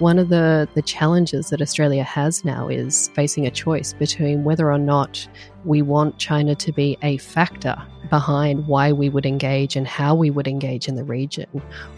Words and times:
One 0.00 0.18
of 0.18 0.28
the, 0.28 0.68
the 0.74 0.82
challenges 0.82 1.50
that 1.50 1.62
Australia 1.62 2.02
has 2.02 2.44
now 2.44 2.66
is 2.66 3.10
facing 3.14 3.46
a 3.46 3.50
choice 3.50 3.92
between 3.92 4.42
whether 4.42 4.72
or 4.72 4.78
not 4.78 5.28
we 5.64 5.82
want 5.82 6.18
China 6.18 6.56
to 6.56 6.72
be 6.72 6.98
a 7.02 7.18
factor 7.18 7.80
behind 8.10 8.66
why 8.66 8.90
we 8.90 9.08
would 9.08 9.24
engage 9.24 9.76
and 9.76 9.86
how 9.86 10.16
we 10.16 10.30
would 10.30 10.48
engage 10.48 10.88
in 10.88 10.96
the 10.96 11.04
region, 11.04 11.46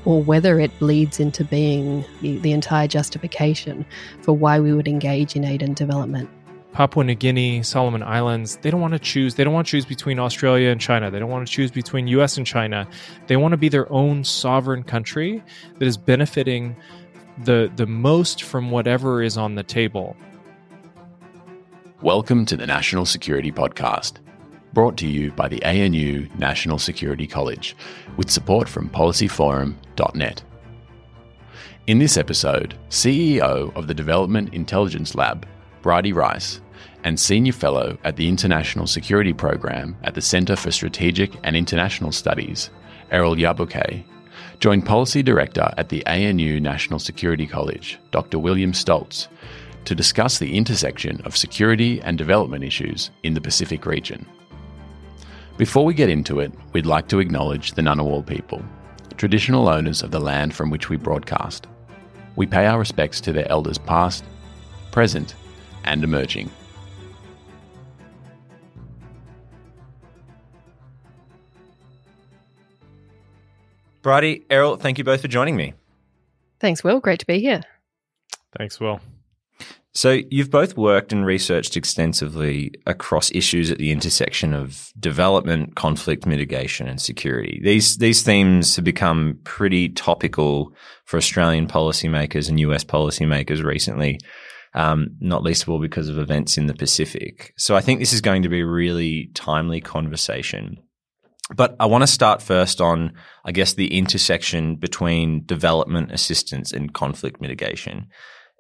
or 0.05 0.23
whether 0.23 0.61
it 0.61 0.79
bleeds 0.79 1.19
into 1.21 1.43
being 1.43 2.05
the, 2.21 2.37
the 2.41 2.53
entire 2.53 2.87
justification 2.87 3.87
for 4.21 4.35
why 4.35 4.61
we 4.61 4.75
would 4.75 4.89
engage 4.89 5.35
in 5.35 5.43
aid 5.43 5.63
and 5.63 5.75
development. 5.75 6.29
Papua 6.77 7.03
New 7.03 7.15
Guinea, 7.15 7.63
Solomon 7.63 8.03
Islands, 8.03 8.59
they 8.59 8.71
don't 8.71 8.83
want 8.83 8.93
to 8.93 8.99
choose. 8.99 9.35
They 9.35 9.45
don't 9.45 9.55
want 9.55 9.67
to 9.67 9.71
choose 9.71 9.87
between 9.87 10.19
Australia 10.19 10.69
and 10.69 10.79
China. 10.79 11.11
They 11.11 11.19
don't 11.19 11.31
want 11.31 11.49
to 11.49 11.51
choose 11.51 11.71
between 11.71 12.07
US 12.09 12.37
and 12.37 12.47
China. 12.47 12.87
They 13.29 13.39
want 13.39 13.53
to 13.53 13.57
be 13.57 13.71
their 13.71 13.91
own 13.91 14.23
sovereign 14.23 14.83
country 14.83 15.43
that 15.79 15.87
is 15.87 15.97
benefiting 15.97 16.77
the 17.45 17.71
the 17.77 17.87
most 17.87 18.43
from 18.43 18.71
whatever 18.71 19.23
is 19.23 19.37
on 19.37 19.55
the 19.55 19.63
table. 19.63 20.17
Welcome 22.01 22.47
to 22.47 22.57
the 22.57 22.67
National 22.67 23.05
Security 23.05 23.53
Podcast, 23.53 24.15
brought 24.73 24.97
to 24.99 25.07
you 25.07 25.33
by 25.33 25.49
the 25.49 25.63
ANU 25.63 26.29
National 26.39 26.79
Security 26.79 27.27
College, 27.27 27.77
with 28.17 28.31
support 28.31 28.69
from 28.69 28.89
policyforum.net. 28.89 30.43
In 31.87 31.99
this 31.99 32.17
episode, 32.17 32.75
CEO 32.89 33.75
of 33.77 33.87
the 33.87 33.95
Development 33.95 34.53
Intelligence 34.55 35.15
Lab, 35.15 35.47
Bridi 35.83 36.15
Rice, 36.15 36.61
and 37.05 37.21
Senior 37.21 37.53
Fellow 37.53 37.99
at 38.03 38.17
the 38.17 38.29
International 38.29 38.87
Security 38.87 39.33
Program 39.33 39.97
at 40.05 40.15
the 40.15 40.23
Centre 40.23 40.57
for 40.57 40.71
Strategic 40.71 41.33
and 41.45 41.55
International 41.55 42.13
Studies, 42.13 42.71
Erol 43.13 43.39
Yayboke, 43.39 44.05
joined 44.61 44.87
Policy 44.87 45.23
Director 45.23 45.73
at 45.77 45.89
the 45.89 46.05
ANU 46.07 46.61
National 46.61 46.99
Security 46.99 47.47
College, 47.47 47.99
Dr. 48.11 48.39
William 48.39 48.73
Stoltz, 48.73 49.29
to 49.85 49.95
discuss 49.95 50.39
the 50.39 50.57
intersection 50.57 51.21
of 51.25 51.37
security 51.37 52.01
and 52.03 52.19
development 52.19 52.65
issues 52.65 53.11
in 53.23 53.35
the 53.35 53.41
Pacific 53.41 53.87
region. 53.87 54.27
Before 55.57 55.85
we 55.85 55.95
get 55.95 56.11
into 56.11 56.41
it, 56.41 56.53
we'd 56.73 56.87
like 56.87 57.09
to 57.09 57.19
acknowledge 57.19 57.73
the 57.73 57.83
Ngunnawal 57.83 58.27
people, 58.27 58.63
traditional 59.17 59.69
owners 59.69 60.03
of 60.03 60.11
the 60.11 60.21
land 60.21 60.55
from 60.55 60.71
which 60.71 60.91
we 60.91 60.97
broadcast. 60.97 61.67
We 62.35 62.47
pay 62.47 62.67
our 62.67 62.79
respects 62.79 63.21
to 63.23 63.33
their 63.33 63.51
elders 63.51 63.79
past, 63.79 64.25
present, 64.91 65.35
and 65.85 66.05
emerging. 66.05 66.51
Bridi, 74.07 74.47
Erol, 74.51 74.79
thank 74.79 74.99
you 74.99 75.05
both 75.05 75.21
for 75.21 75.27
joining 75.27 75.57
me. 75.57 75.75
Thanks, 76.61 76.85
Will. 76.85 77.01
Great 77.01 77.19
to 77.19 77.27
be 77.27 77.41
here. 77.41 77.63
Thanks, 78.57 78.79
Will. 78.79 79.01
So, 79.95 80.21
you've 80.31 80.51
both 80.51 80.77
worked 80.77 81.13
and 81.13 81.27
researched 81.27 81.77
extensively 81.77 82.71
across 82.87 83.33
issues 83.33 83.69
at 83.73 83.79
the 83.79 83.91
intersection 83.91 84.53
of 84.53 84.93
development, 85.01 85.75
conflict 85.75 86.25
mitigation, 86.25 86.87
and 86.87 87.03
security. 87.03 87.61
These 87.65 87.97
these 87.97 88.23
themes 88.23 88.77
have 88.77 88.85
become 88.85 89.41
pretty 89.43 89.89
topical 89.89 90.73
for 91.05 91.17
Australian 91.17 91.67
policymakers 91.67 92.49
and 92.49 92.61
US 92.61 92.85
policymakers 92.85 93.65
recently, 93.65 94.21
um, 94.75 95.17
not 95.19 95.43
least 95.43 95.65
of 95.65 95.71
all 95.71 95.81
because 95.81 96.09
of 96.09 96.19
events 96.19 96.57
in 96.57 96.67
the 96.67 96.75
Pacific. 96.75 97.55
So, 97.57 97.75
I 97.75 97.81
think 97.81 97.99
this 97.99 98.13
is 98.13 98.21
going 98.21 98.45
to 98.45 98.49
be 98.49 98.61
a 98.61 98.67
really 98.67 99.33
timely 99.35 99.81
conversation. 99.81 100.79
But 101.55 101.77
I 101.79 101.87
want 101.87 102.03
to 102.03 102.09
start 102.09 102.43
first 102.43 102.81
on, 102.81 103.13
I 103.45 103.53
guess, 103.53 103.75
the 103.75 103.97
intersection 103.97 104.77
between 104.77 105.45
development 105.47 106.11
assistance 106.11 106.73
and 106.73 106.93
conflict 106.93 107.41
mitigation. 107.41 108.09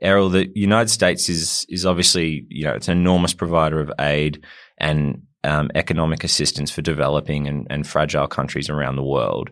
Erol, 0.02 0.30
the 0.30 0.50
United 0.54 0.90
States 0.90 1.28
is 1.28 1.64
is 1.68 1.86
obviously 1.86 2.46
you 2.48 2.64
know 2.64 2.74
it's 2.74 2.88
an 2.88 2.98
enormous 2.98 3.32
provider 3.32 3.80
of 3.80 3.90
aid 3.98 4.44
and 4.78 5.22
um, 5.42 5.70
economic 5.74 6.22
assistance 6.22 6.70
for 6.70 6.82
developing 6.82 7.46
and, 7.46 7.66
and 7.70 7.86
fragile 7.86 8.26
countries 8.26 8.68
around 8.68 8.96
the 8.96 9.02
world. 9.02 9.50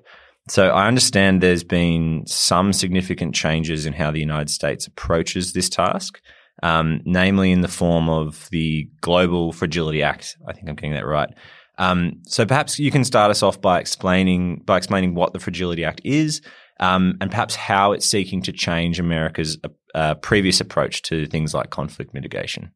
So 0.49 0.69
I 0.69 0.87
understand 0.87 1.41
there's 1.41 1.65
been 1.65 2.25
some 2.27 2.73
significant 2.73 3.35
changes 3.35 3.87
in 3.87 3.95
how 3.95 4.11
the 4.11 4.21
United 4.21 4.51
States 4.51 4.87
approaches 4.87 5.53
this 5.53 5.71
task, 5.71 6.21
um, 6.63 7.01
namely 7.07 7.51
in 7.51 7.63
the 7.63 7.69
form 7.69 8.11
of 8.11 8.49
the 8.51 8.91
Global 9.01 9.53
Fragility 9.53 10.03
Act. 10.03 10.37
I 10.47 10.53
think 10.53 10.69
I'm 10.69 10.75
getting 10.75 10.93
that 10.93 11.07
right. 11.07 11.31
Um, 11.79 12.23
so 12.27 12.47
perhaps 12.47 12.79
you 12.79 12.91
can 12.91 13.05
start 13.05 13.31
us 13.31 13.43
off 13.43 13.61
by 13.61 13.81
explaining 13.81 14.63
by 14.65 14.77
explaining 14.77 15.15
what 15.15 15.33
the 15.33 15.41
Fragility 15.41 15.85
Act 15.85 16.01
is, 16.05 16.41
um, 16.81 17.17
and 17.21 17.31
perhaps 17.31 17.55
how 17.55 17.93
it's 17.93 18.07
seeking 18.07 18.43
to 18.43 18.53
change 18.53 19.01
America's 19.01 19.59
uh, 19.95 20.15
previous 20.17 20.61
approach 20.61 21.03
to 21.03 21.27
things 21.27 21.55
like 21.55 21.71
conflict 21.71 22.15
mitigation. 22.15 22.73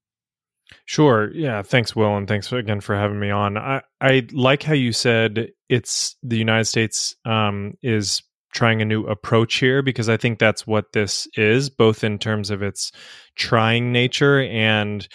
Sure. 0.85 1.31
Yeah. 1.33 1.63
Thanks, 1.63 1.97
Will, 1.97 2.17
and 2.17 2.29
thanks 2.29 2.53
again 2.53 2.81
for 2.81 2.95
having 2.95 3.19
me 3.19 3.31
on. 3.31 3.57
I, 3.57 3.83
I 4.01 4.27
like 4.33 4.63
how 4.63 4.75
you 4.75 4.93
said 4.93 5.49
it's 5.69 6.17
the 6.23 6.37
United 6.37 6.67
States 6.67 7.17
um, 7.25 7.75
is 7.83 8.23
trying 8.53 8.83
a 8.83 8.85
new 8.85 9.05
approach 9.05 9.57
here 9.57 9.83
because 9.83 10.09
I 10.09 10.17
think 10.17 10.39
that's 10.39 10.67
what 10.67 10.93
this 10.93 11.27
is, 11.37 11.71
both 11.71 12.05
in 12.05 12.19
terms 12.19 12.51
of 12.51 12.63
its 12.63 12.93
trying 13.37 13.93
nature 13.93 14.41
and 14.43 15.07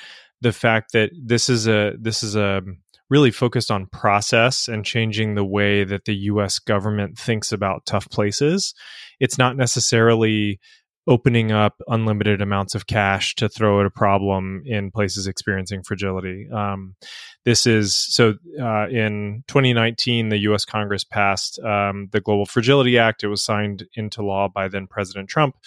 the 0.41 0.53
fact 0.53 0.91
that 0.94 1.11
this 1.19 1.50
is 1.50 1.67
a 1.67 1.94
this 2.00 2.21
is 2.21 2.35
a 2.35 2.61
really 3.09 3.31
focused 3.31 3.69
on 3.69 3.87
process 3.87 4.67
and 4.67 4.85
changing 4.85 5.35
the 5.35 5.45
way 5.45 5.83
that 5.83 6.05
the 6.05 6.15
US 6.15 6.59
government 6.59 7.17
thinks 7.17 7.51
about 7.51 7.85
tough 7.85 8.09
places. 8.09 8.73
It's 9.19 9.37
not 9.37 9.57
necessarily 9.57 10.59
opening 11.05 11.51
up 11.51 11.81
unlimited 11.87 12.41
amounts 12.41 12.75
of 12.75 12.87
cash 12.87 13.35
to 13.35 13.49
throw 13.49 13.81
at 13.81 13.85
a 13.85 13.91
problem 13.91 14.63
in 14.65 14.89
places 14.89 15.27
experiencing 15.27 15.83
fragility. 15.83 16.47
Um, 16.49 16.95
this 17.43 17.67
is 17.67 17.93
so 17.95 18.35
uh, 18.59 18.87
in 18.87 19.43
2019, 19.47 20.29
the 20.29 20.37
US 20.49 20.63
Congress 20.63 21.03
passed 21.03 21.59
um, 21.59 22.07
the 22.11 22.21
Global 22.21 22.45
Fragility 22.45 22.97
Act. 22.97 23.23
It 23.23 23.27
was 23.27 23.43
signed 23.43 23.85
into 23.95 24.23
law 24.23 24.47
by 24.47 24.69
then 24.69 24.87
President 24.87 25.29
Trump. 25.29 25.57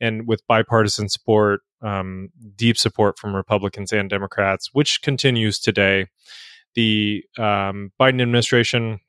And 0.00 0.26
with 0.26 0.46
bipartisan 0.46 1.08
support, 1.08 1.60
um, 1.82 2.30
deep 2.56 2.76
support 2.76 3.18
from 3.18 3.36
Republicans 3.36 3.92
and 3.92 4.10
Democrats, 4.10 4.70
which 4.72 5.02
continues 5.02 5.58
today 5.58 6.06
the 6.74 7.24
um, 7.38 7.92
Biden 8.00 8.22
administration 8.22 9.00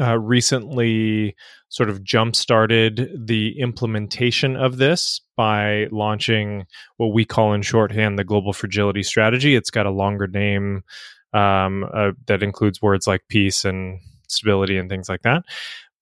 uh, 0.00 0.18
recently 0.18 1.34
sort 1.68 1.90
of 1.90 2.04
jump 2.04 2.36
started 2.36 3.10
the 3.26 3.58
implementation 3.58 4.56
of 4.56 4.76
this 4.76 5.20
by 5.36 5.88
launching 5.90 6.66
what 6.98 7.08
we 7.08 7.24
call 7.24 7.52
in 7.52 7.62
shorthand 7.62 8.18
the 8.18 8.24
global 8.24 8.52
fragility 8.52 9.02
strategy. 9.02 9.54
It's 9.54 9.70
got 9.70 9.86
a 9.86 9.90
longer 9.90 10.26
name 10.26 10.84
um, 11.32 11.84
uh, 11.92 12.12
that 12.26 12.42
includes 12.42 12.80
words 12.80 13.06
like 13.06 13.22
peace 13.28 13.64
and 13.64 14.00
stability 14.28 14.76
and 14.76 14.88
things 14.88 15.08
like 15.08 15.22
that. 15.22 15.44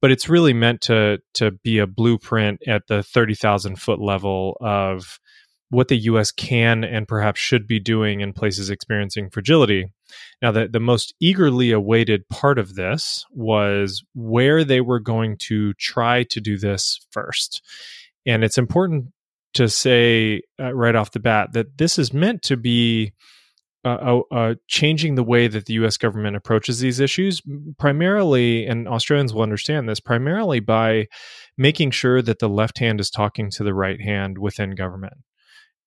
But 0.03 0.11
it's 0.11 0.29
really 0.29 0.55
meant 0.55 0.81
to 0.83 1.19
to 1.35 1.51
be 1.51 1.79
a 1.79 1.87
blueprint 1.87 2.63
at 2.67 2.87
the 2.87 3.03
thirty 3.03 3.35
thousand 3.35 3.77
foot 3.77 4.01
level 4.01 4.57
of 4.61 5.21
what 5.71 5.87
the 5.87 5.97
U.S. 5.97 6.33
can 6.33 6.85
and 6.85 7.07
perhaps 7.07 7.41
should 7.41 7.67
be 7.67 7.79
doing 7.79 8.21
in 8.21 8.33
places 8.33 8.71
experiencing 8.71 9.31
fragility. 9.31 9.93
Now, 10.43 10.51
the, 10.51 10.69
the 10.69 10.81
most 10.81 11.15
eagerly 11.21 11.71
awaited 11.71 12.29
part 12.29 12.59
of 12.59 12.75
this 12.75 13.25
was 13.31 14.03
where 14.15 14.65
they 14.65 14.81
were 14.81 14.99
going 14.99 15.37
to 15.43 15.73
try 15.75 16.25
to 16.25 16.41
do 16.41 16.59
this 16.59 17.01
first. 17.13 17.63
And 18.27 18.43
it's 18.43 18.59
important 18.59 19.07
to 19.55 19.69
say 19.69 20.43
uh, 20.61 20.75
right 20.75 20.97
off 20.97 21.13
the 21.13 21.21
bat 21.21 21.53
that 21.53 21.79
this 21.79 21.99
is 21.99 22.13
meant 22.13 22.43
to 22.43 22.57
be 22.57 23.13
uh, 23.85 24.21
uh, 24.31 24.55
changing 24.67 25.15
the 25.15 25.25
way 25.25 25.49
that 25.49 25.67
the 25.67 25.75
U.S. 25.75 25.97
government 25.97 26.37
approaches 26.37 26.81
these 26.81 27.01
issues, 27.01 27.41
primarily, 27.79 28.67
and 28.67 28.87
Australians 28.87 29.33
will 29.33 29.43
understand 29.43 29.89
this, 29.89 30.01
primarily 30.01 30.61
by 30.61 31.07
making 31.57 31.93
sure 31.93 32.21
that 32.21 32.41
the 32.41 32.49
left 32.49 32.79
hand 32.79 33.01
is 33.01 33.09
talking 33.09 33.51
to 33.51 33.65
the 33.65 33.73
right 33.73 34.01
hand 34.01 34.37
within 34.37 34.75
government 34.75 35.15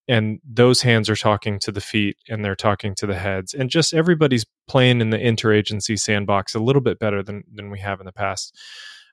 and 0.07 0.39
those 0.43 0.81
hands 0.81 1.09
are 1.09 1.15
talking 1.15 1.59
to 1.59 1.71
the 1.71 1.81
feet 1.81 2.17
and 2.27 2.43
they're 2.43 2.55
talking 2.55 2.93
to 2.95 3.07
the 3.07 3.15
heads 3.15 3.53
and 3.53 3.69
just 3.69 3.93
everybody's 3.93 4.45
playing 4.67 5.01
in 5.01 5.09
the 5.11 5.17
interagency 5.17 5.97
sandbox 5.97 6.53
a 6.53 6.59
little 6.59 6.81
bit 6.81 6.99
better 6.99 7.23
than 7.23 7.43
than 7.53 7.69
we 7.69 7.79
have 7.79 7.99
in 7.99 8.05
the 8.05 8.11
past. 8.11 8.57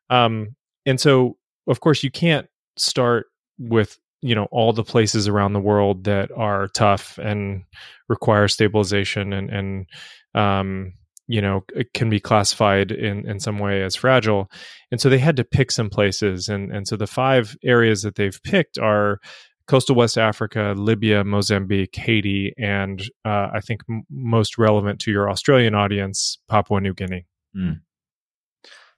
Um, 0.09 0.57
and 0.87 1.01
so 1.01 1.37
of 1.69 1.81
course 1.81 2.03
you 2.03 2.11
can't 2.11 2.47
start 2.77 3.27
with 3.59 3.99
you 4.23 4.35
know 4.35 4.49
all 4.51 4.73
the 4.73 4.85
places 4.85 5.29
around 5.29 5.53
the 5.53 5.61
world 5.61 6.05
that 6.05 6.31
are 6.37 6.69
tough 6.69 7.19
and 7.19 7.63
require 8.09 8.49
stabilization 8.49 9.33
and 9.33 9.51
and 9.51 9.87
um, 10.35 10.93
you 11.27 11.41
know 11.41 11.65
can 11.95 12.11
be 12.11 12.21
classified 12.21 12.91
in 12.91 13.29
in 13.29 13.39
some 13.39 13.59
way 13.59 13.83
as 13.83 13.95
fragile. 13.95 14.51
And 14.91 15.01
so 15.01 15.09
they 15.09 15.19
had 15.19 15.37
to 15.37 15.45
pick 15.45 15.71
some 15.71 15.89
places 15.89 16.49
and 16.49 16.73
and 16.73 16.89
so 16.89 16.97
the 16.97 17.07
five 17.07 17.57
areas 17.63 18.03
that 18.03 18.17
they've 18.17 18.41
picked 18.43 18.79
are 18.79 19.21
coastal 19.71 19.95
West 19.95 20.19
Africa, 20.19 20.75
Libya, 20.77 21.23
Mozambique, 21.23 21.95
Haiti, 21.95 22.53
and 22.59 23.01
uh, 23.25 23.51
I 23.55 23.61
think 23.61 23.83
m- 23.89 24.03
most 24.11 24.59
relevant 24.59 24.99
to 25.03 25.13
your 25.13 25.31
Australian 25.31 25.77
audience, 25.77 26.39
Papua 26.49 26.81
New 26.81 26.93
Guinea. 26.93 27.25
Mm. 27.57 27.81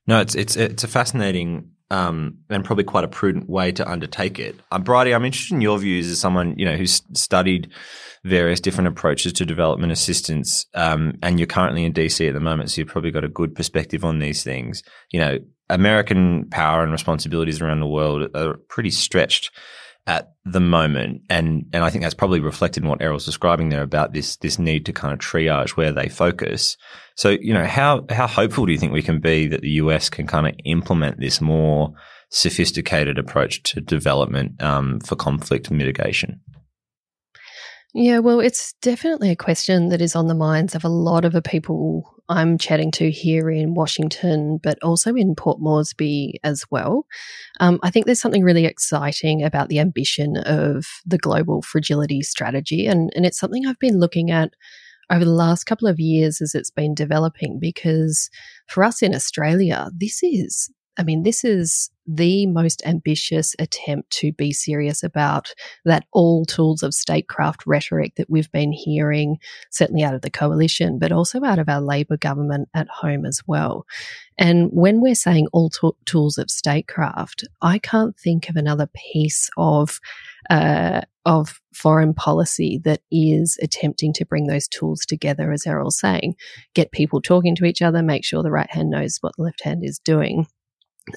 No, 0.07 0.21
it's 0.21 0.35
it's 0.35 0.57
it's 0.57 0.83
a 0.83 0.89
fascinating 0.89 1.73
um, 1.91 2.39
and 2.49 2.65
probably 2.65 2.85
quite 2.85 3.05
a 3.05 3.09
prudent 3.09 3.51
way 3.51 3.71
to 3.73 3.87
undertake 3.87 4.39
it. 4.39 4.59
Uh, 4.71 4.79
Bridi, 4.79 5.15
I'm 5.15 5.27
interested 5.27 5.55
in 5.55 5.61
your 5.61 5.79
views 5.79 6.11
as 6.11 6.19
someone 6.19 6.59
you 6.59 6.65
know 6.65 6.77
who's 6.77 7.03
studied 7.13 7.71
various 8.25 8.59
different 8.59 8.89
approaches 8.89 9.35
to 9.35 9.45
development 9.45 9.93
assistance, 9.93 10.65
um, 10.73 11.19
and 11.23 11.39
you're 11.39 11.47
currently 11.47 11.85
in 11.85 11.93
DC 11.93 12.27
at 12.27 12.33
the 12.33 12.41
moment, 12.41 12.71
so 12.71 12.81
you've 12.81 12.89
probably 12.89 13.11
got 13.11 13.25
a 13.25 13.29
good 13.29 13.55
perspective 13.55 14.07
on 14.07 14.21
these 14.21 14.43
things. 14.43 14.83
You 15.11 15.21
know, 15.21 15.39
American 15.69 16.49
power 16.49 16.83
and 16.83 16.93
responsibilities 16.93 17.61
around 17.61 17.81
the 17.81 17.87
world 17.87 18.35
are 18.35 18.57
pretty 18.69 18.91
stretched 18.91 19.51
at 20.07 20.33
the 20.45 20.61
moment, 20.61 21.23
and 21.31 21.67
and 21.73 21.85
I 21.85 21.91
think 21.91 22.03
that's 22.03 22.15
probably 22.15 22.41
reflected 22.41 22.83
in 22.83 22.89
what 22.89 23.01
Erol's 23.01 23.25
describing 23.25 23.69
there 23.69 23.83
about 23.83 24.13
this 24.13 24.37
this 24.37 24.59
need 24.59 24.87
to 24.87 24.93
kind 24.93 25.13
of 25.13 25.21
triage 25.21 25.71
where 25.71 25.93
they 25.93 26.09
focus. 26.09 26.77
So 27.15 27.31
you 27.31 27.55
know 27.55 27.67
how 27.67 28.05
how 28.11 28.27
hopeful 28.27 28.67
do 28.67 28.73
you 28.73 28.79
think 28.79 28.93
we 28.93 29.03
can 29.03 29.21
be 29.21 29.47
that 29.49 29.61
the 29.61 29.71
US 29.71 30.09
can 30.11 30.27
kind 30.27 30.49
of 30.49 30.55
implement 30.65 31.21
this 31.21 31.41
more 31.41 31.95
sophisticated 32.31 33.19
approach 33.19 33.63
to 33.63 33.81
development 33.81 34.61
um, 34.63 35.01
for 35.01 35.15
conflict 35.15 35.71
mitigation? 35.71 36.41
Yeah, 37.95 38.21
well, 38.21 38.41
it's 38.41 38.73
definitely 38.81 39.31
a 39.31 39.37
question 39.37 39.91
that 39.91 40.01
is 40.01 40.17
on 40.17 40.27
the 40.27 40.35
minds 40.35 40.75
of 40.75 40.83
a 40.83 40.89
lot 40.89 41.27
of 41.27 41.33
the 41.33 41.43
people 41.43 42.22
I'm 42.33 42.59
chatting 42.59 42.91
to 42.93 43.11
here 43.11 43.51
in 43.51 43.75
Washington, 43.75 44.59
but 44.63 44.79
also 44.83 45.15
in 45.15 45.35
Port 45.35 45.61
Moresby 45.61 46.41
as 46.43 46.65
well. 46.71 47.07
Um, 47.61 47.79
I 47.83 47.91
think 47.91 48.07
there's 48.07 48.21
something 48.21 48.43
really 48.43 48.67
exciting 48.67 49.43
about 49.43 49.69
the 49.69 49.79
ambition 49.79 50.37
of 50.39 50.87
the 51.07 51.19
global 51.19 51.63
fragility 51.63 52.23
strategy, 52.23 52.87
and, 52.87 53.11
and 53.15 53.25
it's 53.25 53.39
something 53.39 53.67
I've 53.67 53.79
been 53.79 54.01
looking 54.01 54.31
at 54.31 54.53
over 55.11 55.25
the 55.25 55.31
last 55.31 55.65
couple 55.65 55.89
of 55.89 56.01
years 56.01 56.41
as 56.41 56.55
it's 56.55 56.71
been 56.71 56.95
developing 56.95 57.59
because 57.61 58.31
for 58.67 58.83
us 58.83 59.03
in 59.03 59.15
Australia, 59.15 59.91
this 59.95 60.23
is 60.23 60.71
I 60.99 61.05
mean, 61.05 61.23
this 61.23 61.43
is 61.43 61.91
the 62.07 62.47
most 62.47 62.83
ambitious 62.85 63.55
attempt 63.59 64.11
to 64.11 64.33
be 64.33 64.53
serious 64.53 65.03
about 65.03 65.55
that 65.85 66.05
all 66.13 66.45
tools 66.45 66.83
of 66.83 66.93
statecraft 66.93 67.65
rhetoric 67.67 68.17
that 68.17 68.29
we've 68.29 68.51
been 68.53 68.73
hearing, 68.73 69.39
certainly 69.71 70.03
out 70.03 70.15
of 70.15 70.21
the 70.21 70.31
coalition, 70.31 70.99
but 70.99 71.13
also 71.13 71.43
out 71.45 71.59
of 71.59 71.69
our 71.69 71.81
Labor 71.81 72.17
government 72.17 72.69
at 72.75 72.89
home 72.89 73.25
as 73.25 73.41
well. 73.47 73.87
And 74.37 74.69
when 74.71 75.01
we're 75.01 75.15
saying 75.15 75.47
all 75.53 75.71
tools 76.05 76.37
of 76.37 76.51
statecraft, 76.51 77.45
I 77.63 77.79
can't 77.79 78.19
think 78.19 78.49
of 78.49 78.57
another 78.57 78.89
piece 78.95 79.49
of 79.57 79.99
uh, 80.51 81.03
of 81.25 81.61
foreign 81.73 82.13
policy 82.13 82.81
that 82.85 83.01
is 83.13 83.57
attempting 83.63 84.13
to 84.13 84.27
bring 84.27 84.49
those 84.49 84.67
tools 84.67 85.07
together, 85.07 85.53
as 85.53 85.65
Erol's 85.65 86.01
saying, 86.01 86.35
get 86.75 86.91
people 86.91 87.23
talking 87.23 87.55
to 87.55 87.65
each 87.65 87.81
other, 87.81 88.03
make 88.03 88.25
sure 88.25 88.43
the 88.43 88.51
right 88.51 88.71
hand 88.71 88.91
knows 88.91 89.19
what 89.21 89.37
the 89.37 89.45
left 89.45 89.63
hand 89.63 89.85
is 89.85 90.01
doing 90.01 90.49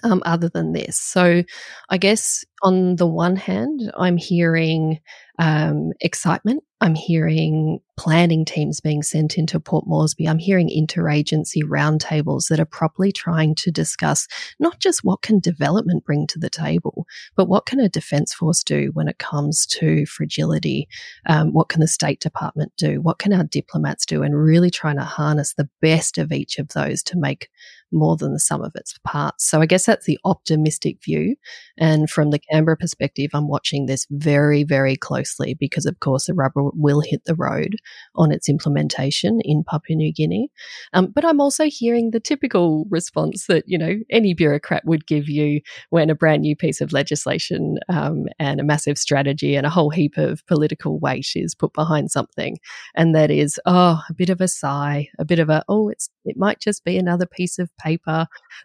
um, 0.03 0.21
other 0.25 0.49
than 0.49 0.73
this. 0.73 0.99
So, 0.99 1.43
I 1.89 1.97
guess 1.97 2.43
on 2.63 2.95
the 2.95 3.07
one 3.07 3.35
hand, 3.35 3.91
I'm 3.97 4.17
hearing 4.17 4.99
um, 5.37 5.91
excitement. 6.01 6.63
I'm 6.81 6.95
hearing 6.95 7.79
planning 7.97 8.45
teams 8.45 8.79
being 8.79 9.01
sent 9.01 9.37
into 9.37 9.59
Port 9.59 9.85
Moresby. 9.87 10.27
I'm 10.27 10.37
hearing 10.37 10.69
interagency 10.69 11.63
roundtables 11.63 12.47
that 12.49 12.59
are 12.59 12.65
properly 12.65 13.11
trying 13.11 13.55
to 13.55 13.71
discuss 13.71 14.27
not 14.59 14.79
just 14.79 15.03
what 15.03 15.21
can 15.21 15.39
development 15.39 16.05
bring 16.05 16.27
to 16.27 16.39
the 16.39 16.49
table, 16.49 17.05
but 17.35 17.47
what 17.47 17.65
can 17.65 17.79
a 17.79 17.89
defence 17.89 18.33
force 18.33 18.63
do 18.63 18.91
when 18.93 19.07
it 19.07 19.17
comes 19.17 19.65
to 19.67 20.05
fragility? 20.05 20.88
Um, 21.27 21.53
what 21.53 21.69
can 21.69 21.81
the 21.81 21.88
State 21.88 22.19
Department 22.19 22.73
do? 22.77 23.01
What 23.01 23.19
can 23.19 23.33
our 23.33 23.45
diplomats 23.45 24.05
do? 24.05 24.21
And 24.23 24.35
really 24.35 24.69
trying 24.69 24.97
to 24.97 25.03
harness 25.03 25.53
the 25.53 25.69
best 25.81 26.17
of 26.17 26.31
each 26.31 26.59
of 26.59 26.69
those 26.69 27.01
to 27.03 27.17
make 27.17 27.49
more 27.95 28.15
than 28.15 28.33
the 28.33 28.39
sum 28.39 28.62
of 28.62 28.74
its 28.75 28.94
parts. 29.03 29.50
So 29.50 29.62
I 29.62 29.65
guess 29.65 29.86
that's 29.86 30.06
the 30.06 30.19
optimistic 30.24 30.97
view. 31.03 31.36
And 31.77 32.09
from 32.09 32.30
the 32.30 32.39
Canberra 32.51 32.77
perspective, 32.77 33.31
I'm 33.33 33.47
watching 33.47 33.86
this 33.86 34.06
very, 34.12 34.63
very 34.63 34.95
closely 34.95 35.56
because, 35.59 35.86
of 35.86 36.00
course, 36.00 36.27
the 36.27 36.33
rubber 36.33 36.69
will 36.74 37.01
hit 37.01 37.24
the 37.25 37.36
road 37.36 37.77
on 38.15 38.31
its 38.31 38.47
implementation 38.47 39.39
in 39.42 39.63
Papua 39.63 39.95
New 39.95 40.13
Guinea. 40.13 40.50
Um, 40.94 41.07
but 41.07 41.25
I'm 41.25 41.42
also 41.42 41.65
hearing 41.68 42.12
the 42.12 42.19
typical 42.19 42.86
response 42.89 43.47
that, 43.47 43.63
you 43.65 43.77
know, 43.77 43.95
any 44.09 44.33
bureaucrat 44.33 44.83
would 44.86 45.07
give 45.07 45.30
you 45.30 45.62
when 45.89 46.09
a 46.09 46.15
brand 46.15 46.41
new 46.41 46.56
piece 46.56 46.81
of 46.81 46.94
legislation 46.94 47.77
um, 47.89 48.25
and 48.39 48.59
a 48.59 48.63
massive 48.63 48.98
strategy 48.98 49.56
and 49.56 49.65
a 49.65 49.69
whole 49.69 49.89
heap 49.89 50.18
of 50.18 50.45
political 50.48 51.00
weight 51.00 51.15
is 51.36 51.56
put 51.56 51.74
behind 51.74 52.12
something. 52.12 52.57
And 52.95 53.15
that 53.15 53.31
is, 53.31 53.59
oh, 53.65 54.01
a 54.09 54.13
bit 54.13 54.30
of 54.30 54.41
a 54.41 54.48
sigh, 54.48 55.07
a 55.18 55.25
bit 55.25 55.39
of 55.39 55.50
a, 55.50 55.63
oh, 55.69 55.89
it's, 55.89 56.09
it 56.25 56.36
might 56.38 56.59
just 56.59 56.83
be 56.83 56.98
another 56.98 57.25
piece 57.25 57.57
of 57.57 57.69
paper. 57.77 57.84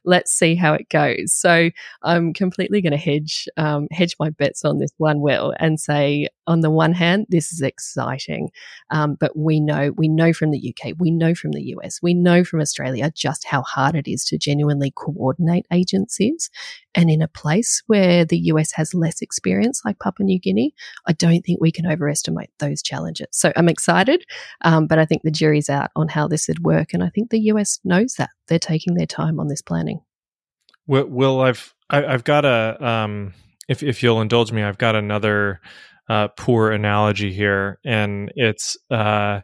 Let's 0.04 0.32
see 0.32 0.54
how 0.54 0.74
it 0.74 0.88
goes. 0.88 1.32
So 1.32 1.70
I'm 2.02 2.32
completely 2.32 2.80
going 2.80 2.92
to 2.92 2.96
hedge 2.96 3.48
um, 3.56 3.86
hedge 3.90 4.16
my 4.18 4.30
bets 4.30 4.64
on 4.64 4.78
this 4.78 4.92
one, 4.98 5.20
Will, 5.20 5.54
and 5.58 5.78
say 5.78 6.28
on 6.46 6.60
the 6.60 6.70
one 6.70 6.92
hand, 6.92 7.26
this 7.28 7.52
is 7.52 7.60
exciting, 7.62 8.50
um, 8.90 9.16
but 9.20 9.36
we 9.36 9.60
know 9.60 9.92
we 9.96 10.08
know 10.08 10.32
from 10.32 10.50
the 10.50 10.74
UK, 10.74 10.94
we 10.98 11.10
know 11.10 11.34
from 11.34 11.52
the 11.52 11.62
US, 11.76 12.00
we 12.02 12.14
know 12.14 12.44
from 12.44 12.60
Australia 12.60 13.12
just 13.14 13.44
how 13.44 13.62
hard 13.62 13.94
it 13.94 14.08
is 14.08 14.24
to 14.26 14.38
genuinely 14.38 14.92
coordinate 14.96 15.66
agencies. 15.72 16.50
And 16.94 17.08
in 17.08 17.22
a 17.22 17.28
place 17.28 17.82
where 17.86 18.24
the 18.24 18.38
US 18.38 18.72
has 18.72 18.94
less 18.94 19.22
experience, 19.22 19.82
like 19.84 20.00
Papua 20.00 20.24
New 20.24 20.40
Guinea, 20.40 20.74
I 21.06 21.12
don't 21.12 21.42
think 21.42 21.60
we 21.60 21.70
can 21.70 21.86
overestimate 21.86 22.50
those 22.58 22.82
challenges. 22.82 23.28
So 23.30 23.52
I'm 23.56 23.68
excited, 23.68 24.24
um, 24.62 24.86
but 24.86 24.98
I 24.98 25.04
think 25.04 25.22
the 25.22 25.30
jury's 25.30 25.70
out 25.70 25.90
on 25.94 26.08
how 26.08 26.26
this 26.26 26.48
would 26.48 26.64
work, 26.64 26.92
and 26.92 27.02
I 27.02 27.10
think 27.10 27.30
the 27.30 27.40
US 27.52 27.78
knows 27.84 28.14
that 28.14 28.30
they're 28.48 28.58
taking 28.58 28.94
their 28.94 29.06
time 29.06 29.38
on 29.38 29.48
this 29.48 29.62
planning. 29.62 30.00
Well, 30.86 31.40
I've 31.42 31.72
I, 31.88 31.96
have 31.96 32.04
i 32.04 32.10
have 32.12 32.24
got 32.24 32.44
a 32.44 32.84
um, 32.84 33.34
if 33.68 33.82
if 33.82 34.02
you'll 34.02 34.20
indulge 34.20 34.50
me, 34.50 34.62
I've 34.62 34.78
got 34.78 34.96
another 34.96 35.60
uh, 36.08 36.28
poor 36.36 36.72
analogy 36.72 37.32
here, 37.32 37.78
and 37.84 38.32
it's 38.34 38.76
uh, 38.90 39.40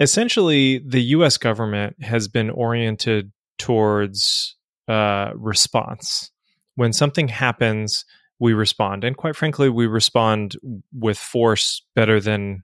essentially 0.00 0.82
the 0.86 1.00
U.S. 1.00 1.38
government 1.38 1.96
has 2.02 2.28
been 2.28 2.50
oriented 2.50 3.32
towards 3.58 4.56
uh, 4.86 5.30
response. 5.34 6.30
When 6.78 6.92
something 6.92 7.26
happens, 7.26 8.04
we 8.38 8.52
respond, 8.52 9.02
and 9.02 9.16
quite 9.16 9.34
frankly, 9.34 9.68
we 9.68 9.88
respond 9.88 10.56
with 10.92 11.18
force 11.18 11.82
better 11.96 12.20
than 12.20 12.62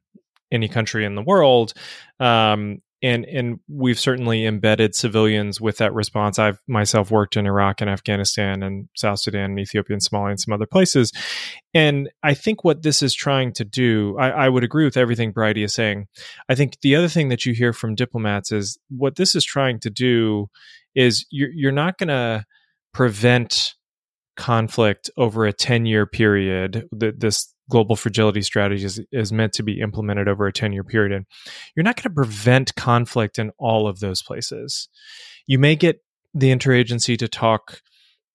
any 0.52 0.68
country 0.68 1.04
in 1.04 1.16
the 1.16 1.22
world. 1.22 1.72
Um, 2.20 2.80
and 3.02 3.24
and 3.24 3.58
we've 3.68 3.98
certainly 3.98 4.46
embedded 4.46 4.94
civilians 4.94 5.60
with 5.60 5.78
that 5.78 5.92
response. 5.92 6.38
I've 6.38 6.62
myself 6.68 7.10
worked 7.10 7.36
in 7.36 7.44
Iraq 7.44 7.80
and 7.80 7.90
Afghanistan 7.90 8.62
and 8.62 8.88
South 8.94 9.18
Sudan 9.18 9.50
and 9.50 9.58
Ethiopia 9.58 9.94
and 9.94 10.00
Somalia 10.00 10.30
and 10.30 10.40
some 10.40 10.54
other 10.54 10.64
places, 10.66 11.10
and 11.74 12.08
I 12.22 12.34
think 12.34 12.62
what 12.62 12.82
this 12.82 13.02
is 13.02 13.14
trying 13.14 13.52
to 13.54 13.64
do, 13.64 14.16
I, 14.16 14.46
I 14.46 14.48
would 14.48 14.62
agree 14.62 14.84
with 14.84 14.96
everything 14.96 15.32
Bridi 15.32 15.64
is 15.64 15.74
saying. 15.74 16.06
I 16.48 16.54
think 16.54 16.80
the 16.82 16.94
other 16.94 17.08
thing 17.08 17.30
that 17.30 17.44
you 17.44 17.52
hear 17.52 17.72
from 17.72 17.96
diplomats 17.96 18.52
is 18.52 18.78
what 18.90 19.16
this 19.16 19.34
is 19.34 19.44
trying 19.44 19.80
to 19.80 19.90
do 19.90 20.48
is 20.94 21.26
you're 21.30 21.50
you're 21.50 21.72
not 21.72 21.98
going 21.98 22.10
to 22.10 22.44
prevent 22.92 23.74
conflict 24.36 25.10
over 25.16 25.46
a 25.46 25.52
10 25.52 25.86
year 25.86 26.06
period 26.06 26.88
that 26.92 27.20
this 27.20 27.52
global 27.70 27.96
fragility 27.96 28.42
strategy 28.42 28.84
is, 28.84 29.00
is 29.10 29.32
meant 29.32 29.52
to 29.54 29.62
be 29.62 29.80
implemented 29.80 30.28
over 30.28 30.46
a 30.46 30.52
10 30.52 30.72
year 30.72 30.84
period. 30.84 31.12
And 31.12 31.26
you're 31.74 31.84
not 31.84 31.96
going 31.96 32.04
to 32.04 32.10
prevent 32.10 32.74
conflict 32.74 33.38
in 33.38 33.50
all 33.58 33.86
of 33.86 34.00
those 34.00 34.22
places. 34.22 34.88
You 35.46 35.58
may 35.58 35.76
get 35.76 36.00
the 36.34 36.50
interagency 36.50 37.16
to 37.18 37.28
talk 37.28 37.80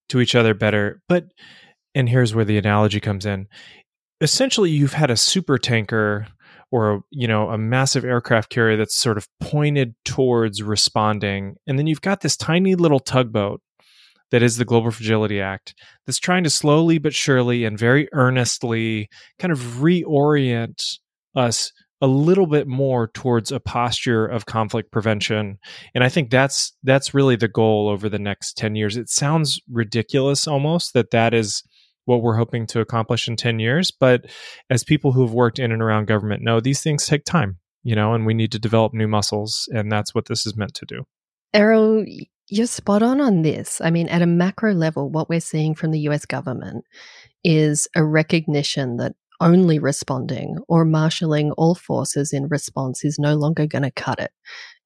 to 0.09 0.19
each 0.19 0.35
other 0.35 0.53
better, 0.53 1.01
but, 1.07 1.25
and 1.93 2.09
here's 2.09 2.33
where 2.33 2.45
the 2.45 2.57
analogy 2.57 2.99
comes 2.99 3.25
in. 3.25 3.47
Essentially, 4.21 4.71
you've 4.71 4.93
had 4.93 5.11
a 5.11 5.17
super 5.17 5.57
tanker 5.57 6.27
or 6.71 7.01
you 7.09 7.27
know 7.27 7.49
a 7.49 7.57
massive 7.57 8.05
aircraft 8.05 8.49
carrier 8.49 8.77
that's 8.77 8.95
sort 8.95 9.17
of 9.17 9.27
pointed 9.39 9.95
towards 10.05 10.61
responding 10.61 11.55
and 11.65 11.79
then 11.79 11.87
you've 11.87 12.01
got 12.01 12.21
this 12.21 12.37
tiny 12.37 12.75
little 12.75 12.99
tugboat 12.99 13.61
that 14.31 14.43
is 14.43 14.57
the 14.57 14.65
Global 14.65 14.91
Fragility 14.91 15.41
Act 15.41 15.73
that's 16.05 16.19
trying 16.19 16.43
to 16.43 16.49
slowly 16.49 16.97
but 16.97 17.13
surely 17.13 17.65
and 17.65 17.77
very 17.77 18.07
earnestly 18.13 19.09
kind 19.39 19.51
of 19.51 19.59
reorient 19.79 20.97
us 21.35 21.71
a 22.01 22.07
little 22.07 22.47
bit 22.47 22.67
more 22.67 23.07
towards 23.07 23.51
a 23.51 23.59
posture 23.59 24.25
of 24.25 24.45
conflict 24.45 24.91
prevention. 24.91 25.57
And 25.93 26.03
i 26.03 26.09
think 26.09 26.29
that's 26.29 26.73
that's 26.83 27.13
really 27.13 27.35
the 27.35 27.47
goal 27.47 27.89
over 27.89 28.07
the 28.07 28.19
next 28.19 28.57
10 28.57 28.75
years. 28.75 28.95
It 28.97 29.09
sounds 29.09 29.59
ridiculous 29.69 30.47
almost 30.47 30.93
that 30.93 31.11
that 31.11 31.33
is 31.33 31.63
what 32.05 32.23
we're 32.23 32.37
hoping 32.37 32.65
to 32.65 32.79
accomplish 32.79 33.27
in 33.27 33.35
10 33.35 33.59
years 33.59 33.91
but 33.91 34.25
as 34.71 34.83
people 34.83 35.11
who 35.11 35.21
have 35.21 35.33
worked 35.33 35.59
in 35.59 35.71
and 35.71 35.81
around 35.81 36.07
government 36.07 36.41
know 36.41 36.59
these 36.59 36.81
things 36.81 37.05
take 37.05 37.23
time 37.23 37.59
you 37.83 37.95
know 37.95 38.15
and 38.15 38.25
we 38.25 38.33
need 38.33 38.51
to 38.51 38.57
develop 38.57 38.95
new 38.95 39.07
muscles 39.07 39.69
and 39.73 39.91
that's 39.91 40.15
what 40.15 40.25
this 40.25 40.47
is 40.47 40.57
meant 40.57 40.73
to 40.73 40.85
do 40.87 41.03
Erol 41.53 42.05
you're 42.51 42.67
spot 42.67 43.03
on 43.03 43.21
on 43.21 43.43
this. 43.43 43.79
I 43.79 43.91
mean, 43.91 44.09
at 44.09 44.21
a 44.23 44.27
macro 44.27 44.73
level, 44.73 45.09
what 45.09 45.29
we're 45.29 45.39
seeing 45.39 45.75
from 45.75 45.91
the 45.91 45.99
US 46.01 46.25
government 46.25 46.85
is 47.43 47.87
a 47.95 48.03
recognition 48.03 48.97
that 48.97 49.15
only 49.41 49.79
responding 49.79 50.57
or 50.67 50.83
marshalling 50.83 51.51
all 51.51 51.75
forces 51.75 52.33
in 52.33 52.47
response 52.49 53.05
is 53.05 53.17
no 53.17 53.35
longer 53.35 53.65
going 53.65 53.83
to 53.83 53.91
cut 53.91 54.19
it. 54.19 54.31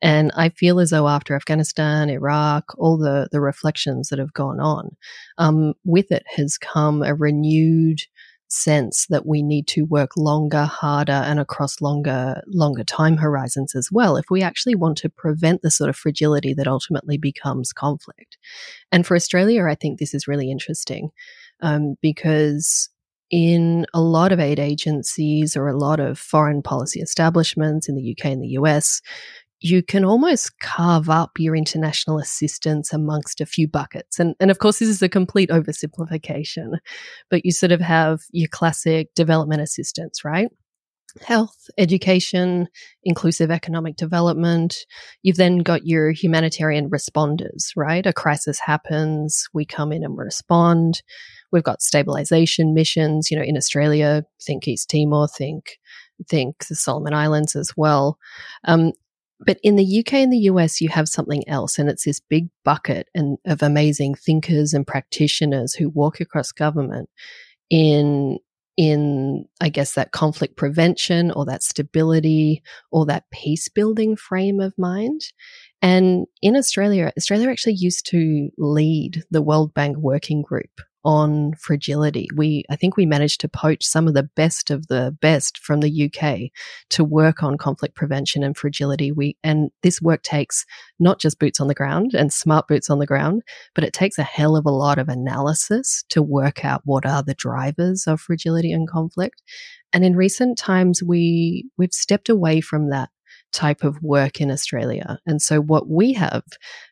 And 0.01 0.32
I 0.36 0.50
feel 0.50 0.79
as 0.79 0.91
though 0.91 1.08
after 1.08 1.36
Afghanistan, 1.36 2.10
Iraq, 2.10 2.65
all 2.77 2.98
the, 2.98 3.27
the 3.32 3.41
reflections 3.41 4.10
that 4.10 4.20
have 4.20 4.34
gone 4.34 4.60
on, 4.60 4.96
um, 5.38 5.74
with 5.86 6.12
it 6.12 6.24
has 6.36 6.58
come 6.58 7.01
a 7.01 7.15
renewed 7.15 8.01
sense 8.53 9.05
that 9.10 9.25
we 9.25 9.41
need 9.41 9.67
to 9.67 9.83
work 9.83 10.12
longer, 10.15 10.63
harder, 10.63 11.12
and 11.12 11.39
across 11.39 11.81
longer, 11.81 12.41
longer 12.48 12.83
time 12.83 13.17
horizons 13.17 13.75
as 13.75 13.89
well 13.91 14.15
if 14.15 14.25
we 14.29 14.41
actually 14.41 14.75
want 14.75 14.98
to 14.98 15.10
prevent 15.10 15.62
the 15.62 15.72
sort 15.72 15.89
of 15.89 15.95
fragility 15.95 16.53
that 16.53 16.67
ultimately 16.67 17.17
becomes 17.17 17.74
conflict. 17.74 18.38
And 18.91 19.05
for 19.05 19.15
Australia, 19.15 19.65
I 19.65 19.75
think 19.75 20.00
this 20.00 20.13
is 20.13 20.27
really 20.27 20.51
interesting 20.51 21.10
um, 21.62 21.95
because 22.01 22.89
in 23.31 23.86
a 23.95 24.01
lot 24.01 24.31
of 24.31 24.39
aid 24.39 24.60
agencies 24.60 25.57
or 25.57 25.67
a 25.67 25.77
lot 25.77 26.00
of 26.00 26.19
foreign 26.19 26.62
policy 26.62 27.00
establishments 27.00 27.89
in 27.89 27.95
the 27.95 28.15
UK 28.15 28.31
and 28.31 28.43
the 28.43 28.60
US, 28.60 29.01
you 29.63 29.82
can 29.82 30.03
almost 30.03 30.60
carve 30.60 31.10
up 31.10 31.32
your 31.39 31.55
international 31.55 32.20
assistance 32.20 32.91
amongst 32.91 33.39
a 33.39 33.46
few 33.46 33.65
buckets. 33.65 34.20
And, 34.20 34.36
and 34.41 34.51
of 34.51 34.60
course, 34.60 34.79
this 34.79 34.89
is 34.89 35.01
a 35.01 35.08
complete 35.08 35.50
oversimplification, 35.50 36.79
but 37.29 37.46
you 37.46 37.53
sort 37.53 37.72
of 37.72 37.79
have 37.79 38.20
your 38.32 38.50
classic 38.50 39.15
development 39.15 39.62
assistance, 39.62 40.25
right? 40.25 40.50
Health, 41.22 41.55
education, 41.77 42.67
inclusive 43.05 43.51
economic 43.51 43.96
development. 43.96 44.79
You've 45.22 45.38
then 45.38 45.60
got 45.60 45.86
your 45.86 46.12
humanitarian 46.12 46.89
responders, 46.89 47.72
right? 47.77 48.05
A 48.05 48.12
crisis 48.12 48.60
happens, 48.60 49.48
we 49.53 49.65
come 49.65 49.93
in 49.93 50.03
and 50.03 50.17
respond. 50.17 51.01
We've 51.53 51.63
got 51.63 51.82
stabilization 51.82 52.74
missions, 52.74 53.32
you 53.32 53.38
know, 53.38 53.43
in 53.43 53.55
Australia, 53.55 54.25
think 54.46 54.67
East 54.67 54.89
Timor, 54.89 55.29
think 55.29 55.77
think 56.29 56.67
the 56.67 56.75
Solomon 56.75 57.13
Islands 57.13 57.55
as 57.55 57.74
well. 57.75 58.17
Um, 58.65 58.91
but 59.45 59.59
in 59.63 59.75
the 59.75 60.00
UK 60.00 60.13
and 60.15 60.31
the 60.31 60.50
US, 60.50 60.81
you 60.81 60.89
have 60.89 61.07
something 61.07 61.47
else, 61.47 61.77
and 61.77 61.89
it's 61.89 62.05
this 62.05 62.19
big 62.19 62.50
bucket 62.63 63.07
and 63.13 63.38
of 63.45 63.62
amazing 63.62 64.15
thinkers 64.15 64.73
and 64.73 64.85
practitioners 64.85 65.73
who 65.73 65.89
walk 65.89 66.19
across 66.19 66.51
government 66.51 67.09
in 67.69 68.39
in 68.75 69.45
I 69.62 69.69
guess 69.69 69.93
that 69.93 70.12
conflict 70.12 70.57
prevention 70.57 71.31
or 71.31 71.45
that 71.45 71.63
stability 71.63 72.63
or 72.91 73.05
that 73.05 73.29
peace 73.31 73.69
building 73.69 74.15
frame 74.15 74.59
of 74.59 74.73
mind. 74.77 75.21
And 75.81 76.25
in 76.41 76.55
Australia, 76.55 77.12
Australia 77.17 77.50
actually 77.50 77.75
used 77.75 78.07
to 78.07 78.50
lead 78.57 79.23
the 79.29 79.41
World 79.41 79.73
Bank 79.73 79.97
Working 79.97 80.41
Group 80.41 80.81
on 81.03 81.53
fragility. 81.55 82.27
We, 82.36 82.63
I 82.69 82.75
think 82.75 82.95
we 82.95 83.05
managed 83.05 83.41
to 83.41 83.50
poach 83.50 83.86
some 83.86 84.07
of 84.07 84.13
the 84.13 84.24
best 84.24 84.72
of 84.72 84.88
the 84.88 85.15
best 85.22 85.57
from 85.57 85.81
the 85.81 86.05
UK 86.05 86.51
to 86.91 87.03
work 87.03 87.43
on 87.43 87.57
conflict 87.57 87.95
prevention 87.95 88.43
and 88.43 88.55
fragility. 88.55 89.12
We, 89.12 89.38
and 89.43 89.72
this 89.81 90.01
work 90.01 90.24
takes 90.24 90.65
not 91.00 91.19
just 91.19 91.39
boots 91.39 91.60
on 91.60 91.67
the 91.67 91.74
ground 91.74 92.13
and 92.13 92.31
smart 92.31 92.67
boots 92.67 92.89
on 92.89 93.00
the 93.00 93.05
ground, 93.05 93.43
but 93.75 93.83
it 93.83 93.93
takes 93.93 94.17
a 94.17 94.24
hell 94.24 94.55
of 94.55 94.65
a 94.65 94.72
lot 94.72 94.98
of 94.98 95.10
analysis 95.10 96.03
to 96.10 96.22
work 96.22 96.63
out 96.63 96.81
what 96.86 97.05
are 97.05 97.24
the 97.24 97.33
drivers 97.33 98.05
of 98.07 98.22
fragility 98.22 98.72
and 98.72 98.88
conflict. 98.88 99.41
And 99.91 100.05
in 100.05 100.15
recent 100.15 100.57
times, 100.57 101.03
we, 101.03 101.69
we've 101.77 101.93
stepped 101.93 102.29
away 102.29 102.62
from 102.62 102.89
that 102.89 103.10
type 103.51 103.83
of 103.83 104.01
work 104.01 104.41
in 104.41 104.51
Australia. 104.51 105.19
And 105.25 105.41
so 105.41 105.62
what 105.62 105.88
we 105.88 106.13
have 106.13 106.43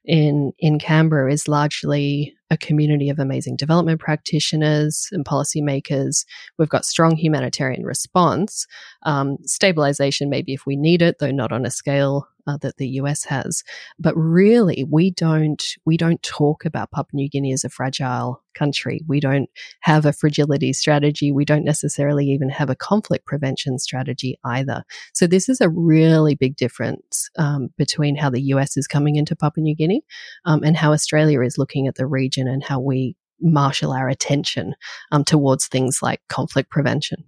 in 0.06 0.54
in 0.60 0.80
Canberra 0.80 1.34
is 1.34 1.48
largely 1.48 2.36
a 2.52 2.58
community 2.58 3.10
of 3.10 3.18
amazing 3.18 3.56
development 3.56 4.00
practitioners 4.00 5.08
and 5.14 5.26
policymakers. 5.26 6.26
We've 6.60 6.70
got 6.70 6.86
strong 6.86 7.16
humanitarian 7.16 7.84
response, 7.84 8.68
um, 9.04 9.38
stabilization 9.44 10.30
maybe 10.30 10.54
if 10.54 10.66
we 10.66 10.76
need 10.76 11.02
it, 11.02 11.18
though 11.20 11.32
not 11.32 11.54
on 11.54 11.66
a 11.66 11.72
scale 11.72 12.28
uh, 12.48 12.58
that 12.58 12.78
the 12.78 12.88
US 12.90 13.24
has. 13.26 13.64
But 14.00 14.16
really, 14.16 14.86
we 14.90 15.12
don't 15.12 15.64
we 15.86 15.98
don't 15.98 16.22
talk 16.24 16.66
about 16.66 16.92
Papua 16.92 17.18
New 17.18 17.30
Guinea 17.30 17.54
as 17.54 17.64
a 17.64 17.70
fragile 17.70 18.44
country. 18.54 19.02
We 19.08 19.20
don't 19.20 19.50
have 19.82 20.06
a 20.06 20.14
fragility 20.14 20.74
strategy. 20.74 21.32
We 21.32 21.46
don't 21.46 21.64
necessarily 21.64 22.26
even 22.28 22.50
have 22.50 22.70
a 22.70 22.76
conflict 22.76 23.26
prevention 23.26 23.80
strategy 23.80 24.38
either. 24.44 24.84
So 25.14 25.26
this 25.26 25.48
is 25.48 25.62
a 25.62 25.70
really 25.70 26.36
big 26.36 26.58
difference 26.58 27.30
um, 27.38 27.70
between 27.78 28.18
how 28.18 28.30
the 28.30 28.42
US 28.42 28.76
is 28.76 28.88
coming 28.88 29.16
into 29.16 29.36
Papua 29.36 29.64
New 29.64 29.76
Guinea 29.76 30.04
um, 30.46 30.64
and 30.64 30.76
how 30.76 30.92
Australia 30.92 31.42
is 31.42 31.58
looking 31.58 31.88
at 31.88 31.96
the 31.96 32.06
region 32.06 32.41
and 32.48 32.64
how 32.64 32.80
we 32.80 33.16
marshal 33.40 33.92
our 33.92 34.08
attention 34.08 34.76
um, 35.12 35.24
towards 35.24 35.68
things 35.68 36.00
like 36.02 36.22
conflict 36.30 36.70
prevention. 36.70 37.24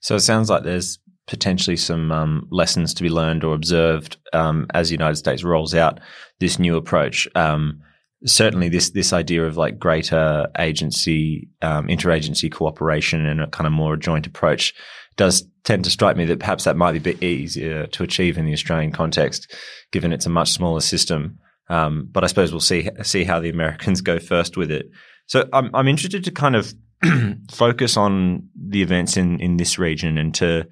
So 0.00 0.14
it 0.16 0.20
sounds 0.20 0.50
like 0.50 0.64
there's 0.64 0.98
potentially 1.26 1.76
some 1.76 2.12
um, 2.12 2.46
lessons 2.50 2.92
to 2.94 3.02
be 3.02 3.08
learned 3.08 3.44
or 3.44 3.54
observed 3.54 4.16
um, 4.32 4.66
as 4.74 4.88
the 4.88 4.94
United 4.94 5.16
States 5.16 5.44
rolls 5.44 5.74
out 5.74 6.00
this 6.40 6.58
new 6.58 6.76
approach. 6.76 7.26
Um, 7.34 7.80
certainly, 8.26 8.68
this 8.68 8.90
this 8.90 9.12
idea 9.12 9.46
of 9.46 9.56
like 9.56 9.78
greater 9.78 10.46
agency, 10.58 11.48
um, 11.62 11.88
interagency 11.88 12.52
cooperation, 12.52 13.24
and 13.26 13.40
a 13.40 13.46
kind 13.46 13.66
of 13.66 13.72
more 13.72 13.96
joint 13.96 14.26
approach 14.26 14.74
does 15.16 15.46
tend 15.62 15.84
to 15.84 15.90
strike 15.90 16.16
me 16.16 16.24
that 16.26 16.40
perhaps 16.40 16.64
that 16.64 16.76
might 16.76 16.92
be 16.92 16.98
a 16.98 17.14
bit 17.14 17.22
easier 17.22 17.86
to 17.86 18.02
achieve 18.02 18.36
in 18.36 18.46
the 18.46 18.52
Australian 18.52 18.92
context, 18.92 19.54
given 19.92 20.12
it's 20.12 20.26
a 20.26 20.30
much 20.30 20.50
smaller 20.50 20.80
system. 20.80 21.38
Um, 21.68 22.08
but 22.10 22.24
I 22.24 22.26
suppose 22.26 22.52
we'll 22.52 22.60
see 22.60 22.88
see 23.02 23.24
how 23.24 23.40
the 23.40 23.48
Americans 23.48 24.00
go 24.00 24.18
first 24.18 24.56
with 24.56 24.70
it. 24.70 24.86
So 25.26 25.48
I'm 25.52 25.70
I'm 25.74 25.88
interested 25.88 26.24
to 26.24 26.30
kind 26.30 26.56
of 26.56 26.74
focus 27.50 27.96
on 27.96 28.48
the 28.54 28.82
events 28.82 29.16
in 29.16 29.40
in 29.40 29.56
this 29.56 29.78
region 29.78 30.18
and 30.18 30.34
to 30.36 30.66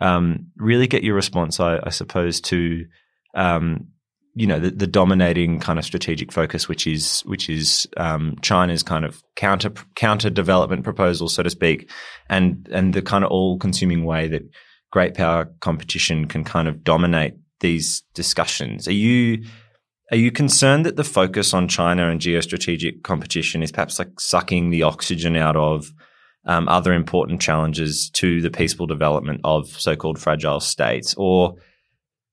um, 0.00 0.48
really 0.56 0.86
get 0.86 1.02
your 1.02 1.14
response, 1.14 1.58
I, 1.58 1.80
I 1.82 1.90
suppose, 1.90 2.40
to 2.42 2.84
um, 3.34 3.88
you 4.34 4.46
know 4.46 4.60
the, 4.60 4.70
the, 4.70 4.86
dominating 4.86 5.58
kind 5.60 5.78
of 5.78 5.84
strategic 5.84 6.30
focus, 6.30 6.68
which 6.68 6.86
is 6.86 7.22
which 7.22 7.48
is 7.48 7.86
um, 7.96 8.36
China's 8.42 8.82
kind 8.82 9.04
of 9.04 9.22
counter 9.34 9.72
counter 9.94 10.28
development 10.28 10.84
proposal, 10.84 11.28
so 11.28 11.42
to 11.42 11.50
speak, 11.50 11.90
and 12.28 12.68
and 12.70 12.92
the 12.92 13.02
kind 13.02 13.24
of 13.24 13.30
all 13.30 13.58
consuming 13.58 14.04
way 14.04 14.28
that 14.28 14.42
great 14.92 15.14
power 15.14 15.46
competition 15.60 16.26
can 16.26 16.44
kind 16.44 16.68
of 16.68 16.84
dominate 16.84 17.34
these 17.60 18.02
discussions. 18.14 18.86
Are 18.86 18.92
you 18.92 19.44
are 20.10 20.16
you 20.16 20.30
concerned 20.30 20.86
that 20.86 20.96
the 20.96 21.04
focus 21.04 21.52
on 21.52 21.68
China 21.68 22.08
and 22.10 22.20
geostrategic 22.20 23.02
competition 23.02 23.62
is 23.62 23.72
perhaps 23.72 23.98
like 23.98 24.20
sucking 24.20 24.70
the 24.70 24.84
oxygen 24.84 25.36
out 25.36 25.56
of 25.56 25.92
um, 26.44 26.68
other 26.68 26.92
important 26.92 27.40
challenges 27.40 28.08
to 28.10 28.40
the 28.40 28.50
peaceful 28.50 28.86
development 28.86 29.40
of 29.42 29.68
so-called 29.68 30.18
fragile 30.18 30.60
states, 30.60 31.14
or 31.16 31.56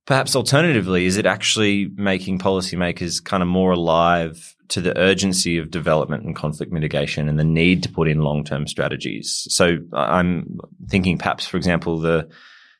perhaps 0.06 0.36
alternatively, 0.36 1.06
is 1.06 1.18
it 1.18 1.26
actually 1.26 1.90
making 1.96 2.38
policymakers 2.38 3.24
kind 3.24 3.42
of 3.42 3.50
more 3.50 3.72
alive 3.72 4.56
to 4.68 4.82
the 4.82 4.96
urgency 4.98 5.58
of 5.58 5.72
development 5.72 6.24
and 6.24 6.36
conflict 6.36 6.72
mitigation 6.72 7.28
and 7.28 7.40
the 7.40 7.44
need 7.44 7.82
to 7.84 7.90
put 7.90 8.08
in 8.08 8.22
long-term 8.22 8.68
strategies? 8.68 9.48
So 9.50 9.78
I'm 9.94 10.60
thinking 10.90 11.18
perhaps, 11.18 11.48
for 11.48 11.58
example, 11.58 12.00
the 12.00 12.30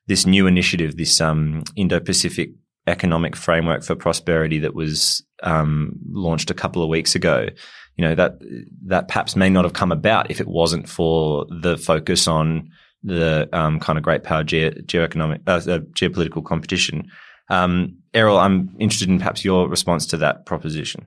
this 0.06 0.26
new 0.26 0.48
initiative, 0.48 0.98
this 0.98 1.22
um, 1.22 1.64
Indo-Pacific 1.78 2.52
economic 2.88 3.36
framework 3.36 3.84
for 3.84 3.96
prosperity 3.96 4.60
that 4.60 4.76
was 4.76 5.24
um, 5.42 5.98
launched 6.10 6.50
a 6.50 6.54
couple 6.54 6.84
of 6.84 6.90
weeks 6.90 7.16
ago 7.16 7.48
you 7.96 8.04
know 8.04 8.16
that 8.16 8.40
that 8.86 9.08
perhaps 9.08 9.36
may 9.36 9.50
not 9.50 9.66
have 9.66 9.74
come 9.74 9.92
about 9.92 10.32
if 10.32 10.42
it 10.42 10.48
wasn't 10.48 10.90
for 10.90 11.46
the 11.62 11.78
focus 11.78 12.28
on 12.28 12.70
the 13.04 13.50
um, 13.54 13.80
kind 13.80 13.98
of 13.98 14.04
great 14.04 14.24
power 14.24 14.44
ge- 14.44 14.74
geoeconomic 14.86 15.42
uh, 15.48 15.72
uh, 15.72 15.80
geopolitical 15.94 16.44
competition. 16.44 17.10
Um, 17.50 17.98
Erol, 18.14 18.40
I'm 18.40 18.76
interested 18.80 19.10
in 19.10 19.18
perhaps 19.18 19.44
your 19.44 19.68
response 19.68 20.06
to 20.08 20.18
that 20.18 20.46
proposition. 20.46 21.06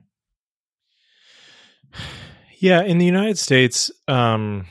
Yeah, 2.59 2.83
in 2.83 2.99
the 2.99 3.05
United 3.05 3.37
States, 3.37 3.91
um, 4.07 4.67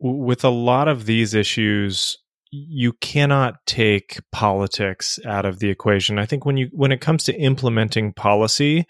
w- 0.00 0.22
with 0.22 0.44
a 0.44 0.50
lot 0.50 0.88
of 0.88 1.06
these 1.06 1.34
issues, 1.34 2.18
you 2.52 2.92
cannot 2.92 3.54
take 3.66 4.20
politics 4.30 5.18
out 5.26 5.46
of 5.46 5.58
the 5.58 5.70
equation. 5.70 6.18
I 6.18 6.26
think 6.26 6.44
when 6.44 6.58
you 6.58 6.68
when 6.72 6.92
it 6.92 7.00
comes 7.00 7.24
to 7.24 7.34
implementing 7.34 8.12
policy, 8.12 8.84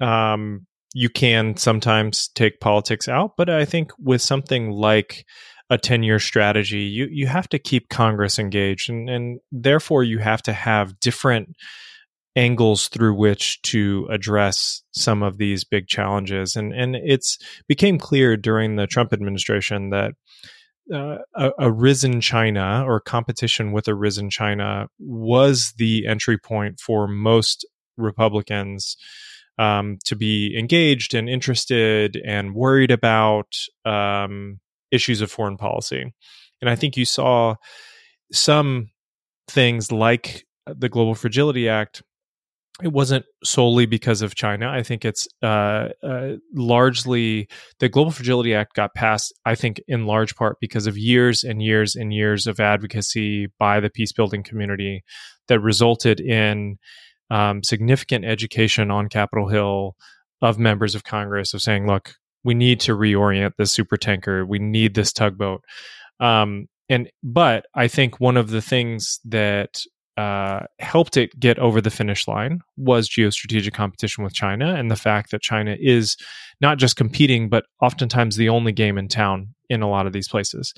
um, 0.00 0.66
you 0.92 1.08
can 1.08 1.56
sometimes 1.56 2.28
take 2.34 2.60
politics 2.60 3.08
out, 3.08 3.32
but 3.36 3.48
I 3.48 3.64
think 3.64 3.92
with 3.98 4.20
something 4.20 4.70
like 4.70 5.24
a 5.70 5.78
10 5.78 6.02
year 6.02 6.18
strategy, 6.18 6.80
you, 6.80 7.08
you 7.10 7.26
have 7.28 7.48
to 7.50 7.58
keep 7.58 7.88
Congress 7.88 8.38
engaged. 8.38 8.90
And, 8.90 9.08
and 9.08 9.40
therefore, 9.50 10.04
you 10.04 10.18
have 10.18 10.42
to 10.42 10.52
have 10.52 11.00
different 11.00 11.56
angles 12.34 12.88
through 12.88 13.14
which 13.14 13.62
to 13.62 14.06
address 14.10 14.82
some 14.92 15.22
of 15.22 15.38
these 15.38 15.64
big 15.64 15.86
challenges. 15.86 16.56
And, 16.56 16.72
and 16.74 16.96
it's 16.96 17.38
became 17.68 17.98
clear 17.98 18.36
during 18.36 18.76
the 18.76 18.86
Trump 18.86 19.12
administration 19.12 19.90
that 19.90 20.12
uh, 20.92 21.18
a, 21.34 21.50
a, 21.58 21.70
risen 21.70 22.20
China 22.20 22.84
or 22.86 23.00
competition 23.00 23.72
with 23.72 23.86
a 23.86 23.94
risen 23.94 24.30
China 24.30 24.88
was 24.98 25.74
the 25.76 26.06
entry 26.06 26.38
point 26.38 26.80
for 26.80 27.06
most 27.06 27.66
Republicans 27.96 28.96
um, 29.58 29.98
to 30.04 30.16
be 30.16 30.56
engaged 30.58 31.14
and 31.14 31.28
interested 31.28 32.20
and 32.24 32.54
worried 32.54 32.90
about 32.90 33.54
um, 33.84 34.60
issues 34.90 35.20
of 35.20 35.30
foreign 35.30 35.56
policy. 35.56 36.12
And 36.60 36.70
I 36.70 36.76
think 36.76 36.96
you 36.96 37.04
saw 37.04 37.56
some 38.32 38.90
things 39.48 39.92
like 39.92 40.44
the 40.66 40.88
Global 40.88 41.14
Fragility 41.14 41.68
Act. 41.68 42.02
It 42.82 42.92
wasn't 42.92 43.24
solely 43.44 43.86
because 43.86 44.22
of 44.22 44.34
China. 44.34 44.68
I 44.68 44.82
think 44.82 45.04
it's 45.04 45.28
uh, 45.42 45.88
uh, 46.02 46.32
largely 46.54 47.48
the 47.78 47.88
Global 47.88 48.10
Fragility 48.10 48.54
Act 48.54 48.74
got 48.74 48.94
passed, 48.94 49.32
I 49.44 49.54
think, 49.54 49.80
in 49.86 50.06
large 50.06 50.34
part 50.34 50.56
because 50.60 50.86
of 50.86 50.98
years 50.98 51.44
and 51.44 51.62
years 51.62 51.94
and 51.94 52.12
years 52.12 52.46
of 52.46 52.58
advocacy 52.60 53.48
by 53.58 53.80
the 53.80 53.90
peace 53.90 54.12
building 54.12 54.42
community 54.42 55.04
that 55.48 55.60
resulted 55.60 56.20
in 56.20 56.78
um, 57.30 57.62
significant 57.62 58.24
education 58.24 58.90
on 58.90 59.08
Capitol 59.08 59.48
Hill 59.48 59.96
of 60.42 60.58
members 60.58 60.94
of 60.94 61.04
Congress 61.04 61.54
of 61.54 61.62
saying, 61.62 61.86
look, 61.86 62.14
we 62.44 62.54
need 62.54 62.80
to 62.80 62.96
reorient 62.96 63.52
this 63.56 63.72
super 63.72 63.96
tanker. 63.96 64.44
We 64.44 64.58
need 64.58 64.94
this 64.94 65.12
tugboat. 65.12 65.62
Um, 66.20 66.66
and 66.88 67.08
but 67.22 67.64
I 67.74 67.88
think 67.88 68.20
one 68.20 68.36
of 68.36 68.50
the 68.50 68.60
things 68.60 69.20
that 69.24 69.82
uh, 70.16 70.60
helped 70.78 71.16
it 71.16 71.38
get 71.40 71.58
over 71.58 71.80
the 71.80 71.90
finish 71.90 72.28
line 72.28 72.60
was 72.76 73.08
geostrategic 73.08 73.72
competition 73.72 74.22
with 74.22 74.34
China 74.34 74.74
and 74.74 74.90
the 74.90 74.96
fact 74.96 75.30
that 75.30 75.40
China 75.40 75.76
is 75.80 76.16
not 76.60 76.78
just 76.78 76.96
competing, 76.96 77.48
but 77.48 77.64
oftentimes 77.80 78.36
the 78.36 78.48
only 78.48 78.72
game 78.72 78.98
in 78.98 79.08
town 79.08 79.54
in 79.70 79.80
a 79.80 79.88
lot 79.88 80.06
of 80.06 80.12
these 80.12 80.28
places. 80.28 80.74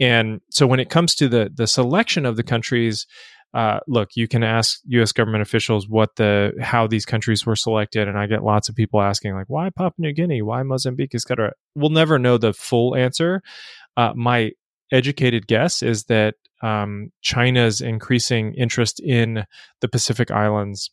And 0.00 0.40
so 0.50 0.66
when 0.66 0.80
it 0.80 0.90
comes 0.90 1.14
to 1.16 1.28
the 1.28 1.50
the 1.54 1.68
selection 1.68 2.26
of 2.26 2.36
the 2.36 2.42
countries, 2.42 3.06
uh, 3.54 3.78
look, 3.86 4.10
you 4.16 4.26
can 4.26 4.42
ask 4.42 4.80
U.S. 4.86 5.12
government 5.12 5.42
officials 5.42 5.88
what 5.88 6.16
the 6.16 6.52
how 6.60 6.88
these 6.88 7.06
countries 7.06 7.46
were 7.46 7.54
selected, 7.54 8.08
and 8.08 8.18
I 8.18 8.26
get 8.26 8.42
lots 8.42 8.68
of 8.68 8.74
people 8.74 9.00
asking 9.00 9.34
like, 9.34 9.48
why 9.48 9.70
Papua 9.70 9.92
New 9.98 10.12
Guinea, 10.12 10.42
why 10.42 10.64
Mozambique, 10.64 11.14
etc. 11.14 11.52
We'll 11.76 11.90
never 11.90 12.18
know 12.18 12.36
the 12.36 12.52
full 12.52 12.96
answer. 12.96 13.42
Uh, 13.96 14.12
my 14.16 14.50
educated 14.90 15.46
guess 15.46 15.82
is 15.82 16.04
that 16.04 16.34
um, 16.64 17.10
China's 17.20 17.80
increasing 17.80 18.54
interest 18.54 19.00
in 19.00 19.44
the 19.80 19.88
Pacific 19.88 20.30
Islands 20.30 20.90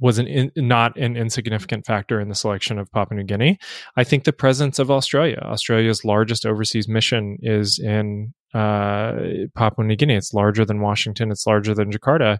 was 0.00 0.18
an 0.18 0.26
in, 0.26 0.50
not 0.56 0.96
an 0.98 1.16
insignificant 1.16 1.86
factor 1.86 2.20
in 2.20 2.28
the 2.28 2.34
selection 2.34 2.78
of 2.78 2.90
Papua 2.90 3.18
New 3.18 3.24
Guinea. 3.24 3.58
I 3.96 4.02
think 4.02 4.24
the 4.24 4.32
presence 4.32 4.78
of 4.80 4.90
Australia, 4.90 5.38
Australia's 5.42 6.04
largest 6.04 6.44
overseas 6.44 6.88
mission, 6.88 7.38
is 7.40 7.78
in 7.78 8.34
uh, 8.52 9.12
Papua 9.54 9.86
New 9.86 9.94
Guinea. 9.94 10.16
It's 10.16 10.34
larger 10.34 10.64
than 10.64 10.80
Washington. 10.80 11.30
It's 11.30 11.46
larger 11.46 11.74
than 11.74 11.92
Jakarta, 11.92 12.38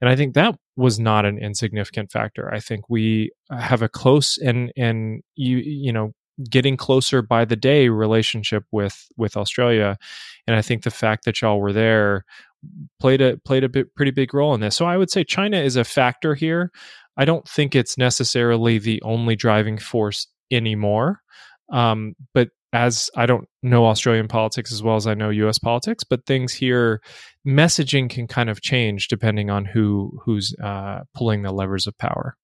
and 0.00 0.10
I 0.10 0.16
think 0.16 0.34
that 0.34 0.56
was 0.76 0.98
not 0.98 1.24
an 1.24 1.38
insignificant 1.38 2.10
factor. 2.10 2.52
I 2.52 2.58
think 2.58 2.88
we 2.88 3.30
have 3.56 3.82
a 3.82 3.88
close 3.88 4.36
and 4.38 4.72
and 4.76 5.22
you 5.36 5.58
you 5.58 5.92
know 5.92 6.12
getting 6.50 6.76
closer 6.76 7.22
by 7.22 7.44
the 7.44 7.56
day 7.56 7.88
relationship 7.88 8.64
with 8.70 9.06
with 9.16 9.36
Australia, 9.36 9.96
and 10.46 10.56
I 10.56 10.62
think 10.62 10.82
the 10.82 10.90
fact 10.90 11.24
that 11.24 11.40
y'all 11.40 11.60
were 11.60 11.72
there 11.72 12.24
played 13.00 13.20
a 13.20 13.36
played 13.38 13.64
a 13.64 13.68
bit, 13.68 13.94
pretty 13.94 14.10
big 14.10 14.34
role 14.34 14.54
in 14.54 14.60
this. 14.60 14.76
So 14.76 14.86
I 14.86 14.96
would 14.96 15.10
say 15.10 15.24
China 15.24 15.58
is 15.58 15.76
a 15.76 15.84
factor 15.84 16.34
here. 16.34 16.70
I 17.16 17.24
don't 17.24 17.48
think 17.48 17.74
it's 17.74 17.98
necessarily 17.98 18.78
the 18.78 19.02
only 19.02 19.36
driving 19.36 19.78
force 19.78 20.28
anymore. 20.50 21.20
Um, 21.72 22.14
but 22.32 22.50
as 22.72 23.10
I 23.16 23.26
don't 23.26 23.48
know 23.62 23.86
Australian 23.86 24.28
politics 24.28 24.72
as 24.72 24.82
well 24.82 24.96
as 24.96 25.06
I 25.06 25.14
know 25.14 25.30
US 25.30 25.58
politics, 25.58 26.04
but 26.04 26.26
things 26.26 26.52
here, 26.52 27.00
messaging 27.46 28.10
can 28.10 28.26
kind 28.26 28.50
of 28.50 28.60
change 28.60 29.08
depending 29.08 29.50
on 29.50 29.64
who 29.64 30.18
who's 30.24 30.54
uh, 30.62 31.00
pulling 31.14 31.42
the 31.42 31.52
levers 31.52 31.86
of 31.86 31.96
power. 31.98 32.36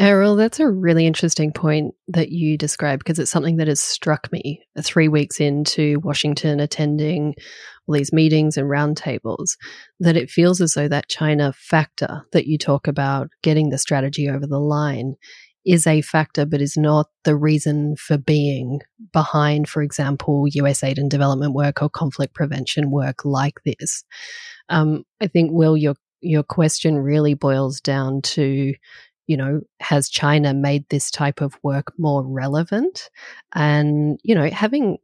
Erol, 0.00 0.36
that's 0.36 0.58
a 0.58 0.68
really 0.68 1.06
interesting 1.06 1.52
point 1.52 1.94
that 2.08 2.30
you 2.30 2.58
describe 2.58 2.98
because 2.98 3.20
it's 3.20 3.30
something 3.30 3.58
that 3.58 3.68
has 3.68 3.80
struck 3.80 4.30
me 4.32 4.60
three 4.82 5.06
weeks 5.06 5.40
into 5.40 6.00
Washington 6.00 6.58
attending 6.58 7.34
all 7.86 7.94
these 7.94 8.12
meetings 8.12 8.56
and 8.56 8.68
roundtables 8.68 9.56
that 10.00 10.16
it 10.16 10.30
feels 10.30 10.60
as 10.60 10.74
though 10.74 10.88
that 10.88 11.08
China 11.08 11.52
factor 11.56 12.26
that 12.32 12.46
you 12.46 12.58
talk 12.58 12.88
about 12.88 13.28
getting 13.42 13.70
the 13.70 13.78
strategy 13.78 14.28
over 14.28 14.48
the 14.48 14.58
line 14.58 15.14
is 15.64 15.86
a 15.86 16.02
factor, 16.02 16.44
but 16.44 16.60
is 16.60 16.76
not 16.76 17.06
the 17.22 17.36
reason 17.36 17.94
for 17.96 18.18
being 18.18 18.80
behind, 19.12 19.68
for 19.68 19.80
example, 19.80 20.46
US 20.48 20.82
aid 20.82 20.98
and 20.98 21.10
development 21.10 21.54
work 21.54 21.80
or 21.82 21.88
conflict 21.88 22.34
prevention 22.34 22.90
work 22.90 23.24
like 23.24 23.60
this. 23.64 24.04
Um, 24.68 25.04
I 25.20 25.28
think, 25.28 25.52
Will, 25.52 25.76
your 25.76 25.94
your 26.20 26.42
question 26.42 26.98
really 26.98 27.34
boils 27.34 27.80
down 27.80 28.22
to 28.22 28.72
you 29.26 29.36
know, 29.36 29.60
has 29.80 30.08
China 30.08 30.52
made 30.54 30.88
this 30.88 31.10
type 31.10 31.40
of 31.40 31.58
work 31.62 31.92
more 31.98 32.22
relevant? 32.26 33.10
And, 33.54 34.18
you 34.22 34.34
know, 34.34 34.48
having 34.50 34.98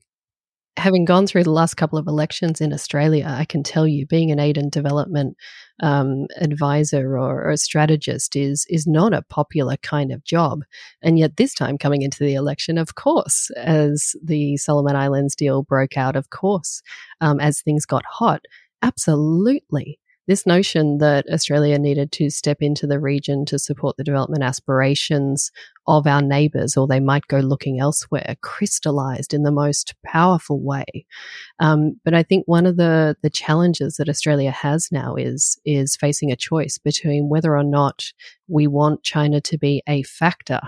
having 0.81 1.05
gone 1.05 1.27
through 1.27 1.45
the 1.45 1.51
last 1.51 1.75
couple 1.75 1.99
of 1.99 2.07
elections 2.07 2.61
in 2.61 2.73
Australia, 2.73 3.27
I 3.29 3.45
can 3.45 3.63
tell 3.63 3.87
you, 3.87 4.07
being 4.07 4.31
an 4.31 4.39
aid 4.39 4.57
and 4.57 4.71
development 4.71 5.37
um, 5.83 6.27
advisor 6.37 7.19
or, 7.19 7.43
or, 7.45 7.51
a 7.51 7.57
strategist 7.57 8.37
is 8.37 8.67
is 8.69 8.87
not 8.87 9.13
a 9.13 9.23
popular 9.23 9.77
kind 9.83 10.11
of 10.13 10.25
job. 10.25 10.63
And 11.03 11.19
yet, 11.19 11.37
this 11.37 11.55
time 11.55 11.79
coming 11.79 12.03
into 12.03 12.25
the 12.25 12.35
election, 12.35 12.79
of 12.79 12.95
course, 12.95 13.51
as 13.57 14.15
the 14.23 14.57
Solomon 14.57 14.97
Islands 14.97 15.37
deal 15.37 15.63
broke 15.63 15.97
out, 15.97 16.17
of 16.17 16.31
course, 16.31 16.83
um, 17.21 17.41
as 17.41 17.61
things 17.61 17.87
got 17.87 18.05
hot, 18.07 18.43
absolutely 18.83 20.00
this 20.31 20.47
notion 20.47 20.99
that 20.99 21.27
Australia 21.29 21.77
needed 21.77 22.13
to 22.13 22.31
step 22.31 22.59
into 22.61 22.87
the 22.87 23.01
region 23.01 23.45
to 23.45 23.59
support 23.59 23.97
the 23.97 24.05
development 24.05 24.45
aspirations 24.45 25.51
of 25.89 26.07
our 26.07 26.23
neighbours, 26.23 26.77
or 26.77 26.87
they 26.87 27.01
might 27.01 27.27
go 27.27 27.39
looking 27.39 27.81
elsewhere, 27.81 28.37
crystallized 28.41 29.35
in 29.35 29.43
the 29.43 29.51
most 29.51 29.93
powerful 30.07 30.61
way. 30.63 30.85
Um, 31.59 31.99
but 32.05 32.15
I 32.15 32.23
think 32.23 32.47
one 32.47 32.65
of 32.65 32.77
the 32.77 33.17
the 33.25 33.29
challenges 33.29 33.97
that 33.97 34.09
Australia 34.09 34.53
has 34.53 34.93
now 34.93 35.17
is 35.17 35.59
is 35.65 35.97
facing 35.97 36.31
a 36.31 36.37
choice 36.37 36.79
between 36.79 37.29
whether 37.29 37.57
or 37.57 37.65
not 37.65 38.13
we 38.47 38.69
want 38.69 39.03
China 39.03 39.41
to 39.41 39.59
be 39.59 39.83
a 39.89 40.05
factor 40.05 40.61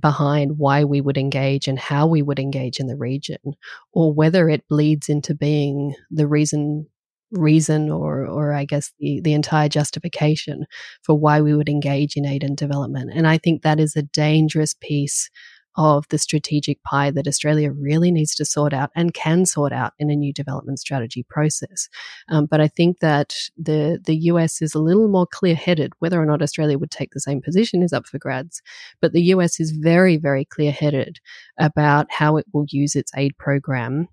behind 0.00 0.58
why 0.58 0.82
we 0.82 1.00
would 1.00 1.16
engage 1.16 1.68
and 1.68 1.78
how 1.78 2.04
we 2.04 2.20
would 2.20 2.40
engage 2.40 2.80
in 2.80 2.88
the 2.88 2.96
region, 2.96 3.54
or 3.92 4.12
whether 4.12 4.48
it 4.48 4.66
bleeds 4.68 5.08
into 5.08 5.36
being 5.36 5.94
the 6.10 6.26
reason 6.26 6.88
reason 7.34 7.90
or 7.90 8.26
or 8.26 8.52
I 8.52 8.64
guess 8.64 8.92
the 8.98 9.20
the 9.22 9.34
entire 9.34 9.68
justification 9.68 10.66
for 11.02 11.18
why 11.18 11.40
we 11.40 11.54
would 11.54 11.68
engage 11.68 12.16
in 12.16 12.26
aid 12.26 12.44
and 12.44 12.56
development. 12.56 13.10
And 13.14 13.26
I 13.26 13.38
think 13.38 13.62
that 13.62 13.80
is 13.80 13.96
a 13.96 14.02
dangerous 14.02 14.74
piece 14.74 15.30
of 15.76 16.06
the 16.08 16.18
strategic 16.18 16.82
pie 16.84 17.10
that 17.10 17.26
Australia 17.26 17.72
really 17.72 18.12
needs 18.12 18.34
to 18.36 18.44
sort 18.44 18.72
out 18.72 18.90
and 18.94 19.12
can 19.12 19.44
sort 19.44 19.72
out 19.72 19.92
in 19.98 20.08
a 20.10 20.16
new 20.16 20.32
development 20.32 20.78
strategy 20.78 21.24
process. 21.28 21.88
Um, 22.28 22.46
but 22.46 22.60
I 22.60 22.68
think 22.68 23.00
that 23.00 23.34
the 23.56 24.00
the 24.04 24.16
US 24.16 24.62
is 24.62 24.74
a 24.74 24.80
little 24.80 25.08
more 25.08 25.26
clear 25.26 25.54
headed. 25.54 25.92
Whether 25.98 26.20
or 26.20 26.26
not 26.26 26.42
Australia 26.42 26.78
would 26.78 26.90
take 26.90 27.12
the 27.12 27.20
same 27.20 27.42
position 27.42 27.82
is 27.82 27.92
up 27.92 28.06
for 28.06 28.18
grabs. 28.18 28.62
But 29.00 29.12
the 29.12 29.22
US 29.34 29.58
is 29.58 29.72
very 29.72 30.16
very 30.16 30.44
clear 30.44 30.72
headed 30.72 31.18
about 31.58 32.06
how 32.10 32.36
it 32.36 32.46
will 32.52 32.66
use 32.68 32.94
its 32.94 33.12
aid 33.16 33.36
program 33.38 34.08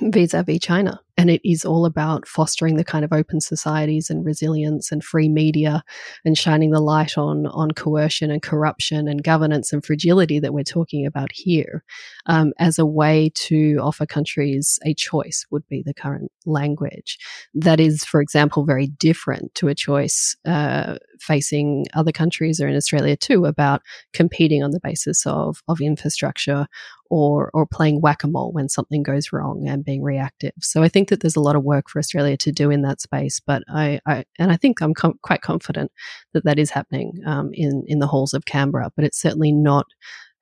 vis-a-vis 0.00 0.60
China. 0.60 1.00
And 1.18 1.28
it 1.28 1.40
is 1.44 1.64
all 1.64 1.84
about 1.84 2.26
fostering 2.26 2.76
the 2.76 2.84
kind 2.84 3.04
of 3.04 3.12
open 3.12 3.40
societies 3.40 4.08
and 4.08 4.24
resilience 4.24 4.90
and 4.90 5.04
free 5.04 5.28
media 5.28 5.84
and 6.24 6.38
shining 6.38 6.70
the 6.70 6.80
light 6.80 7.18
on, 7.18 7.46
on 7.48 7.72
coercion 7.72 8.30
and 8.30 8.42
corruption 8.42 9.08
and 9.08 9.22
governance 9.22 9.72
and 9.72 9.84
fragility 9.84 10.40
that 10.40 10.54
we're 10.54 10.64
talking 10.64 11.04
about 11.04 11.30
here 11.32 11.84
um, 12.26 12.52
as 12.58 12.78
a 12.78 12.86
way 12.86 13.30
to 13.34 13.76
offer 13.82 14.06
countries 14.06 14.78
a 14.86 14.94
choice 14.94 15.44
would 15.50 15.66
be 15.68 15.82
the 15.84 15.94
current 15.94 16.32
language. 16.46 17.18
That 17.52 17.78
is, 17.78 18.04
for 18.04 18.20
example, 18.20 18.64
very 18.64 18.86
different 18.86 19.54
to 19.56 19.68
a 19.68 19.74
choice 19.74 20.34
uh, 20.46 20.96
facing 21.20 21.86
other 21.94 22.12
countries 22.12 22.60
or 22.60 22.68
in 22.68 22.76
Australia 22.76 23.16
too 23.16 23.44
about 23.44 23.82
competing 24.12 24.62
on 24.62 24.70
the 24.70 24.80
basis 24.82 25.26
of, 25.26 25.62
of 25.68 25.80
infrastructure 25.80 26.66
or, 27.10 27.50
or 27.52 27.66
playing 27.66 28.00
whack-a-mole 28.00 28.52
when 28.52 28.68
something 28.68 29.02
goes 29.02 29.32
wrong 29.32 29.68
and 29.68 29.84
being 29.84 30.02
reactive. 30.02 30.52
So 30.60 30.82
I 30.82 30.88
think 30.88 31.01
think 31.02 31.08
that 31.08 31.20
there's 31.20 31.36
a 31.36 31.40
lot 31.40 31.56
of 31.56 31.64
work 31.64 31.88
for 31.88 31.98
Australia 31.98 32.36
to 32.36 32.52
do 32.52 32.70
in 32.70 32.82
that 32.82 33.00
space, 33.00 33.40
but 33.40 33.64
I, 33.68 33.98
I 34.06 34.24
and 34.38 34.52
I 34.52 34.56
think 34.56 34.80
I'm 34.80 34.94
com- 34.94 35.18
quite 35.22 35.40
confident 35.42 35.90
that 36.32 36.44
that 36.44 36.60
is 36.60 36.70
happening 36.70 37.20
um, 37.26 37.50
in 37.52 37.82
in 37.88 37.98
the 37.98 38.06
halls 38.06 38.34
of 38.34 38.44
Canberra. 38.44 38.92
But 38.94 39.04
it's 39.04 39.20
certainly 39.20 39.50
not 39.50 39.86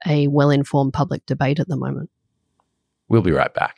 a 0.07 0.29
well 0.29 0.51
informed 0.51 0.93
public 0.93 1.25
debate 1.25 1.61
at 1.61 1.69
the 1.69 1.79
moment. 1.79 2.11
We'll 3.09 3.23
be 3.23 3.33
right 3.33 3.55
back. 3.55 3.77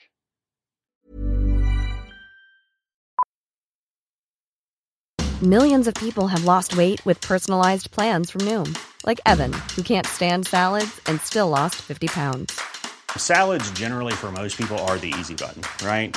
Millions 5.41 5.87
of 5.87 5.95
people 5.95 6.27
have 6.27 6.45
lost 6.45 6.77
weight 6.77 7.05
with 7.07 7.21
personalized 7.21 7.93
plans 7.93 8.31
from 8.31 8.41
Noom, 8.43 8.77
like 9.07 9.21
Evan, 9.25 9.53
who 9.77 9.83
can't 9.83 10.07
stand 10.07 10.47
salads 10.47 11.01
and 11.07 11.21
still 11.21 11.49
lost 11.49 11.77
50 11.77 12.09
pounds. 12.09 12.61
Salads, 13.17 13.71
generally, 13.73 14.15
for 14.15 14.33
most 14.33 14.57
people, 14.57 14.79
are 14.87 14.99
the 14.99 15.13
easy 15.19 15.35
button, 15.35 15.63
right? 15.85 16.17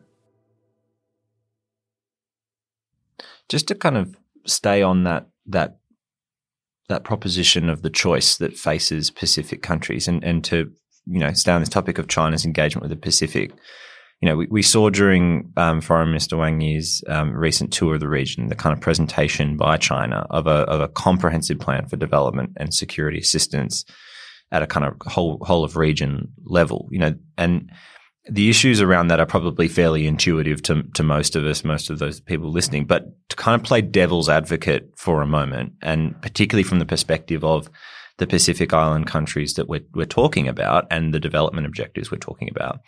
Just 3.51 3.67
to 3.67 3.75
kind 3.75 3.97
of 3.97 4.15
stay 4.47 4.81
on 4.81 5.03
that 5.03 5.27
that 5.45 5.77
that 6.89 7.03
proposition 7.03 7.69
of 7.69 7.83
the 7.83 7.89
choice 7.89 8.37
that 8.37 8.57
faces 8.57 9.11
Pacific 9.11 9.61
countries 9.61 10.07
and, 10.07 10.23
and 10.23 10.43
to 10.45 10.71
you 11.05 11.19
know, 11.19 11.31
stay 11.33 11.51
on 11.51 11.61
this 11.61 11.69
topic 11.69 11.97
of 11.97 12.07
China's 12.07 12.45
engagement 12.45 12.83
with 12.83 12.91
the 12.91 12.95
Pacific, 12.95 13.51
you 14.21 14.29
know, 14.29 14.35
we, 14.35 14.47
we 14.51 14.61
saw 14.61 14.89
during 14.89 15.51
um, 15.57 15.81
Foreign 15.81 16.09
Minister 16.09 16.37
Wang 16.37 16.61
Yi's 16.61 17.03
um, 17.07 17.31
recent 17.31 17.73
tour 17.73 17.95
of 17.95 17.99
the 17.99 18.09
region 18.09 18.49
the 18.49 18.55
kind 18.55 18.73
of 18.73 18.81
presentation 18.81 19.57
by 19.57 19.77
China 19.77 20.27
of 20.29 20.45
a 20.45 20.61
of 20.69 20.79
a 20.79 20.87
comprehensive 20.87 21.59
plan 21.59 21.87
for 21.87 21.97
development 21.97 22.51
and 22.57 22.73
security 22.73 23.17
assistance 23.17 23.83
at 24.51 24.61
a 24.61 24.67
kind 24.67 24.85
of 24.85 24.95
whole 25.11 25.39
whole 25.41 25.63
of 25.63 25.75
region 25.75 26.27
level. 26.45 26.87
You 26.91 26.99
know, 26.99 27.15
and 27.35 27.71
the 28.29 28.49
issues 28.49 28.81
around 28.81 29.07
that 29.07 29.19
are 29.19 29.25
probably 29.25 29.67
fairly 29.67 30.07
intuitive 30.07 30.61
to 30.63 30.83
to 30.93 31.03
most 31.03 31.35
of 31.35 31.43
us, 31.45 31.63
most 31.63 31.89
of 31.89 31.99
those 31.99 32.19
people 32.19 32.51
listening. 32.51 32.85
But 32.85 33.07
to 33.29 33.35
kind 33.35 33.59
of 33.59 33.65
play 33.65 33.81
devil's 33.81 34.29
advocate 34.29 34.91
for 34.95 35.21
a 35.21 35.27
moment, 35.27 35.73
and 35.81 36.19
particularly 36.21 36.63
from 36.63 36.79
the 36.79 36.85
perspective 36.85 37.43
of 37.43 37.69
the 38.21 38.27
Pacific 38.27 38.71
Island 38.71 39.07
countries 39.07 39.55
that 39.55 39.67
we're, 39.67 39.81
we're 39.95 40.05
talking 40.05 40.47
about 40.47 40.85
and 40.91 41.11
the 41.11 41.19
development 41.19 41.65
objectives 41.65 42.11
we're 42.11 42.17
talking 42.19 42.49
about. 42.51 42.79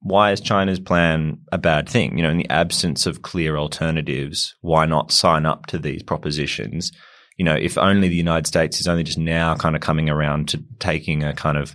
Why 0.00 0.32
is 0.32 0.42
China's 0.42 0.78
plan 0.78 1.38
a 1.50 1.56
bad 1.56 1.88
thing? 1.88 2.18
You 2.18 2.22
know, 2.22 2.30
in 2.30 2.36
the 2.36 2.50
absence 2.50 3.06
of 3.06 3.22
clear 3.22 3.56
alternatives, 3.56 4.54
why 4.60 4.84
not 4.84 5.10
sign 5.10 5.46
up 5.46 5.64
to 5.66 5.78
these 5.78 6.02
propositions? 6.02 6.92
You 7.38 7.46
know, 7.46 7.54
if 7.54 7.78
only 7.78 8.08
the 8.08 8.14
United 8.14 8.46
States 8.46 8.78
is 8.78 8.86
only 8.86 9.04
just 9.04 9.16
now 9.16 9.54
kind 9.54 9.74
of 9.74 9.80
coming 9.80 10.10
around 10.10 10.50
to 10.50 10.62
taking 10.78 11.24
a 11.24 11.32
kind 11.32 11.56
of 11.56 11.74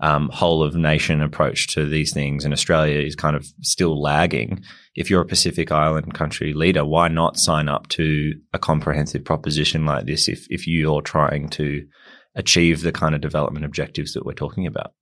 um, 0.00 0.28
whole 0.30 0.62
of 0.62 0.74
nation 0.74 1.22
approach 1.22 1.68
to 1.74 1.86
these 1.86 2.12
things, 2.12 2.44
and 2.44 2.52
Australia 2.52 3.00
is 3.00 3.14
kind 3.14 3.36
of 3.36 3.46
still 3.62 4.00
lagging. 4.00 4.62
If 4.94 5.08
you're 5.08 5.22
a 5.22 5.26
Pacific 5.26 5.70
Island 5.70 6.14
country 6.14 6.52
leader, 6.52 6.84
why 6.84 7.08
not 7.08 7.38
sign 7.38 7.68
up 7.68 7.88
to 7.90 8.32
a 8.52 8.58
comprehensive 8.58 9.24
proposition 9.24 9.86
like 9.86 10.06
this 10.06 10.28
if, 10.28 10.46
if 10.50 10.66
you're 10.66 11.02
trying 11.02 11.48
to 11.50 11.86
achieve 12.34 12.82
the 12.82 12.92
kind 12.92 13.14
of 13.14 13.20
development 13.20 13.64
objectives 13.64 14.12
that 14.14 14.26
we're 14.26 14.32
talking 14.32 14.66
about? 14.66 14.92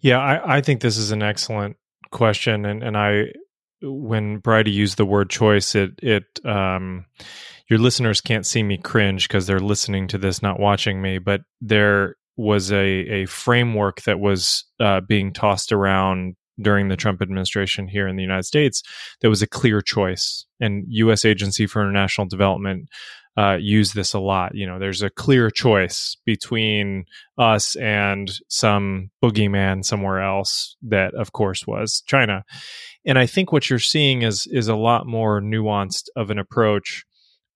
Yeah, 0.00 0.18
I, 0.18 0.56
I 0.56 0.60
think 0.62 0.80
this 0.80 0.96
is 0.96 1.10
an 1.10 1.22
excellent 1.22 1.76
question, 2.10 2.64
and 2.64 2.82
and 2.82 2.96
I 2.96 3.26
when 3.82 4.38
Bridi 4.38 4.72
used 4.72 4.96
the 4.96 5.06
word 5.06 5.30
choice, 5.30 5.74
it 5.74 5.92
it 6.02 6.24
um, 6.44 7.06
your 7.68 7.78
listeners 7.78 8.20
can't 8.20 8.46
see 8.46 8.62
me 8.62 8.78
cringe 8.78 9.28
because 9.28 9.46
they're 9.46 9.60
listening 9.60 10.08
to 10.08 10.18
this, 10.18 10.42
not 10.42 10.58
watching 10.58 11.00
me. 11.00 11.18
But 11.18 11.42
there 11.60 12.16
was 12.40 12.72
a 12.72 13.22
a 13.22 13.26
framework 13.26 14.02
that 14.02 14.20
was 14.20 14.64
uh, 14.80 15.00
being 15.00 15.32
tossed 15.32 15.72
around 15.72 16.36
during 16.60 16.88
the 16.88 16.96
Trump 16.96 17.22
administration 17.22 17.88
here 17.88 18.06
in 18.06 18.16
the 18.16 18.22
United 18.22 18.44
States. 18.44 18.82
There 19.20 19.30
was 19.30 19.42
a 19.42 19.46
clear 19.46 19.80
choice, 19.80 20.46
and 20.60 20.84
U.S. 20.88 21.24
Agency 21.24 21.66
for 21.66 21.82
International 21.82 22.26
Development 22.26 22.88
uh, 23.36 23.56
use 23.60 23.92
this 23.92 24.12
a 24.12 24.18
lot. 24.18 24.54
You 24.54 24.66
know, 24.66 24.78
there's 24.78 25.02
a 25.02 25.10
clear 25.10 25.50
choice 25.50 26.16
between 26.26 27.04
us 27.38 27.76
and 27.76 28.30
some 28.48 29.10
boogeyman 29.22 29.84
somewhere 29.84 30.20
else 30.20 30.76
that, 30.82 31.14
of 31.14 31.32
course, 31.32 31.66
was 31.66 32.02
China. 32.06 32.44
And 33.06 33.18
I 33.18 33.26
think 33.26 33.52
what 33.52 33.70
you're 33.70 33.78
seeing 33.78 34.22
is 34.22 34.46
is 34.50 34.68
a 34.68 34.76
lot 34.76 35.06
more 35.06 35.40
nuanced 35.40 36.08
of 36.16 36.30
an 36.30 36.38
approach 36.38 37.04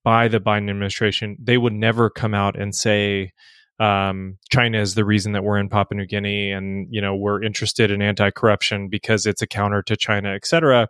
by 0.04 0.28
the 0.28 0.40
Biden 0.40 0.70
administration. 0.70 1.36
They 1.42 1.58
would 1.58 1.72
never 1.72 2.10
come 2.10 2.34
out 2.34 2.58
and 2.58 2.74
say 2.74 3.32
um, 3.80 4.38
China 4.50 4.80
is 4.80 4.94
the 4.94 5.04
reason 5.04 5.32
that 5.32 5.42
we're 5.42 5.58
in 5.58 5.68
Papua 5.68 5.98
New 5.98 6.06
Guinea, 6.06 6.52
and 6.52 6.86
you 6.90 7.00
know 7.00 7.14
we're 7.14 7.42
interested 7.42 7.90
in 7.90 8.02
anti-corruption 8.02 8.88
because 8.88 9.26
it's 9.26 9.42
a 9.42 9.46
counter 9.46 9.82
to 9.82 9.96
China, 9.96 10.34
et 10.34 10.46
cetera. 10.46 10.88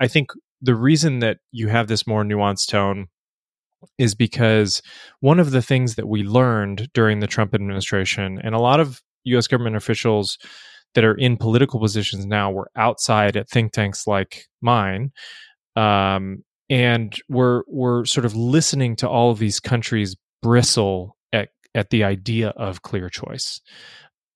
I 0.00 0.08
think 0.08 0.30
the 0.60 0.74
reason 0.74 1.20
that 1.20 1.38
you 1.52 1.68
have 1.68 1.88
this 1.88 2.06
more 2.06 2.24
nuanced 2.24 2.68
tone 2.68 3.06
is 3.98 4.14
because 4.14 4.82
one 5.20 5.38
of 5.38 5.50
the 5.50 5.62
things 5.62 5.94
that 5.94 6.08
we 6.08 6.22
learned 6.22 6.88
during 6.92 7.20
the 7.20 7.26
Trump 7.26 7.54
administration, 7.54 8.40
and 8.42 8.54
a 8.54 8.60
lot 8.60 8.80
of 8.80 9.00
US 9.24 9.46
government 9.46 9.76
officials 9.76 10.38
that 10.94 11.04
are 11.04 11.14
in 11.14 11.36
political 11.36 11.80
positions 11.80 12.26
now 12.26 12.50
were 12.50 12.70
outside 12.76 13.36
at 13.36 13.48
think 13.48 13.72
tanks 13.72 14.06
like 14.06 14.46
mine. 14.60 15.12
Um, 15.74 16.42
and 16.68 17.14
we're 17.28 17.62
we're 17.68 18.04
sort 18.04 18.24
of 18.24 18.34
listening 18.34 18.96
to 18.96 19.08
all 19.08 19.30
of 19.30 19.38
these 19.38 19.60
countries 19.60 20.16
bristle 20.42 21.15
at 21.76 21.90
the 21.90 22.02
idea 22.02 22.48
of 22.50 22.82
clear 22.82 23.08
choice. 23.08 23.60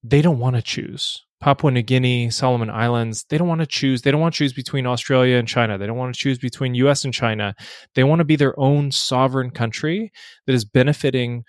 They 0.03 0.21
don't 0.21 0.39
want 0.39 0.55
to 0.55 0.61
choose. 0.61 1.25
Papua 1.41 1.71
New 1.71 1.81
Guinea, 1.81 2.29
Solomon 2.29 2.69
Islands, 2.69 3.25
they 3.29 3.37
don't 3.37 3.47
want 3.47 3.61
to 3.61 3.67
choose. 3.67 4.03
They 4.03 4.11
don't 4.11 4.21
want 4.21 4.35
to 4.35 4.37
choose 4.37 4.53
between 4.53 4.85
Australia 4.85 5.37
and 5.37 5.47
China. 5.47 5.77
They 5.77 5.87
don't 5.87 5.97
want 5.97 6.13
to 6.13 6.19
choose 6.19 6.37
between 6.37 6.75
US 6.75 7.03
and 7.03 7.13
China. 7.13 7.55
They 7.95 8.03
want 8.03 8.19
to 8.19 8.25
be 8.25 8.35
their 8.35 8.57
own 8.59 8.91
sovereign 8.91 9.49
country 9.49 10.11
that 10.45 10.53
is 10.53 10.63
benefiting 10.63 11.43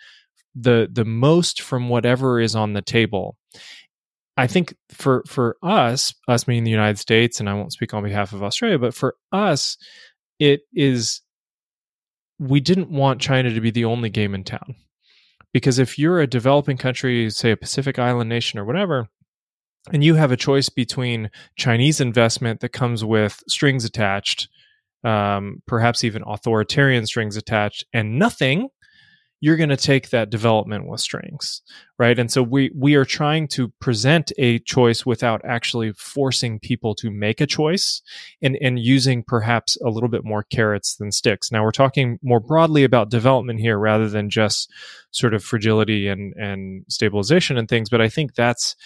the 0.54 0.88
the 0.90 1.04
most 1.04 1.60
from 1.60 1.88
whatever 1.88 2.40
is 2.40 2.56
on 2.56 2.72
the 2.72 2.82
table. 2.82 3.36
I 4.38 4.46
think 4.46 4.74
for 4.90 5.22
for 5.26 5.56
us, 5.62 6.14
us 6.26 6.48
meaning 6.48 6.64
the 6.64 6.70
United 6.70 6.98
States, 6.98 7.38
and 7.38 7.48
I 7.48 7.54
won't 7.54 7.72
speak 7.72 7.92
on 7.92 8.02
behalf 8.02 8.32
of 8.32 8.42
Australia, 8.42 8.78
but 8.78 8.94
for 8.94 9.14
us, 9.30 9.76
it 10.38 10.62
is 10.72 11.20
we 12.38 12.60
didn't 12.60 12.90
want 12.90 13.20
China 13.20 13.52
to 13.52 13.60
be 13.60 13.70
the 13.70 13.84
only 13.84 14.08
game 14.08 14.34
in 14.34 14.42
town. 14.42 14.74
Because 15.52 15.78
if 15.78 15.98
you're 15.98 16.20
a 16.20 16.26
developing 16.26 16.76
country, 16.76 17.28
say 17.30 17.50
a 17.50 17.56
Pacific 17.56 17.98
Island 17.98 18.28
nation 18.28 18.58
or 18.58 18.64
whatever, 18.64 19.08
and 19.92 20.04
you 20.04 20.14
have 20.14 20.32
a 20.32 20.36
choice 20.36 20.68
between 20.68 21.30
Chinese 21.56 22.00
investment 22.00 22.60
that 22.60 22.70
comes 22.70 23.04
with 23.04 23.42
strings 23.48 23.84
attached, 23.84 24.48
um, 25.04 25.62
perhaps 25.66 26.04
even 26.04 26.22
authoritarian 26.26 27.06
strings 27.06 27.36
attached, 27.36 27.84
and 27.92 28.18
nothing, 28.18 28.68
you're 29.42 29.56
going 29.56 29.68
to 29.70 29.76
take 29.76 30.10
that 30.10 30.30
development 30.30 30.86
with 30.86 31.00
strings, 31.00 31.62
right? 31.98 32.16
And 32.16 32.30
so 32.30 32.44
we 32.44 32.70
we 32.76 32.94
are 32.94 33.04
trying 33.04 33.48
to 33.48 33.70
present 33.80 34.30
a 34.38 34.60
choice 34.60 35.04
without 35.04 35.44
actually 35.44 35.92
forcing 35.94 36.60
people 36.60 36.94
to 36.94 37.10
make 37.10 37.40
a 37.40 37.46
choice, 37.46 38.02
and 38.40 38.56
and 38.62 38.78
using 38.78 39.24
perhaps 39.24 39.76
a 39.84 39.90
little 39.90 40.08
bit 40.08 40.24
more 40.24 40.44
carrots 40.44 40.94
than 40.94 41.10
sticks. 41.10 41.50
Now 41.50 41.64
we're 41.64 41.72
talking 41.72 42.20
more 42.22 42.38
broadly 42.38 42.84
about 42.84 43.10
development 43.10 43.58
here 43.58 43.76
rather 43.76 44.08
than 44.08 44.30
just 44.30 44.70
sort 45.10 45.34
of 45.34 45.42
fragility 45.42 46.06
and 46.06 46.32
and 46.34 46.84
stabilization 46.88 47.58
and 47.58 47.68
things, 47.68 47.90
but 47.90 48.00
I 48.00 48.08
think 48.08 48.36
that's 48.36 48.76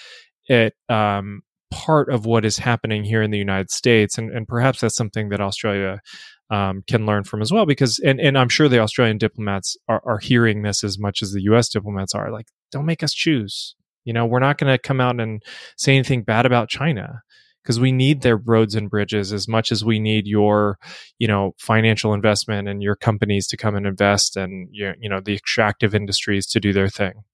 it 0.49 0.73
um, 0.89 1.43
part 1.71 2.09
of 2.09 2.25
what 2.25 2.47
is 2.47 2.57
happening 2.57 3.05
here 3.05 3.21
in 3.21 3.31
the 3.31 3.37
United 3.37 3.71
States, 3.71 4.17
and, 4.17 4.31
and 4.31 4.49
perhaps 4.49 4.81
that's 4.81 4.97
something 4.97 5.29
that 5.29 5.43
Australia 5.43 6.01
um, 6.51 6.83
can 6.87 7.07
learn 7.07 7.25
from 7.25 7.43
as 7.43 7.53
well. 7.53 7.67
Because, 7.67 7.99
and, 7.99 8.21
and 8.21 8.39
I'm 8.39 8.49
sure 8.49 8.69
the 8.69 8.79
Australian 8.79 9.19
diplomats 9.19 9.77
are, 9.89 10.03
are 10.05 10.19
hearing 10.19 10.63
this 10.63 10.85
as 10.85 10.99
much 10.99 11.23
as 11.23 11.33
the 11.33 11.43
U.S. 11.43 11.69
diplomats 11.69 12.15
are. 12.15 12.31
Like, 12.31 12.49
don't 12.71 12.87
make 12.87 13.03
us 13.03 13.13
choose. 13.13 13.75
You 14.05 14.13
know, 14.13 14.25
we're 14.25 14.41
not 14.41 14.59
going 14.59 14.73
to 14.73 14.79
come 14.79 15.01
out 15.01 15.21
and 15.21 15.43
say 15.77 15.95
anything 15.95 16.23
bad 16.23 16.47
about 16.47 16.69
China 16.69 17.23
because 17.67 17.81
we 17.81 17.91
need 17.91 18.23
their 18.23 18.37
roads 18.37 18.77
and 18.77 18.89
bridges 18.89 19.33
as 19.33 19.49
much 19.49 19.73
as 19.73 19.85
we 19.85 19.99
need 19.99 20.29
your, 20.29 20.79
you 21.19 21.27
know, 21.27 21.53
financial 21.59 22.15
investment 22.15 22.69
and 22.69 22.81
your 22.81 22.95
companies 22.95 23.49
to 23.49 23.57
come 23.57 23.75
and 23.75 23.87
invest 23.87 24.37
and 24.37 24.69
you 24.71 25.09
know 25.09 25.21
the 25.21 25.35
extractive 25.35 25.93
industries 25.93 26.47
to 26.47 26.61
do 26.61 26.73
their 26.73 26.89
thing. 26.89 27.25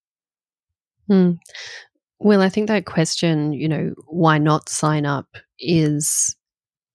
Hmm. 1.07 1.33
Well, 2.19 2.41
I 2.41 2.49
think 2.49 2.69
that 2.69 2.87
question, 2.87 3.53
you 3.53 3.69
know, 3.69 3.95
why 4.07 4.39
not 4.39 4.69
sign 4.69 5.05
up 5.05 5.27
is 5.59 6.35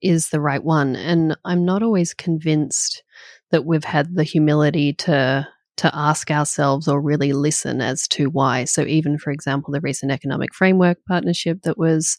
is 0.02 0.30
the 0.30 0.42
right 0.42 0.64
one. 0.64 0.96
And 0.96 1.36
I'm 1.46 1.66
not 1.66 1.84
always 1.84 2.14
convinced 2.14 3.04
that 3.52 3.66
we've 3.66 3.84
had 3.84 4.16
the 4.16 4.24
humility 4.24 4.94
to 4.94 5.48
to 5.78 5.92
ask 5.94 6.32
ourselves 6.32 6.88
or 6.88 7.00
really 7.00 7.34
listen 7.34 7.82
as 7.82 8.08
to 8.08 8.32
why. 8.32 8.64
So 8.64 8.82
even 8.84 9.20
for 9.20 9.30
example, 9.30 9.72
the 9.72 9.80
recent 9.80 10.12
economic 10.12 10.54
framework 10.54 10.98
partnership 11.08 11.62
that 11.64 11.78
was 11.78 12.18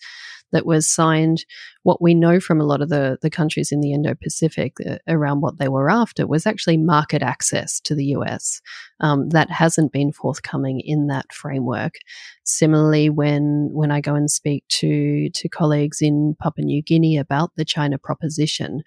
that 0.52 0.66
was 0.66 0.90
signed, 0.90 1.44
what 1.82 2.00
we 2.02 2.14
know 2.14 2.40
from 2.40 2.60
a 2.60 2.64
lot 2.64 2.80
of 2.80 2.88
the, 2.88 3.18
the 3.22 3.30
countries 3.30 3.72
in 3.72 3.80
the 3.80 3.92
Indo 3.92 4.14
Pacific 4.14 4.74
uh, 4.88 4.96
around 5.06 5.40
what 5.40 5.58
they 5.58 5.68
were 5.68 5.90
after 5.90 6.26
was 6.26 6.46
actually 6.46 6.76
market 6.76 7.22
access 7.22 7.80
to 7.80 7.94
the 7.94 8.06
US. 8.06 8.60
Um, 9.00 9.28
that 9.30 9.50
hasn't 9.50 9.92
been 9.92 10.12
forthcoming 10.12 10.80
in 10.84 11.06
that 11.08 11.32
framework. 11.32 11.94
Similarly, 12.44 13.10
when 13.10 13.70
when 13.72 13.90
I 13.90 14.00
go 14.00 14.14
and 14.14 14.30
speak 14.30 14.64
to 14.68 15.30
to 15.30 15.48
colleagues 15.48 16.00
in 16.00 16.34
Papua 16.40 16.64
New 16.64 16.82
Guinea 16.82 17.16
about 17.18 17.52
the 17.56 17.64
China 17.64 17.98
proposition, 17.98 18.82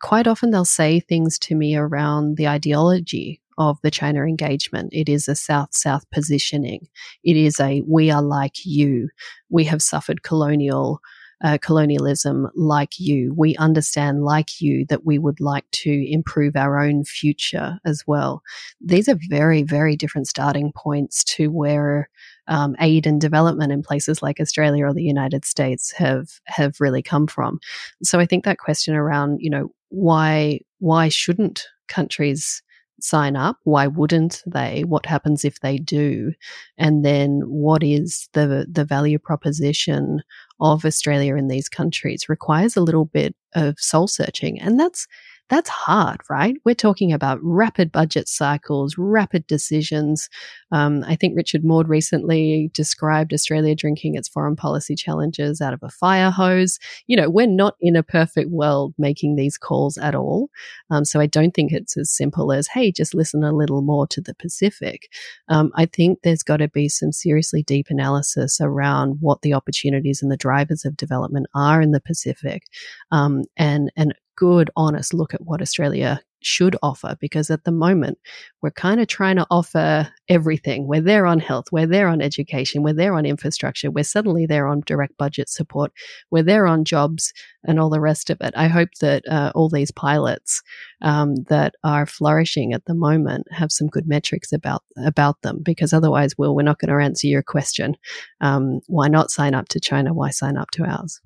quite 0.00 0.26
often 0.26 0.50
they'll 0.50 0.64
say 0.64 1.00
things 1.00 1.38
to 1.40 1.54
me 1.54 1.76
around 1.76 2.36
the 2.36 2.48
ideology 2.48 3.40
of 3.58 3.78
the 3.82 3.90
China 3.90 4.22
engagement. 4.22 4.88
It 4.92 5.08
is 5.10 5.28
a 5.28 5.34
South 5.34 5.68
South 5.72 6.08
positioning. 6.10 6.88
It 7.22 7.36
is 7.36 7.60
a 7.60 7.82
we 7.86 8.10
are 8.10 8.22
like 8.22 8.64
you. 8.64 9.10
We 9.50 9.64
have 9.64 9.82
suffered 9.82 10.22
colonial. 10.22 11.00
Uh, 11.40 11.56
colonialism 11.62 12.48
like 12.56 12.98
you. 12.98 13.32
We 13.36 13.54
understand, 13.58 14.24
like 14.24 14.60
you, 14.60 14.84
that 14.88 15.06
we 15.06 15.20
would 15.20 15.38
like 15.38 15.70
to 15.70 16.12
improve 16.12 16.56
our 16.56 16.80
own 16.80 17.04
future 17.04 17.78
as 17.84 18.02
well. 18.08 18.42
These 18.80 19.08
are 19.08 19.16
very, 19.28 19.62
very 19.62 19.94
different 19.94 20.26
starting 20.26 20.72
points 20.72 21.22
to 21.36 21.46
where 21.52 22.08
um, 22.48 22.74
aid 22.80 23.06
and 23.06 23.20
development 23.20 23.70
in 23.70 23.84
places 23.84 24.20
like 24.20 24.40
Australia 24.40 24.84
or 24.84 24.92
the 24.92 25.04
United 25.04 25.44
States 25.44 25.92
have 25.92 26.26
have 26.46 26.80
really 26.80 27.02
come 27.02 27.28
from. 27.28 27.60
So 28.02 28.18
I 28.18 28.26
think 28.26 28.44
that 28.44 28.58
question 28.58 28.96
around, 28.96 29.38
you 29.40 29.50
know, 29.50 29.70
why 29.90 30.58
why 30.80 31.08
shouldn't 31.08 31.68
countries 31.86 32.64
sign 33.00 33.36
up? 33.36 33.58
Why 33.64 33.86
wouldn't 33.86 34.42
they? 34.46 34.84
What 34.84 35.06
happens 35.06 35.44
if 35.44 35.60
they 35.60 35.78
do? 35.78 36.32
And 36.76 37.04
then 37.04 37.42
what 37.46 37.82
is 37.82 38.28
the 38.32 38.66
the 38.70 38.84
value 38.84 39.18
proposition 39.18 40.22
of 40.60 40.84
Australia 40.84 41.36
in 41.36 41.48
these 41.48 41.68
countries 41.68 42.28
requires 42.28 42.76
a 42.76 42.80
little 42.80 43.04
bit 43.06 43.34
of 43.54 43.78
soul 43.78 44.08
searching. 44.08 44.60
And 44.60 44.78
that's 44.78 45.06
that's 45.48 45.70
hard, 45.70 46.20
right? 46.28 46.56
We're 46.64 46.74
talking 46.74 47.12
about 47.12 47.38
rapid 47.42 47.90
budget 47.90 48.28
cycles, 48.28 48.96
rapid 48.98 49.46
decisions. 49.46 50.28
Um, 50.72 51.04
I 51.06 51.16
think 51.16 51.36
Richard 51.36 51.64
Maude 51.64 51.88
recently 51.88 52.70
described 52.74 53.32
Australia 53.32 53.74
drinking 53.74 54.14
its 54.14 54.28
foreign 54.28 54.56
policy 54.56 54.94
challenges 54.94 55.60
out 55.60 55.72
of 55.72 55.80
a 55.82 55.88
fire 55.88 56.30
hose. 56.30 56.78
You 57.06 57.16
know, 57.16 57.30
we're 57.30 57.46
not 57.46 57.76
in 57.80 57.96
a 57.96 58.02
perfect 58.02 58.50
world 58.50 58.94
making 58.98 59.36
these 59.36 59.56
calls 59.56 59.96
at 59.96 60.14
all. 60.14 60.50
Um, 60.90 61.04
so 61.04 61.18
I 61.20 61.26
don't 61.26 61.52
think 61.52 61.72
it's 61.72 61.96
as 61.96 62.10
simple 62.10 62.52
as, 62.52 62.68
hey, 62.68 62.92
just 62.92 63.14
listen 63.14 63.42
a 63.42 63.52
little 63.52 63.82
more 63.82 64.06
to 64.08 64.20
the 64.20 64.34
Pacific. 64.34 65.08
Um, 65.48 65.70
I 65.74 65.86
think 65.86 66.18
there's 66.22 66.42
got 66.42 66.58
to 66.58 66.68
be 66.68 66.88
some 66.88 67.12
seriously 67.12 67.62
deep 67.62 67.86
analysis 67.88 68.58
around 68.60 69.16
what 69.20 69.42
the 69.42 69.54
opportunities 69.54 70.22
and 70.22 70.30
the 70.30 70.36
drivers 70.36 70.84
of 70.84 70.96
development 70.96 71.46
are 71.54 71.80
in 71.80 71.92
the 71.92 72.00
Pacific, 72.00 72.64
um, 73.10 73.44
and 73.56 73.90
and 73.96 74.14
good, 74.38 74.70
honest 74.76 75.12
look 75.12 75.34
at 75.34 75.40
what 75.40 75.60
Australia 75.60 76.20
should 76.40 76.76
offer 76.80 77.16
because 77.20 77.50
at 77.50 77.64
the 77.64 77.72
moment 77.72 78.16
we're 78.62 78.70
kind 78.70 79.00
of 79.00 79.08
trying 79.08 79.34
to 79.34 79.46
offer 79.50 80.08
everything. 80.28 80.86
We're 80.86 81.00
there 81.00 81.26
on 81.26 81.40
health, 81.40 81.66
we're 81.72 81.88
there 81.88 82.06
on 82.06 82.22
education, 82.22 82.84
we're 82.84 82.92
there 82.92 83.14
on 83.14 83.26
infrastructure, 83.26 83.90
we're 83.90 84.04
suddenly 84.04 84.46
there 84.46 84.68
on 84.68 84.82
direct 84.86 85.16
budget 85.16 85.48
support, 85.48 85.90
we're 86.30 86.44
there 86.44 86.68
on 86.68 86.84
jobs 86.84 87.32
and 87.64 87.80
all 87.80 87.90
the 87.90 88.00
rest 88.00 88.30
of 88.30 88.40
it. 88.40 88.54
I 88.56 88.68
hope 88.68 88.90
that 89.00 89.24
uh, 89.28 89.50
all 89.56 89.68
these 89.68 89.90
pilots 89.90 90.62
um, 91.02 91.34
that 91.48 91.74
are 91.82 92.06
flourishing 92.06 92.72
at 92.72 92.84
the 92.84 92.94
moment 92.94 93.48
have 93.50 93.72
some 93.72 93.88
good 93.88 94.06
metrics 94.06 94.52
about 94.52 94.84
about 95.04 95.42
them 95.42 95.58
because 95.64 95.92
otherwise, 95.92 96.38
Will, 96.38 96.54
we're 96.54 96.62
not 96.62 96.78
going 96.78 96.96
to 96.96 97.04
answer 97.04 97.26
your 97.26 97.42
question. 97.42 97.96
Um, 98.40 98.78
why 98.86 99.08
not 99.08 99.32
sign 99.32 99.54
up 99.54 99.66
to 99.70 99.80
China? 99.80 100.14
Why 100.14 100.30
sign 100.30 100.56
up 100.56 100.70
to 100.72 100.84
ours? 100.84 101.20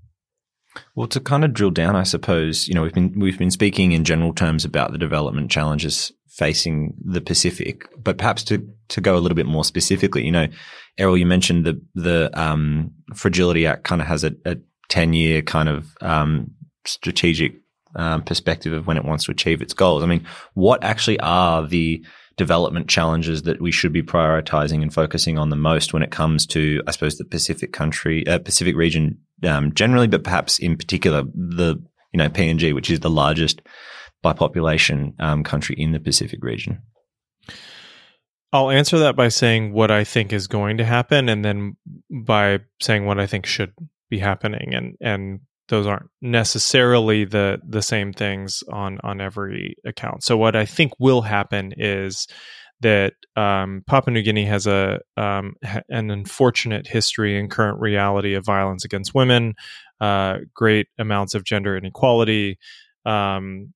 Well, 0.94 1.08
to 1.08 1.20
kind 1.20 1.44
of 1.44 1.52
drill 1.52 1.70
down, 1.70 1.96
I 1.96 2.02
suppose 2.02 2.68
you 2.68 2.74
know 2.74 2.82
we've 2.82 2.94
been 2.94 3.18
we've 3.18 3.38
been 3.38 3.50
speaking 3.50 3.92
in 3.92 4.04
general 4.04 4.32
terms 4.32 4.64
about 4.64 4.92
the 4.92 4.98
development 4.98 5.50
challenges 5.50 6.12
facing 6.28 6.94
the 7.04 7.20
Pacific, 7.20 7.86
but 8.02 8.18
perhaps 8.18 8.42
to 8.44 8.66
to 8.88 9.00
go 9.00 9.16
a 9.16 9.20
little 9.20 9.36
bit 9.36 9.46
more 9.46 9.64
specifically, 9.64 10.24
you 10.24 10.32
know, 10.32 10.46
Erol, 10.98 11.18
you 11.18 11.26
mentioned 11.26 11.64
the 11.64 11.80
the 11.94 12.30
um, 12.40 12.92
Fragility 13.14 13.66
Act 13.66 13.84
kind 13.84 14.00
of 14.00 14.06
has 14.06 14.24
a, 14.24 14.34
a 14.44 14.56
ten 14.88 15.12
year 15.12 15.42
kind 15.42 15.68
of 15.68 15.94
um, 16.00 16.50
strategic 16.84 17.54
um, 17.96 18.22
perspective 18.22 18.72
of 18.72 18.86
when 18.86 18.96
it 18.96 19.04
wants 19.04 19.24
to 19.24 19.30
achieve 19.30 19.60
its 19.60 19.74
goals. 19.74 20.02
I 20.02 20.06
mean, 20.06 20.26
what 20.54 20.82
actually 20.82 21.20
are 21.20 21.66
the 21.66 22.04
development 22.36 22.88
challenges 22.88 23.42
that 23.42 23.60
we 23.60 23.70
should 23.70 23.92
be 23.92 24.02
prioritizing 24.02 24.82
and 24.82 24.92
focusing 24.92 25.38
on 25.38 25.50
the 25.50 25.56
most 25.56 25.92
when 25.92 26.02
it 26.02 26.10
comes 26.10 26.46
to, 26.46 26.82
I 26.86 26.90
suppose, 26.90 27.18
the 27.18 27.24
Pacific 27.24 27.72
country, 27.72 28.26
uh, 28.26 28.38
Pacific 28.38 28.74
region 28.74 29.18
um, 29.44 29.72
generally, 29.74 30.08
but 30.08 30.24
perhaps 30.24 30.58
in 30.58 30.76
particular 30.76 31.22
the 31.34 31.82
you 32.12 32.18
know 32.18 32.28
PNG, 32.28 32.74
which 32.74 32.90
is 32.90 33.00
the 33.00 33.10
largest 33.10 33.62
by 34.22 34.32
population 34.32 35.14
um, 35.18 35.42
country 35.42 35.74
in 35.76 35.92
the 35.92 36.00
Pacific 36.00 36.40
region. 36.42 36.82
I'll 38.52 38.70
answer 38.70 38.98
that 38.98 39.16
by 39.16 39.28
saying 39.28 39.72
what 39.72 39.90
I 39.90 40.04
think 40.04 40.32
is 40.32 40.46
going 40.46 40.76
to 40.78 40.84
happen, 40.84 41.28
and 41.28 41.44
then 41.44 41.76
by 42.10 42.60
saying 42.80 43.06
what 43.06 43.18
I 43.18 43.26
think 43.26 43.46
should 43.46 43.72
be 44.10 44.18
happening, 44.18 44.74
and 44.74 44.94
and 45.00 45.40
those 45.68 45.86
aren't 45.86 46.10
necessarily 46.20 47.24
the 47.24 47.58
the 47.66 47.82
same 47.82 48.12
things 48.12 48.62
on 48.70 48.98
on 49.02 49.20
every 49.20 49.76
account. 49.86 50.22
So 50.22 50.36
what 50.36 50.54
I 50.54 50.66
think 50.66 50.92
will 50.98 51.22
happen 51.22 51.72
is 51.76 52.26
that 52.82 53.14
um, 53.36 53.82
Papua 53.86 54.12
New 54.12 54.22
Guinea 54.22 54.44
has 54.44 54.66
a 54.66 55.00
um, 55.16 55.54
an 55.88 56.10
unfortunate 56.10 56.86
history 56.86 57.38
and 57.38 57.50
current 57.50 57.80
reality 57.80 58.34
of 58.34 58.44
violence 58.44 58.84
against 58.84 59.14
women, 59.14 59.54
uh, 60.00 60.38
great 60.54 60.88
amounts 60.98 61.34
of 61.34 61.44
gender 61.44 61.76
inequality. 61.76 62.58
Um, 63.04 63.72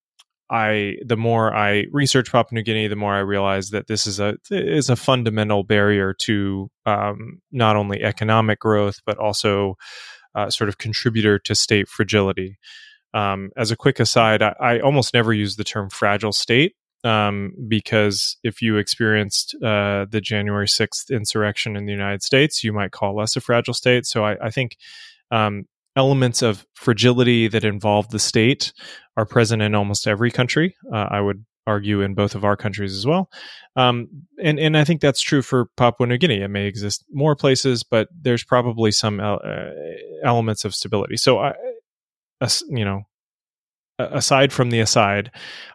I 0.51 0.97
the 1.05 1.17
more 1.17 1.55
I 1.55 1.87
research 1.91 2.31
Papua 2.31 2.55
New 2.55 2.63
Guinea, 2.63 2.87
the 2.87 2.97
more 2.97 3.15
I 3.15 3.21
realize 3.21 3.71
that 3.71 3.89
this 3.89 4.07
is 4.07 4.21
a 4.21 4.37
is 4.51 4.89
a 4.91 4.97
fundamental 4.97 5.65
barrier 5.65 6.15
to 6.21 6.71
um, 6.85 7.41
not 7.51 7.77
only 7.77 8.03
economic 8.03 8.61
growth 8.61 9.01
but 9.05 9.19
also 9.19 9.77
uh, 10.35 10.51
sort 10.51 10.69
of 10.69 10.79
contributor 10.79 11.39
to 11.41 11.55
state 11.55 11.89
fragility. 11.89 12.59
Um, 13.15 13.51
as 13.57 13.71
a 13.71 13.77
quick 13.77 13.99
aside, 13.99 14.43
I, 14.43 14.55
I, 14.61 14.81
almost 14.81 15.15
never 15.15 15.33
use 15.33 15.57
the 15.57 15.65
term 15.65 15.89
fragile 15.89 16.33
state 16.33 16.75
um, 17.05 17.53
because 17.69 18.37
if 18.43 18.61
you 18.63 18.77
experienced 18.77 19.55
uh, 19.63 20.07
the 20.11 20.21
January 20.21 20.67
6th 20.67 21.11
insurrection 21.11 21.77
in 21.77 21.87
the 21.87 21.93
United 21.93 22.23
States, 22.23 22.65
you 22.65 22.73
might 22.73 22.93
call 22.93 23.21
us 23.21 23.37
a 23.37 23.41
fragile 23.41 23.75
state. 23.75 24.07
So 24.07 24.25
I, 24.25 24.37
I 24.47 24.51
think 24.51 24.77
um, 25.31 25.67
elements 25.97 26.43
of 26.43 26.67
fragility 26.75 27.49
that 27.49 27.65
involve 27.65 28.09
the 28.11 28.19
state 28.19 28.73
are 29.17 29.27
present 29.27 29.63
in 29.63 29.75
almost 29.75 30.07
every 30.07 30.31
country. 30.31 30.77
Uh, 30.93 31.07
I 31.11 31.21
would 31.21 31.45
argue 31.67 32.01
in 32.01 32.15
both 32.15 32.35
of 32.35 32.45
our 32.45 32.57
countries 32.57 32.97
as 32.97 33.07
well. 33.07 33.29
Um, 33.75 34.09
and 34.43 34.59
and 34.59 34.77
I 34.77 34.85
think 34.85 35.01
that's 35.01 35.21
true 35.21 35.43
for 35.43 35.67
Papua 35.77 36.07
New 36.07 36.19
Guinea. 36.19 36.43
It 36.43 36.49
may 36.49 36.67
exist 36.67 37.05
more 37.11 37.35
places, 37.35 37.83
but 37.83 38.09
there's 38.19 38.45
probably 38.45 38.93
some 38.93 39.21
uh, 39.21 39.39
elements 40.23 40.65
of 40.65 40.75
stability. 40.75 41.17
So 41.17 41.39
I, 41.39 41.55
you 42.69 42.85
know, 42.85 43.03
aside 43.99 44.53
from 44.53 44.71
the 44.71 44.81
aside, 44.81 45.31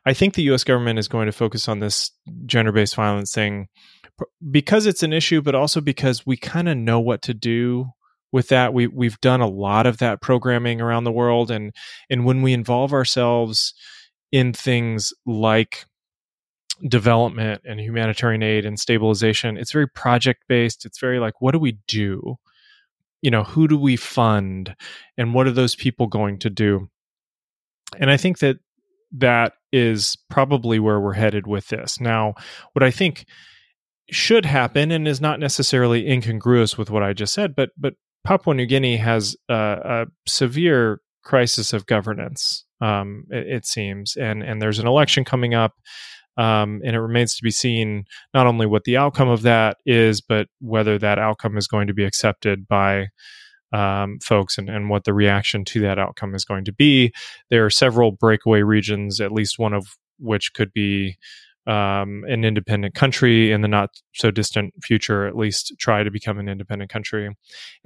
I 0.05 0.13
think 0.13 0.33
the 0.33 0.43
U.S. 0.43 0.63
government 0.63 0.99
is 0.99 1.07
going 1.07 1.25
to 1.25 1.31
focus 1.31 1.67
on 1.67 1.79
this 1.79 2.11
gender-based 2.45 2.95
violence 2.95 3.33
thing 3.33 3.67
because 4.51 4.85
it's 4.85 5.03
an 5.03 5.13
issue, 5.13 5.41
but 5.41 5.55
also 5.55 5.81
because 5.81 6.25
we 6.25 6.37
kind 6.37 6.69
of 6.69 6.77
know 6.77 6.99
what 6.99 7.21
to 7.23 7.33
do 7.33 7.87
with 8.31 8.49
that. 8.49 8.73
We 8.73 8.87
we've 8.87 9.19
done 9.21 9.41
a 9.41 9.47
lot 9.47 9.85
of 9.85 9.97
that 9.97 10.21
programming 10.21 10.81
around 10.81 11.03
the 11.03 11.11
world, 11.11 11.51
and 11.51 11.73
and 12.09 12.25
when 12.25 12.41
we 12.41 12.53
involve 12.53 12.93
ourselves 12.93 13.73
in 14.31 14.53
things 14.53 15.11
like 15.25 15.85
development 16.87 17.61
and 17.65 17.79
humanitarian 17.79 18.41
aid 18.41 18.65
and 18.65 18.79
stabilization 18.79 19.55
it's 19.55 19.71
very 19.71 19.87
project 19.87 20.41
based 20.47 20.83
it's 20.83 20.99
very 20.99 21.19
like 21.19 21.39
what 21.39 21.51
do 21.51 21.59
we 21.59 21.77
do 21.87 22.39
you 23.21 23.29
know, 23.29 23.43
who 23.43 23.67
do 23.67 23.77
we 23.77 23.95
fund 23.95 24.75
and 25.17 25.33
what 25.33 25.47
are 25.47 25.51
those 25.51 25.75
people 25.75 26.07
going 26.07 26.39
to 26.39 26.49
do? 26.49 26.89
And 27.99 28.09
I 28.09 28.17
think 28.17 28.39
that 28.39 28.57
that 29.13 29.53
is 29.71 30.17
probably 30.29 30.79
where 30.79 30.99
we're 30.99 31.13
headed 31.13 31.47
with 31.47 31.67
this. 31.67 31.99
Now, 31.99 32.35
what 32.73 32.83
I 32.83 32.91
think 32.91 33.25
should 34.09 34.45
happen 34.45 34.91
and 34.91 35.07
is 35.07 35.21
not 35.21 35.39
necessarily 35.39 36.09
incongruous 36.09 36.77
with 36.77 36.89
what 36.89 37.03
I 37.03 37.13
just 37.13 37.33
said, 37.33 37.55
but 37.55 37.69
but 37.77 37.93
Papua 38.23 38.53
New 38.53 38.65
Guinea 38.65 38.97
has 38.97 39.35
a, 39.49 39.55
a 39.83 40.05
severe 40.27 40.99
crisis 41.23 41.73
of 41.73 41.85
governance. 41.85 42.65
Um, 42.81 43.25
it, 43.29 43.47
it, 43.47 43.65
seems, 43.65 44.15
and 44.15 44.43
and 44.43 44.61
there's 44.61 44.79
an 44.79 44.87
election 44.87 45.23
coming 45.23 45.53
up, 45.53 45.73
um, 46.37 46.81
and 46.83 46.95
it 46.95 46.99
remains 46.99 47.35
to 47.35 47.43
be 47.43 47.51
seen 47.51 48.05
not 48.33 48.47
only 48.47 48.65
what 48.65 48.83
the 48.83 48.97
outcome 48.97 49.29
of 49.29 49.43
that 49.43 49.77
is, 49.85 50.21
but 50.21 50.47
whether 50.59 50.97
that 50.97 51.19
outcome 51.19 51.57
is 51.57 51.67
going 51.67 51.87
to 51.87 51.93
be 51.93 52.03
accepted 52.03 52.67
by 52.67 53.07
um, 53.71 54.19
folks 54.19 54.57
and, 54.57 54.69
and 54.69 54.89
what 54.89 55.03
the 55.03 55.13
reaction 55.13 55.63
to 55.65 55.81
that 55.81 55.99
outcome 55.99 56.35
is 56.35 56.45
going 56.45 56.65
to 56.65 56.73
be. 56.73 57.13
There 57.49 57.65
are 57.65 57.69
several 57.69 58.11
breakaway 58.11 58.61
regions, 58.61 59.21
at 59.21 59.31
least 59.31 59.59
one 59.59 59.73
of 59.73 59.97
which 60.19 60.53
could 60.53 60.71
be 60.73 61.17
um, 61.67 62.23
an 62.27 62.43
independent 62.43 62.95
country 62.95 63.51
in 63.51 63.61
the 63.61 63.67
not 63.67 63.91
so 64.13 64.31
distant 64.31 64.73
future, 64.83 65.27
at 65.27 65.37
least 65.37 65.73
try 65.77 66.03
to 66.03 66.09
become 66.09 66.39
an 66.39 66.49
independent 66.49 66.89
country. 66.89 67.29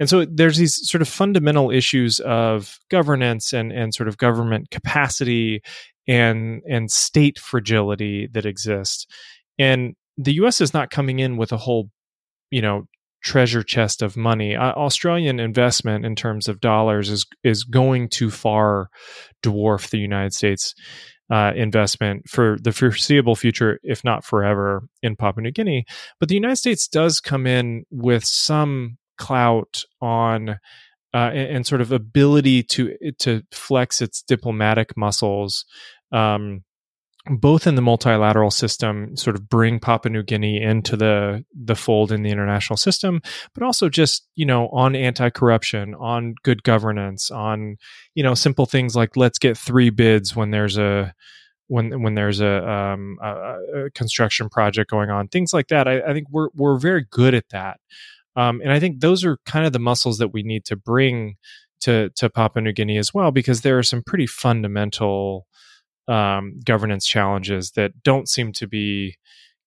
And 0.00 0.08
so 0.08 0.24
there's 0.24 0.56
these 0.56 0.80
sort 0.88 1.02
of 1.02 1.08
fundamental 1.08 1.70
issues 1.70 2.20
of 2.20 2.78
governance 2.90 3.52
and, 3.52 3.72
and 3.72 3.94
sort 3.94 4.08
of 4.08 4.16
government 4.16 4.70
capacity 4.70 5.62
and, 6.08 6.62
and 6.68 6.90
state 6.90 7.38
fragility 7.38 8.28
that 8.32 8.46
exist. 8.46 9.10
And 9.58 9.94
the 10.16 10.34
US 10.34 10.60
is 10.60 10.72
not 10.72 10.90
coming 10.90 11.18
in 11.18 11.36
with 11.36 11.52
a 11.52 11.58
whole, 11.58 11.90
you 12.50 12.62
know, 12.62 12.86
treasure 13.26 13.64
chest 13.64 14.02
of 14.02 14.16
money. 14.16 14.54
Uh, 14.54 14.72
Australian 14.74 15.40
investment 15.40 16.06
in 16.06 16.14
terms 16.14 16.46
of 16.46 16.60
dollars 16.60 17.10
is 17.10 17.26
is 17.42 17.64
going 17.64 18.08
to 18.08 18.30
far 18.30 18.88
dwarf 19.42 19.90
the 19.90 19.98
United 19.98 20.32
States 20.32 20.74
uh, 21.28 21.52
investment 21.56 22.28
for 22.28 22.56
the 22.62 22.70
foreseeable 22.70 23.34
future, 23.34 23.80
if 23.82 24.04
not 24.04 24.24
forever, 24.24 24.88
in 25.02 25.16
Papua 25.16 25.42
New 25.42 25.50
Guinea. 25.50 25.84
But 26.20 26.28
the 26.28 26.36
United 26.36 26.56
States 26.56 26.86
does 26.86 27.18
come 27.18 27.48
in 27.48 27.84
with 27.90 28.24
some 28.24 28.96
clout 29.18 29.82
on 30.00 30.50
uh, 31.12 31.30
and, 31.32 31.56
and, 31.56 31.66
sort 31.66 31.80
of 31.80 31.90
ability 31.90 32.62
to 32.62 32.94
to 33.18 33.42
flex 33.50 34.00
its 34.00 34.22
diplomatic 34.22 34.96
muscles. 34.96 35.64
Um, 36.12 36.62
both 37.28 37.66
in 37.66 37.74
the 37.74 37.82
multilateral 37.82 38.50
system, 38.50 39.16
sort 39.16 39.36
of 39.36 39.48
bring 39.48 39.80
Papua 39.80 40.12
New 40.12 40.22
Guinea 40.22 40.60
into 40.62 40.96
the 40.96 41.44
the 41.54 41.74
fold 41.74 42.12
in 42.12 42.22
the 42.22 42.30
international 42.30 42.76
system, 42.76 43.20
but 43.54 43.62
also 43.62 43.88
just 43.88 44.28
you 44.34 44.46
know 44.46 44.68
on 44.68 44.94
anti 44.94 45.30
corruption, 45.30 45.94
on 45.94 46.34
good 46.42 46.62
governance, 46.62 47.30
on 47.30 47.76
you 48.14 48.22
know 48.22 48.34
simple 48.34 48.66
things 48.66 48.94
like 48.94 49.16
let's 49.16 49.38
get 49.38 49.56
three 49.56 49.90
bids 49.90 50.36
when 50.36 50.50
there's 50.50 50.78
a 50.78 51.14
when 51.68 52.02
when 52.02 52.14
there's 52.14 52.40
a, 52.40 52.68
um, 52.68 53.18
a, 53.20 53.86
a 53.86 53.90
construction 53.90 54.48
project 54.48 54.90
going 54.90 55.10
on, 55.10 55.28
things 55.28 55.52
like 55.52 55.68
that. 55.68 55.88
I, 55.88 56.00
I, 56.00 56.12
think 56.12 56.28
we're 56.30 56.48
we're 56.54 56.78
very 56.78 57.06
good 57.10 57.34
at 57.34 57.48
that, 57.50 57.80
um, 58.36 58.60
and 58.60 58.72
I 58.72 58.78
think 58.78 59.00
those 59.00 59.24
are 59.24 59.38
kind 59.46 59.66
of 59.66 59.72
the 59.72 59.78
muscles 59.78 60.18
that 60.18 60.32
we 60.32 60.42
need 60.42 60.64
to 60.66 60.76
bring 60.76 61.36
to 61.80 62.10
to 62.16 62.30
Papua 62.30 62.62
New 62.62 62.72
Guinea 62.72 62.98
as 62.98 63.12
well, 63.12 63.30
because 63.30 63.62
there 63.62 63.78
are 63.78 63.82
some 63.82 64.02
pretty 64.02 64.26
fundamental 64.26 65.46
um, 66.08 66.60
governance 66.64 67.06
challenges 67.06 67.72
that 67.72 68.02
don't 68.02 68.28
seem 68.28 68.52
to 68.52 68.66
be 68.66 69.16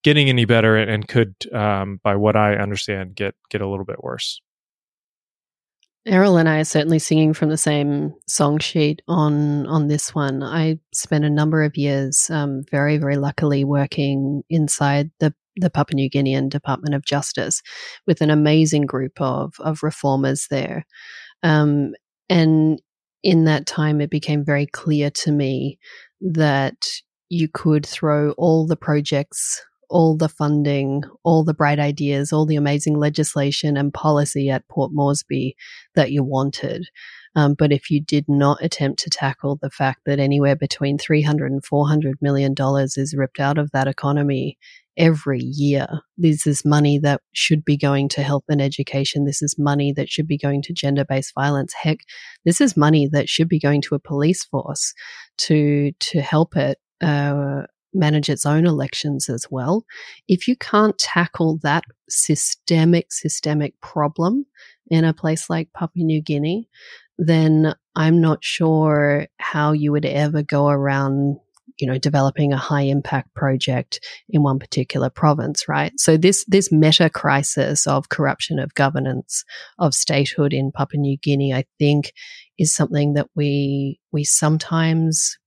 getting 0.04 0.30
any 0.30 0.46
better 0.46 0.78
and, 0.78 1.08
could, 1.08 1.36
um, 1.54 2.00
by 2.04 2.16
what 2.16 2.36
I 2.36 2.56
understand, 2.56 3.16
get 3.16 3.36
get 3.50 3.62
a 3.62 3.68
little 3.68 3.86
bit 3.86 4.04
worse. 4.04 4.42
Erol 6.08 6.40
and 6.40 6.48
I 6.48 6.60
are 6.60 6.66
certainly 6.66 7.00
singing 7.00 7.34
from 7.34 7.50
the 7.50 7.58
same 7.58 8.14
song 8.28 8.60
sheet 8.60 9.02
on 9.08 9.68
on 9.68 9.88
this 9.88 10.16
one. 10.16 10.42
I 10.42 10.80
spent 10.94 11.26
a 11.26 11.30
number 11.30 11.64
of 11.64 11.76
years, 11.78 12.30
um, 12.30 12.64
very 12.72 12.98
very 12.98 13.18
luckily, 13.18 13.64
working 13.64 14.44
inside 14.50 15.12
the 15.20 15.34
the 15.58 15.70
Papua 15.70 15.96
New 15.96 16.10
Guinean 16.10 16.50
Department 16.50 16.96
of 16.96 17.04
Justice 17.06 17.62
with 18.08 18.22
an 18.22 18.30
amazing 18.30 18.86
group 18.86 19.20
of 19.20 19.56
of 19.60 19.84
reformers 19.84 20.48
there, 20.50 20.86
um, 21.44 21.94
and 22.30 22.82
in 23.24 23.46
that 23.46 23.66
time, 23.66 24.02
it 24.02 24.10
became 24.10 24.46
very 24.46 24.66
clear 24.66 25.10
to 25.12 25.32
me 25.32 25.80
that 26.22 26.88
you 27.30 27.48
could 27.48 27.86
throw 27.86 28.32
all 28.32 28.66
the 28.66 28.76
projects, 28.76 29.62
all 29.90 30.16
the 30.16 30.30
funding, 30.30 31.04
all 31.24 31.44
the 31.44 31.54
bright 31.54 31.80
ideas, 31.80 32.32
all 32.32 32.46
the 32.46 32.56
amazing 32.56 32.98
legislation 32.98 33.78
and 33.78 33.94
policy 33.94 34.50
at 34.50 34.68
Port 34.68 34.92
Moresby 34.94 35.56
that 35.96 36.12
you 36.12 36.24
wanted. 36.24 36.88
Um, 37.36 37.54
but 37.54 37.72
if 37.72 37.90
you 37.90 38.02
did 38.02 38.26
not 38.28 38.64
attempt 38.64 39.00
to 39.04 39.10
tackle 39.10 39.58
the 39.62 39.70
fact 39.70 40.02
that 40.06 40.20
anywhere 40.20 40.56
between 40.56 40.98
300 40.98 41.52
and 41.52 41.64
400 41.64 42.18
million 42.22 42.54
dollars 42.54 42.98
is 42.98 43.16
ripped 43.16 43.40
out 43.40 43.58
of 43.58 43.72
that 43.72 43.88
economy 43.88 44.58
every 45.00 45.40
year. 45.40 45.88
This 46.18 46.46
is 46.46 46.66
money 46.66 47.00
that 47.00 47.22
should 47.32 47.64
be 47.64 47.78
going 47.78 48.10
to 48.10 48.22
health 48.22 48.44
and 48.50 48.62
education. 48.62 49.26
This 49.26 49.42
is 49.42 49.56
money 49.58 49.94
that 49.94 50.10
should 50.10 50.28
be 50.28 50.38
going 50.38 50.62
to 50.64 50.74
gender 50.74 51.06
based 51.06 51.34
violence. 51.34 51.74
Heck, 51.74 52.00
this 52.46 52.60
is 52.60 52.76
money 52.76 53.08
that 53.08 53.30
should 53.30 53.48
be 53.48 53.60
going 53.60 53.82
to 53.84 53.96
a 53.96 54.00
police 54.00 54.44
force 54.44 54.94
to, 55.40 55.94
to 55.94 56.22
help 56.22 56.58
it, 56.58 56.78
uh, 57.02 57.62
manage 57.94 58.30
its 58.30 58.46
own 58.46 58.68
elections 58.68 59.30
as 59.30 59.48
well. 59.50 59.86
If 60.28 60.48
you 60.48 60.56
can't 60.58 60.98
tackle 60.98 61.58
that 61.64 61.86
systemic, 62.10 63.12
systemic 63.12 63.80
problem 63.82 64.46
in 64.92 65.06
a 65.06 65.14
place 65.14 65.50
like 65.50 65.74
Papua 65.74 66.06
New 66.06 66.22
Guinea, 66.22 66.68
then 67.20 67.76
I'm 67.96 68.22
not 68.22 68.44
sure 68.44 69.28
how 69.38 69.74
you 69.74 69.92
would 69.92 70.06
ever 70.06 70.42
go 70.42 70.70
around 70.70 71.38
you 71.80 71.88
know, 71.88 71.98
developing 71.98 72.52
a 72.52 72.58
high 72.58 72.82
impact 72.82 73.34
project 73.34 74.06
in 74.28 74.44
one 74.44 74.60
particular 74.60 75.10
province, 75.10 75.68
right? 75.68 75.94
So 75.98 76.18
this, 76.18 76.44
this 76.48 76.72
meta 76.72 77.10
crisis 77.10 77.88
of 77.88 78.10
corruption 78.10 78.60
of 78.60 78.74
governance 78.76 79.46
of 79.80 79.94
statehood 79.94 80.54
in 80.54 80.72
Papua 80.72 81.00
New 81.00 81.18
Guinea, 81.18 81.54
I 81.54 81.64
think 81.78 82.12
is 82.58 82.76
something 82.76 83.14
that 83.14 83.28
we, 83.36 84.00
we 84.12 84.26
sometimes 84.26 85.38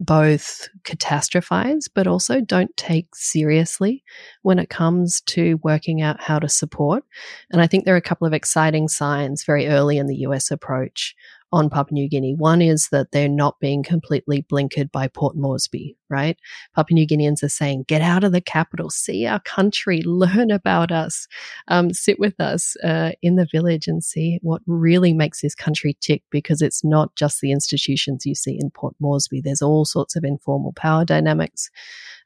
both 0.00 0.68
catastrophize, 0.84 1.84
but 1.94 2.06
also 2.06 2.40
don't 2.40 2.74
take 2.78 3.14
seriously 3.14 4.02
when 4.40 4.58
it 4.58 4.70
comes 4.70 5.20
to 5.20 5.60
working 5.62 6.00
out 6.00 6.20
how 6.22 6.38
to 6.38 6.48
support. 6.48 7.04
And 7.50 7.60
I 7.60 7.66
think 7.66 7.84
there 7.84 7.94
are 7.94 7.98
a 7.98 8.02
couple 8.02 8.26
of 8.26 8.32
exciting 8.32 8.88
signs 8.88 9.44
very 9.44 9.68
early 9.68 9.98
in 9.98 10.06
the 10.06 10.16
US 10.16 10.50
approach 10.50 11.14
on 11.52 11.68
Papua 11.68 11.94
New 11.94 12.08
Guinea. 12.08 12.34
One 12.34 12.62
is 12.62 12.88
that 12.92 13.10
they're 13.10 13.28
not 13.28 13.58
being 13.60 13.82
completely 13.82 14.42
blinkered 14.50 14.92
by 14.92 15.08
Port 15.08 15.36
Moresby, 15.36 15.96
right? 16.08 16.38
Papua 16.74 16.94
New 16.94 17.06
Guineans 17.06 17.42
are 17.42 17.48
saying, 17.48 17.84
get 17.88 18.02
out 18.02 18.22
of 18.22 18.32
the 18.32 18.40
capital, 18.40 18.90
see 18.90 19.26
our 19.26 19.40
country, 19.40 20.02
learn 20.06 20.50
about 20.50 20.92
us, 20.92 21.26
um, 21.68 21.92
sit 21.92 22.18
with 22.18 22.40
us 22.40 22.76
uh, 22.84 23.12
in 23.22 23.36
the 23.36 23.48
village 23.50 23.88
and 23.88 24.04
see 24.04 24.38
what 24.42 24.62
really 24.66 25.12
makes 25.12 25.40
this 25.40 25.54
country 25.54 25.96
tick 26.00 26.22
because 26.30 26.62
it's 26.62 26.84
not 26.84 27.14
just 27.16 27.40
the 27.40 27.52
institutions 27.52 28.24
you 28.24 28.34
see 28.34 28.58
in 28.60 28.70
Port 28.70 28.94
Moresby. 29.00 29.40
There's 29.40 29.62
all 29.62 29.84
sorts 29.84 30.16
of 30.16 30.24
informal 30.24 30.72
power 30.74 31.04
dynamics. 31.04 31.70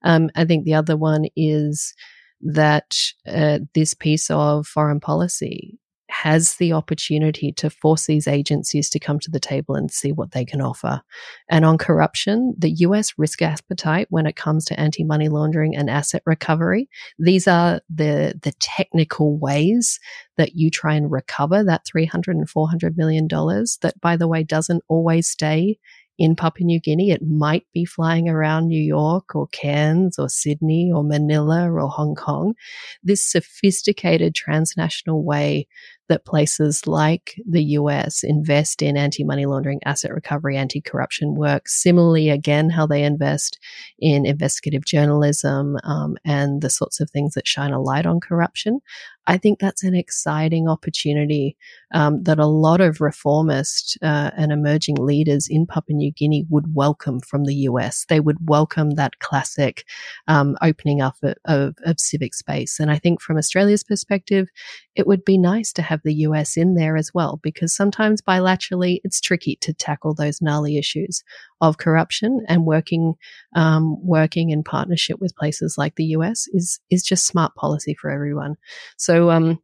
Um, 0.03 0.31
I 0.35 0.45
think 0.45 0.65
the 0.65 0.75
other 0.75 0.97
one 0.97 1.27
is 1.35 1.95
that 2.43 2.99
uh, 3.27 3.61
this 3.75 3.95
piece 3.95 4.31
of 4.31 4.67
foreign 4.67 5.01
policy 5.01 5.79
has 6.23 6.57
the 6.57 6.73
opportunity 6.73 7.51
to 7.51 7.69
force 7.69 8.07
these 8.07 8.29
agencies 8.29 8.89
to 8.89 9.01
come 9.01 9.19
to 9.19 9.31
the 9.33 9.41
table 9.41 9.75
and 9.75 9.91
see 9.91 10.13
what 10.13 10.31
they 10.31 10.45
can 10.45 10.61
offer. 10.61 11.03
And 11.51 11.65
on 11.65 11.77
corruption, 11.77 12.55
the 12.57 12.71
US 12.71 13.15
risk 13.19 13.43
appetite 13.43 14.07
when 14.11 14.25
it 14.25 14.37
comes 14.37 14.65
to 14.67 14.79
anti 14.79 15.03
money 15.03 15.29
laundering 15.29 15.75
and 15.77 15.91
asset 15.91 16.23
recovery, 16.25 16.89
these 17.19 17.49
are 17.49 17.81
the, 17.93 18.39
the 18.43 18.53
technical 18.61 19.37
ways 19.37 19.99
that 20.37 20.55
you 20.55 20.71
try 20.71 20.95
and 20.95 21.11
recover 21.11 21.65
that 21.65 21.85
300 21.85 22.37
and 22.37 22.49
400 22.49 22.97
million 22.97 23.27
dollars 23.27 23.79
that, 23.83 24.01
by 24.01 24.17
the 24.17 24.29
way, 24.29 24.45
doesn't 24.45 24.85
always 24.89 25.29
stay 25.29 25.79
in 26.19 26.37
Papua 26.37 26.67
New 26.67 26.81
Guinea. 26.81 27.11
It 27.11 27.23
might 27.23 27.67
be 27.73 27.85
flying 27.85 28.29
around 28.29 28.69
New 28.69 28.83
York 28.83 29.35
or 29.35 29.49
Cairns 29.49 30.19
or 30.19 30.29
Sydney 30.29 30.91
or 30.95 31.03
Manila 31.03 31.71
or 31.71 31.89
Hong 31.89 32.15
Kong. 32.15 32.55
This 33.03 33.31
sophisticated 33.31 34.35
transnational 34.35 35.25
way 35.25 35.67
that 36.09 36.25
places 36.25 36.87
like 36.87 37.35
the 37.49 37.63
US 37.65 38.23
invest 38.23 38.83
in 38.83 38.97
anti 38.97 39.25
money 39.25 39.47
laundering, 39.47 39.81
asset 39.85 40.13
recovery, 40.13 40.57
anti 40.57 40.81
corruption 40.81 41.35
work. 41.35 41.69
Similarly, 41.69 42.31
again, 42.31 42.71
how 42.71 42.87
they 42.87 43.03
invest 43.03 43.59
in 43.99 44.27
investigative 44.27 44.85
journalism 44.85 45.77
um, 45.85 46.17
and 46.25 46.61
the 46.61 46.71
sorts 46.71 47.01
of 47.01 47.11
things 47.11 47.35
that 47.35 47.47
shine 47.47 47.73
a 47.73 47.81
light 47.81 48.07
on 48.07 48.21
corruption. 48.21 48.81
I 49.27 49.39
think 49.39 49.59
that's 49.59 49.83
an 49.83 49.95
exciting 49.95 50.69
opportunity 50.69 51.57
um, 51.95 52.23
that 52.25 52.39
a 52.39 52.47
lot 52.47 52.81
of 52.81 53.01
reformist 53.01 53.97
uh, 54.03 54.31
and 54.37 54.53
emerging 54.53 54.97
leaders 54.97 55.47
in 55.49 55.67
Papua 55.67 55.97
New 55.97 56.13
Guinea 56.13 56.45
would 56.51 56.75
welcome 56.75 57.21
from 57.21 57.45
the 57.45 57.55
US. 57.55 58.05
They 58.09 58.21
would 58.21 58.49
welcome 58.49 58.91
that 58.93 59.19
classic 59.21 59.85
um, 60.29 60.57
opening 60.61 61.01
up 61.01 61.17
of, 61.23 61.35
of, 61.47 61.75
of 61.85 61.99
civic 61.99 62.35
space. 62.35 62.79
And 62.79 62.91
I 62.91 62.99
think 62.99 63.23
from 63.23 63.39
Australia's 63.39 63.85
perspective, 63.85 64.49
it 64.95 65.07
would 65.07 65.25
be 65.25 65.39
nice 65.39 65.73
to 65.75 65.83
have 65.83 65.94
have 65.95 66.03
the 66.05 66.15
US 66.27 66.57
in 66.57 66.75
there 66.75 66.97
as 66.97 67.11
well, 67.15 67.41
because 67.43 67.75
sometimes 67.75 68.21
bilaterally 68.21 69.01
it's 69.05 69.21
tricky 69.21 69.57
to 69.61 69.73
tackle 69.73 70.15
those 70.15 70.43
gnarly 70.43 70.77
issues 70.77 71.23
of 71.61 71.79
corruption 71.79 72.45
and 72.49 72.67
working, 72.67 73.15
um, 73.55 73.97
working 74.05 74.51
in 74.51 74.63
partnership 74.63 75.21
with 75.21 75.37
places 75.37 75.77
like 75.79 75.95
the 75.97 76.17
US 76.17 76.47
is, 76.53 76.81
is 76.91 77.03
just 77.03 77.27
smart 77.27 77.55
policy 77.55 77.95
for 78.01 78.11
everyone. 78.11 78.57
So, 78.97 79.31
um, 79.31 79.59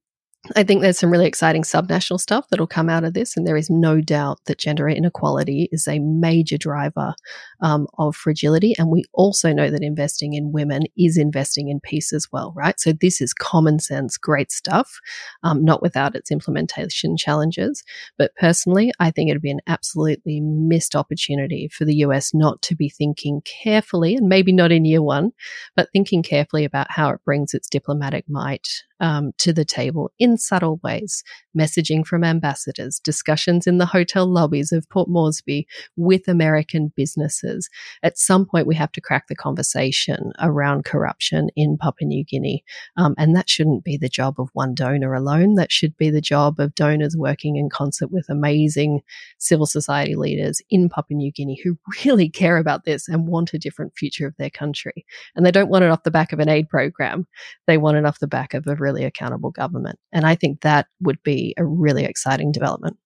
I 0.56 0.62
think 0.62 0.80
there's 0.80 0.98
some 0.98 1.10
really 1.10 1.26
exciting 1.26 1.62
subnational 1.62 2.18
stuff 2.18 2.46
that'll 2.48 2.66
come 2.66 2.88
out 2.88 3.04
of 3.04 3.12
this, 3.12 3.36
and 3.36 3.46
there 3.46 3.58
is 3.58 3.68
no 3.68 4.00
doubt 4.00 4.38
that 4.46 4.58
gender 4.58 4.88
inequality 4.88 5.68
is 5.70 5.86
a 5.86 5.98
major 5.98 6.56
driver 6.56 7.14
um, 7.60 7.86
of 7.98 8.16
fragility. 8.16 8.74
And 8.78 8.88
we 8.88 9.04
also 9.12 9.52
know 9.52 9.68
that 9.70 9.82
investing 9.82 10.32
in 10.32 10.50
women 10.50 10.84
is 10.96 11.18
investing 11.18 11.68
in 11.68 11.78
peace 11.78 12.10
as 12.14 12.26
well, 12.32 12.54
right? 12.56 12.80
So 12.80 12.92
this 12.92 13.20
is 13.20 13.34
common 13.34 13.80
sense, 13.80 14.16
great 14.16 14.50
stuff, 14.50 14.98
um, 15.42 15.62
not 15.62 15.82
without 15.82 16.16
its 16.16 16.30
implementation 16.30 17.18
challenges. 17.18 17.84
But 18.16 18.34
personally, 18.36 18.92
I 18.98 19.10
think 19.10 19.28
it'd 19.28 19.42
be 19.42 19.50
an 19.50 19.60
absolutely 19.66 20.40
missed 20.40 20.96
opportunity 20.96 21.68
for 21.68 21.84
the 21.84 21.96
US 21.96 22.32
not 22.32 22.62
to 22.62 22.74
be 22.74 22.88
thinking 22.88 23.42
carefully, 23.42 24.16
and 24.16 24.26
maybe 24.26 24.52
not 24.52 24.72
in 24.72 24.86
year 24.86 25.02
one, 25.02 25.32
but 25.76 25.90
thinking 25.92 26.22
carefully 26.22 26.64
about 26.64 26.90
how 26.90 27.10
it 27.10 27.22
brings 27.26 27.52
its 27.52 27.68
diplomatic 27.68 28.24
might 28.26 28.66
um, 29.00 29.32
to 29.38 29.52
the 29.52 29.64
table 29.64 30.12
in 30.18 30.36
subtle 30.36 30.80
ways. 30.82 31.22
Messaging 31.58 32.06
from 32.06 32.22
ambassadors, 32.22 33.00
discussions 33.00 33.66
in 33.66 33.78
the 33.78 33.86
hotel 33.86 34.26
lobbies 34.26 34.70
of 34.70 34.88
Port 34.88 35.08
Moresby 35.08 35.66
with 35.96 36.28
American 36.28 36.92
businesses. 36.94 37.68
At 38.04 38.18
some 38.18 38.46
point, 38.46 38.68
we 38.68 38.76
have 38.76 38.92
to 38.92 39.00
crack 39.00 39.26
the 39.26 39.34
conversation 39.34 40.32
around 40.40 40.84
corruption 40.84 41.48
in 41.56 41.76
Papua 41.76 42.06
New 42.06 42.24
Guinea. 42.24 42.62
Um, 42.96 43.14
and 43.18 43.34
that 43.34 43.50
shouldn't 43.50 43.82
be 43.82 43.96
the 43.96 44.08
job 44.08 44.36
of 44.38 44.48
one 44.52 44.74
donor 44.74 45.12
alone. 45.12 45.56
That 45.56 45.72
should 45.72 45.96
be 45.96 46.10
the 46.10 46.20
job 46.20 46.60
of 46.60 46.74
donors 46.74 47.16
working 47.16 47.56
in 47.56 47.68
concert 47.68 48.12
with 48.12 48.26
amazing 48.28 49.00
civil 49.38 49.66
society 49.66 50.14
leaders 50.14 50.62
in 50.70 50.88
Papua 50.88 51.16
New 51.16 51.32
Guinea 51.32 51.60
who 51.64 51.76
really 52.04 52.28
care 52.28 52.58
about 52.58 52.84
this 52.84 53.08
and 53.08 53.26
want 53.26 53.54
a 53.54 53.58
different 53.58 53.96
future 53.96 54.26
of 54.26 54.36
their 54.36 54.50
country. 54.50 55.04
And 55.34 55.44
they 55.44 55.50
don't 55.50 55.68
want 55.68 55.84
it 55.84 55.90
off 55.90 56.04
the 56.04 56.10
back 56.10 56.32
of 56.32 56.38
an 56.38 56.48
aid 56.48 56.68
program. 56.68 57.26
They 57.66 57.78
want 57.78 57.96
it 57.96 58.04
off 58.04 58.20
the 58.20 58.28
back 58.28 58.54
of 58.54 58.66
a 58.66 58.76
really 58.90 59.04
accountable 59.04 59.50
government. 59.50 59.98
And 60.12 60.26
I 60.26 60.34
think 60.34 60.62
that 60.62 60.86
would 61.00 61.22
be 61.22 61.54
a 61.56 61.64
really 61.64 62.04
exciting 62.04 62.52
development. 62.52 62.96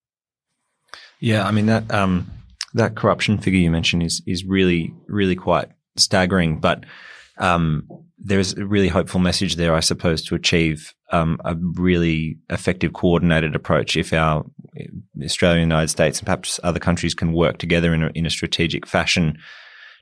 Yeah, 1.21 1.47
I 1.47 1.51
mean 1.51 1.67
that 1.67 1.91
um, 1.93 2.31
that 2.75 2.97
corruption 2.97 3.39
figure 3.39 3.61
you 3.61 3.71
mentioned 3.71 4.03
is 4.03 4.23
is 4.27 4.45
really 4.45 4.95
really 5.07 5.37
quite 5.37 5.69
staggering, 5.97 6.61
but 6.61 6.85
um, 7.39 7.89
there's 8.19 8.55
a 8.55 8.67
really 8.67 8.89
hopeful 8.89 9.21
message 9.21 9.57
there, 9.57 9.75
I 9.75 9.81
suppose, 9.81 10.23
to 10.25 10.35
achieve 10.35 10.95
um, 11.13 11.39
a 11.45 11.57
really 11.57 12.39
effective 12.51 12.93
coordinated 12.93 13.55
approach 13.55 13.97
if 13.97 14.13
our 14.13 14.45
Australia, 15.23 15.61
United 15.61 15.89
States, 15.89 16.19
and 16.19 16.27
perhaps 16.27 16.61
other 16.63 16.81
countries 16.81 17.15
can 17.15 17.33
work 17.33 17.59
together 17.59 17.93
in 17.95 18.05
a, 18.05 18.11
in 18.15 18.27
a 18.27 18.31
strategic 18.31 18.87
fashion 18.87 19.39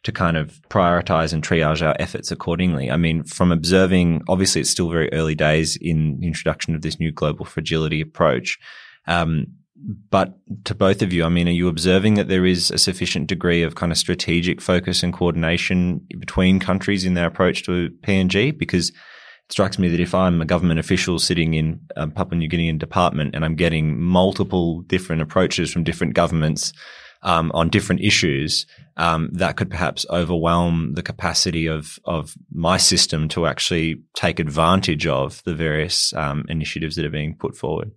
to 0.05 0.13
kind 0.13 0.37
of 0.37 0.61
prioritize 0.69 1.33
and 1.33 1.43
triage 1.45 1.85
our 1.87 1.95
efforts 1.99 2.31
accordingly. 2.31 2.91
I 2.91 2.97
mean, 2.97 3.23
from 3.23 3.53
observing, 3.53 4.23
obviously 4.29 4.61
it's 4.61 4.71
still 4.71 4.91
very 4.91 5.13
early 5.13 5.35
days 5.35 5.77
in 5.81 6.19
the 6.19 6.27
introduction 6.27 6.75
of 6.75 6.83
this 6.83 6.99
new 6.99 7.13
global 7.13 7.45
fragility 7.45 8.01
approach. 8.01 8.59
Um, 9.07 9.47
but 10.11 10.39
to 10.65 10.75
both 10.75 11.03
of 11.03 11.13
you, 11.13 11.25
I 11.25 11.29
mean, 11.29 11.49
are 11.49 11.53
you 11.53 11.69
observing 11.69 12.15
that 12.15 12.29
there 12.29 12.47
is 12.47 12.71
a 12.71 12.79
sufficient 12.79 13.27
degree 13.27 13.63
of 13.63 13.75
kind 13.75 13.91
of 13.91 13.99
strategic 13.99 14.61
focus 14.61 15.03
and 15.03 15.13
coordination 15.13 16.07
between 16.19 16.61
countries 16.61 17.05
in 17.05 17.15
their 17.15 17.27
approach 17.27 17.65
to 17.65 17.91
PNG? 18.03 18.57
Because 18.57 18.91
it 18.91 18.97
strikes 19.51 19.79
me 19.79 19.89
that 19.89 20.01
if 20.01 20.15
I'm 20.15 20.41
a 20.41 20.47
government 20.47 20.79
official 20.79 21.19
sitting 21.19 21.55
in 21.55 21.81
a 21.97 22.07
Papua 22.07 22.39
New 22.39 22.49
Guinean 22.49 22.79
department 22.79 23.35
and 23.35 23.45
I'm 23.45 23.57
getting 23.57 24.01
multiple 24.01 24.83
different 24.83 25.23
approaches 25.23 25.73
from 25.73 25.85
different 25.85 26.15
governments 26.15 26.73
um, 27.23 27.51
on 27.55 27.69
different 27.69 28.01
issues, 28.01 28.67
um, 28.97 29.31
that 29.33 29.57
could 29.57 29.71
perhaps 29.71 30.05
overwhelm 30.11 30.93
the 30.95 31.03
capacity 31.03 31.67
of 31.67 31.99
of 32.05 32.35
my 32.53 32.77
system 32.77 33.29
to 33.29 33.47
actually 33.47 34.03
take 34.15 34.39
advantage 34.39 35.07
of 35.07 35.43
the 35.45 35.55
various 35.55 36.13
um, 36.15 36.45
initiatives 36.49 36.97
that 36.97 37.05
are 37.05 37.11
being 37.11 37.37
put 37.37 37.57
forward. 37.57 37.93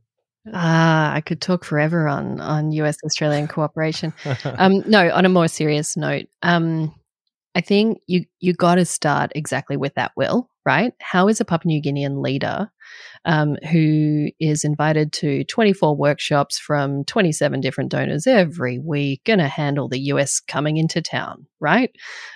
Ah, 0.53 1.11
I 1.13 1.21
could 1.21 1.41
talk 1.41 1.63
forever 1.63 2.07
on 2.07 2.39
on 2.39 2.71
U.S. 2.71 2.97
Australian 3.03 3.47
cooperation. 3.47 4.13
um, 4.45 4.83
no, 4.87 5.09
on 5.09 5.25
a 5.25 5.29
more 5.29 5.47
serious 5.47 5.97
note, 5.97 6.27
um, 6.43 6.93
I 7.55 7.61
think 7.61 7.99
you 8.07 8.25
you 8.39 8.53
got 8.53 8.75
to 8.75 8.85
start 8.85 9.31
exactly 9.35 9.77
with 9.77 9.95
that. 9.95 10.11
Will 10.15 10.49
right? 10.65 10.93
How 10.99 11.27
is 11.27 11.39
a 11.39 11.45
Papua 11.45 11.67
New 11.67 11.81
Guinean 11.81 12.23
leader 12.23 12.69
um, 13.25 13.55
who 13.71 14.29
is 14.39 14.63
invited 14.63 15.13
to 15.13 15.43
24 15.45 15.95
workshops 15.95 16.57
from 16.57 17.05
27 17.05 17.61
different 17.61 17.91
donors 17.91 18.25
every 18.25 18.79
week 18.79 19.23
going 19.25 19.39
to 19.39 19.47
handle 19.47 19.87
the 19.87 19.99
US 20.11 20.39
coming 20.39 20.77
into 20.77 21.01
town, 21.01 21.45
right? 21.59 21.91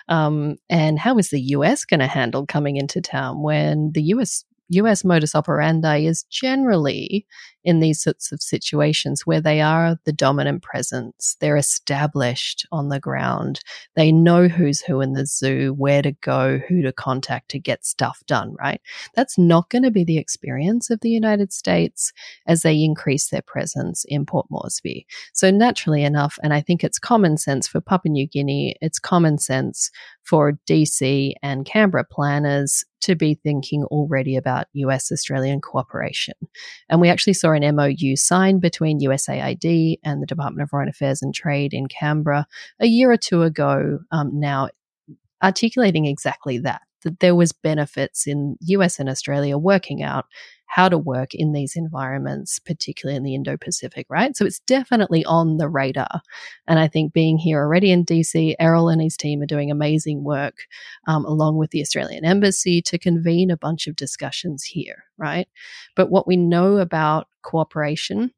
Um, 0.08 0.58
and 0.70 1.00
how 1.00 1.18
is 1.18 1.32
the 1.32 1.42
US 1.42 1.86
going 1.86 2.00
to 2.02 2.08
handle 2.08 2.46
coming 2.46 2.78
into 2.78 3.02
town 3.02 3.42
when 3.42 3.92
the 3.94 4.04
US 4.04 4.46
US 4.70 5.04
modus 5.04 5.34
operandi 5.34 6.06
is 6.06 6.24
generally 6.24 7.26
in 7.64 7.80
these 7.80 8.02
sorts 8.02 8.32
of 8.32 8.42
situations 8.42 9.26
where 9.26 9.42
they 9.42 9.62
are 9.62 9.98
the 10.06 10.14
dominant 10.14 10.64
presence. 10.64 11.36
They're 11.40 11.58
established 11.58 12.66
on 12.72 12.90
the 12.90 13.00
ground. 13.00 13.60
They 13.96 14.12
know 14.12 14.48
who's 14.48 14.82
who 14.82 15.02
in 15.02 15.14
the 15.14 15.26
zoo, 15.26 15.74
where 15.74 16.02
to 16.02 16.12
go, 16.12 16.60
who 16.68 16.82
to 16.82 16.92
contact 16.92 17.50
to 17.50 17.60
get 17.60 17.86
stuff 17.86 18.20
done, 18.28 18.56
right? 18.60 18.82
That's 19.16 19.38
not 19.38 19.70
going 19.70 19.84
to 19.84 19.92
be 19.92 20.04
the 20.04 20.18
experience 20.18 20.90
of 20.90 21.02
the 21.02 21.10
United 21.10 21.52
States 21.52 22.12
as 22.48 22.62
they 22.62 22.82
increase 22.84 23.30
their 23.30 23.42
presence 23.42 24.06
in 24.08 24.26
Port 24.26 24.48
Moresby. 24.50 25.06
So 25.34 25.52
naturally 25.52 26.04
enough, 26.04 26.38
and 26.44 26.54
I 26.54 26.62
think 26.62 26.84
it's 26.84 27.00
common 27.00 27.38
sense 27.38 27.68
for 27.68 27.82
Papua 27.82 28.12
New 28.12 28.28
Guinea, 28.28 28.76
it's 28.82 29.00
common 29.00 29.38
sense 29.38 29.92
for 30.24 30.54
DC 30.68 31.34
and 31.42 31.66
Canberra 31.66 32.06
planners 32.06 32.86
to 33.02 33.16
be 33.16 33.34
thinking 33.34 33.84
already 33.86 34.36
about 34.36 34.68
US 34.74 35.12
Australian 35.12 35.62
cooperation. 35.62 36.36
And 36.90 37.02
we 37.02 37.10
actually 37.10 37.34
saw 37.34 37.49
an 37.56 37.76
MOU 37.76 38.16
signed 38.16 38.62
between 38.62 39.00
USAID 39.00 39.98
and 40.04 40.22
the 40.22 40.28
Department 40.28 40.64
of 40.64 40.70
Foreign 40.70 40.90
Affairs 40.90 41.22
and 41.22 41.34
Trade 41.34 41.74
in 41.74 41.88
Canberra 41.88 42.46
a 42.80 42.88
year 42.88 43.12
or 43.12 43.18
two 43.18 43.44
ago 43.44 44.00
um, 44.12 44.40
now, 44.40 44.70
articulating 45.44 46.06
exactly 46.06 46.60
that, 46.60 46.82
that 47.04 47.20
there 47.20 47.36
was 47.36 47.52
benefits 47.52 48.28
in 48.28 48.58
US 48.62 49.00
and 49.00 49.10
Australia 49.10 49.58
working 49.58 50.04
out 50.04 50.26
how 50.70 50.88
to 50.88 51.00
work 51.00 51.34
in 51.34 51.52
these 51.52 51.76
environments, 51.76 52.60
particularly 52.60 53.18
in 53.18 53.24
the 53.24 53.34
Indo 53.34 53.58
Pacific, 53.58 54.06
right? 54.08 54.38
So 54.38 54.46
it's 54.46 54.60
definitely 54.60 55.26
on 55.26 55.58
the 55.58 55.68
radar. 55.68 56.22
And 56.68 56.78
I 56.78 56.88
think 56.88 57.12
being 57.12 57.40
here 57.40 57.60
already 57.60 57.92
in 57.92 58.06
DC, 58.06 58.56
Erol 58.62 58.94
and 58.94 59.02
his 59.02 59.18
team 59.18 59.42
are 59.42 59.48
doing 59.48 59.72
amazing 59.72 60.24
work 60.24 60.68
um, 61.08 61.26
along 61.26 61.58
with 61.58 61.72
the 61.72 61.82
Australian 61.82 62.24
Embassy 62.24 62.84
to 62.84 63.00
convene 63.00 63.50
a 63.50 63.58
bunch 63.58 63.88
of 63.88 63.96
discussions 63.96 64.64
here, 64.64 65.06
right? 65.18 65.48
But 65.96 66.12
what 66.12 66.28
we 66.28 66.38
know 66.38 66.78
about 66.78 67.28
cooperation 67.42 68.32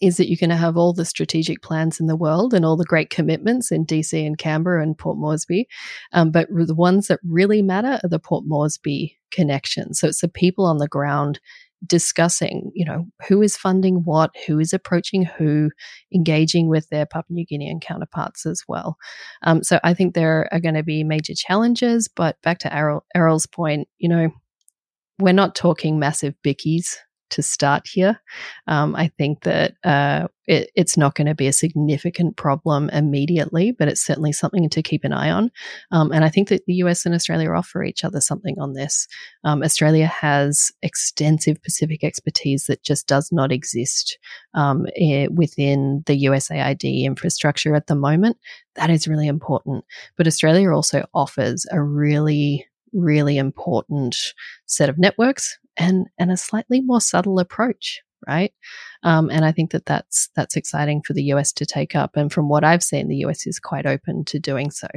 is 0.00 0.16
that 0.16 0.28
you're 0.28 0.38
going 0.40 0.50
to 0.50 0.56
have 0.56 0.76
all 0.76 0.92
the 0.92 1.04
strategic 1.04 1.62
plans 1.62 2.00
in 2.00 2.06
the 2.06 2.16
world 2.16 2.54
and 2.54 2.64
all 2.64 2.76
the 2.76 2.84
great 2.84 3.10
commitments 3.10 3.70
in 3.70 3.84
DC 3.84 4.26
and 4.26 4.38
Canberra 4.38 4.82
and 4.82 4.96
Port 4.96 5.18
Moresby. 5.18 5.66
Um, 6.12 6.30
but 6.30 6.48
the 6.50 6.74
ones 6.74 7.08
that 7.08 7.20
really 7.22 7.62
matter 7.62 8.00
are 8.02 8.08
the 8.08 8.18
Port 8.18 8.44
Moresby 8.46 9.18
connections. 9.30 10.00
So 10.00 10.08
it's 10.08 10.20
the 10.20 10.28
people 10.28 10.64
on 10.64 10.78
the 10.78 10.88
ground 10.88 11.40
discussing, 11.86 12.70
you 12.74 12.84
know, 12.84 13.06
who 13.28 13.42
is 13.42 13.58
funding 13.58 13.96
what, 14.04 14.30
who 14.46 14.58
is 14.58 14.72
approaching 14.72 15.24
who, 15.24 15.70
engaging 16.14 16.68
with 16.68 16.88
their 16.88 17.04
Papua 17.04 17.34
New 17.34 17.46
Guinean 17.46 17.80
counterparts 17.80 18.46
as 18.46 18.62
well. 18.66 18.96
Um, 19.42 19.62
so 19.62 19.78
I 19.84 19.92
think 19.92 20.14
there 20.14 20.48
are 20.50 20.60
going 20.60 20.76
to 20.76 20.82
be 20.82 21.04
major 21.04 21.34
challenges. 21.34 22.08
But 22.08 22.40
back 22.42 22.58
to 22.60 22.68
Erol, 22.70 23.02
Erol's 23.14 23.46
point, 23.46 23.88
you 23.98 24.08
know, 24.08 24.30
we're 25.18 25.32
not 25.32 25.54
talking 25.54 25.98
massive 25.98 26.34
bickies 26.42 26.96
to 27.34 27.42
start 27.42 27.86
here. 27.86 28.20
Um, 28.68 28.94
I 28.94 29.08
think 29.18 29.42
that 29.42 29.74
uh, 29.82 30.28
it, 30.46 30.70
it's 30.76 30.96
not 30.96 31.16
going 31.16 31.26
to 31.26 31.34
be 31.34 31.48
a 31.48 31.52
significant 31.52 32.36
problem 32.36 32.90
immediately, 32.90 33.72
but 33.72 33.88
it's 33.88 34.04
certainly 34.04 34.32
something 34.32 34.70
to 34.70 34.82
keep 34.82 35.02
an 35.02 35.12
eye 35.12 35.30
on. 35.30 35.50
Um, 35.90 36.12
and 36.12 36.24
I 36.24 36.28
think 36.28 36.48
that 36.48 36.64
the 36.66 36.74
US 36.74 37.04
and 37.04 37.14
Australia 37.14 37.50
offer 37.50 37.82
each 37.82 38.04
other 38.04 38.20
something 38.20 38.56
on 38.60 38.74
this. 38.74 39.08
Um, 39.42 39.64
Australia 39.64 40.06
has 40.06 40.70
extensive 40.82 41.60
Pacific 41.62 42.04
expertise 42.04 42.66
that 42.66 42.84
just 42.84 43.08
does 43.08 43.30
not 43.32 43.50
exist 43.50 44.16
um, 44.54 44.86
within 45.30 46.04
the 46.06 46.24
USAID 46.26 47.02
infrastructure 47.02 47.74
at 47.74 47.88
the 47.88 47.96
moment. 47.96 48.36
That 48.76 48.90
is 48.90 49.08
really 49.08 49.26
important. 49.26 49.84
But 50.16 50.28
Australia 50.28 50.70
also 50.70 51.04
offers 51.12 51.66
a 51.72 51.82
really 51.82 52.66
really 52.94 53.38
important 53.38 54.34
set 54.66 54.88
of 54.88 54.98
networks 54.98 55.58
and 55.76 56.06
and 56.18 56.30
a 56.30 56.36
slightly 56.36 56.80
more 56.80 57.00
subtle 57.00 57.38
approach 57.38 58.00
right? 58.26 58.52
Um, 59.02 59.28
and 59.28 59.44
i 59.44 59.52
think 59.52 59.70
that 59.72 59.84
that's 59.84 60.30
that's 60.34 60.56
exciting 60.56 61.02
for 61.02 61.12
the 61.12 61.24
us 61.24 61.52
to 61.52 61.66
take 61.66 61.94
up 61.94 62.16
and 62.16 62.32
from 62.32 62.48
what 62.48 62.64
i've 62.64 62.82
seen 62.82 63.08
the 63.08 63.16
us 63.16 63.46
is 63.46 63.60
quite 63.60 63.84
open 63.84 64.24
to 64.24 64.38
doing 64.38 64.70
so. 64.70 64.88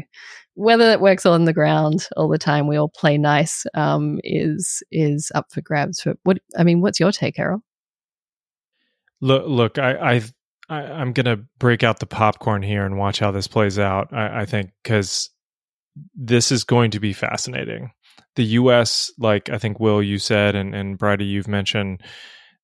Whether 0.54 0.86
that 0.86 1.02
works 1.02 1.26
on 1.26 1.44
the 1.44 1.54
ground 1.54 2.08
all 2.16 2.30
the 2.30 2.38
time 2.38 2.68
we 2.68 2.78
all 2.78 2.90
play 2.90 3.18
nice 3.18 3.66
um, 3.74 4.20
is 4.24 4.82
is 4.92 5.32
up 5.36 5.48
for 5.52 5.62
grabs 5.62 6.02
but 6.06 6.18
what 6.24 6.38
i 6.58 6.64
mean 6.64 6.80
what's 6.82 7.00
your 7.00 7.12
take 7.12 7.38
erol? 7.38 7.62
Look, 9.20 9.46
look, 9.48 9.80
I, 9.80 10.22
I, 10.70 10.76
I'm 10.76 11.12
going 11.14 11.26
to 11.26 11.44
break 11.58 11.84
out 11.84 12.00
the 12.00 12.06
popcorn 12.06 12.62
here 12.62 12.86
and 12.86 12.98
watch 12.98 13.20
how 13.20 13.32
this 13.32 13.48
plays 13.48 13.80
out. 13.80 14.14
I, 14.14 14.42
I 14.42 14.46
think 14.46 14.72
because 14.84 15.30
this 16.16 16.52
is 16.52 16.64
going 16.64 16.92
to 16.92 17.00
be 17.00 17.14
fascinating. 17.14 17.92
The 18.36 18.46
U.S., 18.46 19.12
like 19.18 19.50
I 19.50 19.58
think 19.58 19.80
Will, 19.80 20.02
you 20.02 20.20
said, 20.20 20.56
and 20.56 20.76
and 20.76 20.98
Bridi, 20.98 21.26
you've 21.26 21.48
mentioned, 21.48 22.02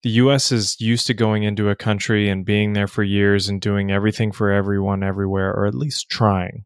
the 0.03 0.11
U.S. 0.11 0.51
is 0.51 0.79
used 0.79 1.07
to 1.07 1.13
going 1.13 1.43
into 1.43 1.69
a 1.69 1.75
country 1.75 2.29
and 2.29 2.45
being 2.45 2.73
there 2.73 2.87
for 2.87 3.03
years 3.03 3.49
and 3.49 3.59
doing 3.59 3.91
everything 3.91 4.31
for 4.31 4.51
everyone 4.51 5.03
everywhere, 5.03 5.51
or 5.51 5.65
at 5.65 5.75
least 5.75 6.09
trying. 6.09 6.65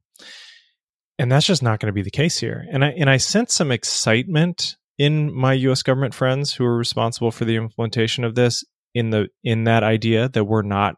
And 1.19 1.31
that's 1.31 1.45
just 1.45 1.63
not 1.63 1.79
going 1.79 1.87
to 1.87 1.93
be 1.93 2.03
the 2.03 2.11
case 2.11 2.39
here. 2.39 2.65
And 2.71 2.83
I 2.83 2.89
and 2.89 3.09
I 3.09 3.17
sense 3.17 3.53
some 3.53 3.71
excitement 3.71 4.75
in 4.97 5.33
my 5.33 5.53
U.S. 5.53 5.83
government 5.83 6.13
friends 6.13 6.53
who 6.53 6.65
are 6.65 6.77
responsible 6.77 7.31
for 7.31 7.45
the 7.45 7.55
implementation 7.55 8.23
of 8.23 8.35
this 8.35 8.63
in 8.93 9.11
the 9.11 9.27
in 9.43 9.65
that 9.65 9.83
idea 9.83 10.29
that 10.29 10.45
we're 10.45 10.63
not 10.63 10.95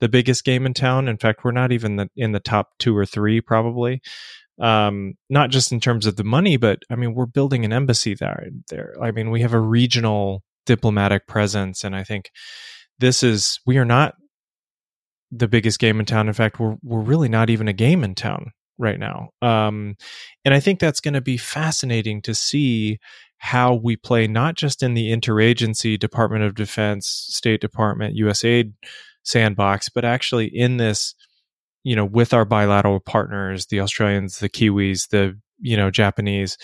the 0.00 0.08
biggest 0.08 0.44
game 0.44 0.66
in 0.66 0.74
town. 0.74 1.08
In 1.08 1.16
fact, 1.16 1.44
we're 1.44 1.52
not 1.52 1.72
even 1.72 1.96
the, 1.96 2.08
in 2.16 2.32
the 2.32 2.40
top 2.40 2.70
two 2.78 2.96
or 2.96 3.06
three 3.06 3.40
probably. 3.40 4.02
Um, 4.58 5.14
not 5.28 5.50
just 5.50 5.70
in 5.70 5.80
terms 5.80 6.06
of 6.06 6.16
the 6.16 6.24
money, 6.24 6.56
but 6.56 6.78
I 6.90 6.96
mean, 6.96 7.14
we're 7.14 7.26
building 7.26 7.64
an 7.64 7.72
embassy 7.72 8.14
there. 8.14 8.46
There, 8.70 8.94
I 9.02 9.10
mean, 9.10 9.30
we 9.30 9.42
have 9.42 9.52
a 9.52 9.60
regional 9.60 10.42
diplomatic 10.64 11.26
presence, 11.26 11.84
and 11.84 11.94
I 11.94 12.04
think 12.04 12.30
this 12.98 13.22
is 13.22 13.60
we 13.66 13.76
are 13.76 13.84
not 13.84 14.14
the 15.30 15.48
biggest 15.48 15.78
game 15.78 16.00
in 16.00 16.06
town. 16.06 16.28
In 16.28 16.34
fact, 16.34 16.58
we're 16.58 16.76
we're 16.82 17.00
really 17.00 17.28
not 17.28 17.50
even 17.50 17.68
a 17.68 17.74
game 17.74 18.02
in 18.02 18.14
town 18.14 18.52
right 18.78 18.98
now. 18.98 19.30
Um, 19.42 19.96
and 20.44 20.54
I 20.54 20.60
think 20.60 20.80
that's 20.80 21.00
going 21.00 21.14
to 21.14 21.20
be 21.20 21.36
fascinating 21.36 22.22
to 22.22 22.34
see 22.34 22.98
how 23.38 23.74
we 23.74 23.96
play 23.96 24.26
not 24.26 24.54
just 24.54 24.82
in 24.82 24.94
the 24.94 25.12
interagency 25.12 25.98
Department 25.98 26.44
of 26.44 26.54
Defense, 26.54 27.06
State 27.06 27.60
Department, 27.60 28.16
USAID 28.16 28.72
sandbox, 29.24 29.88
but 29.88 30.04
actually 30.04 30.46
in 30.46 30.76
this, 30.76 31.14
you 31.86 31.94
know, 31.94 32.04
with 32.04 32.34
our 32.34 32.44
bilateral 32.44 32.98
partners, 32.98 33.66
the 33.66 33.78
Australians, 33.78 34.40
the 34.40 34.48
Kiwis, 34.48 35.08
the 35.10 35.38
you 35.60 35.76
know 35.76 35.88
Japanese, 35.88 36.58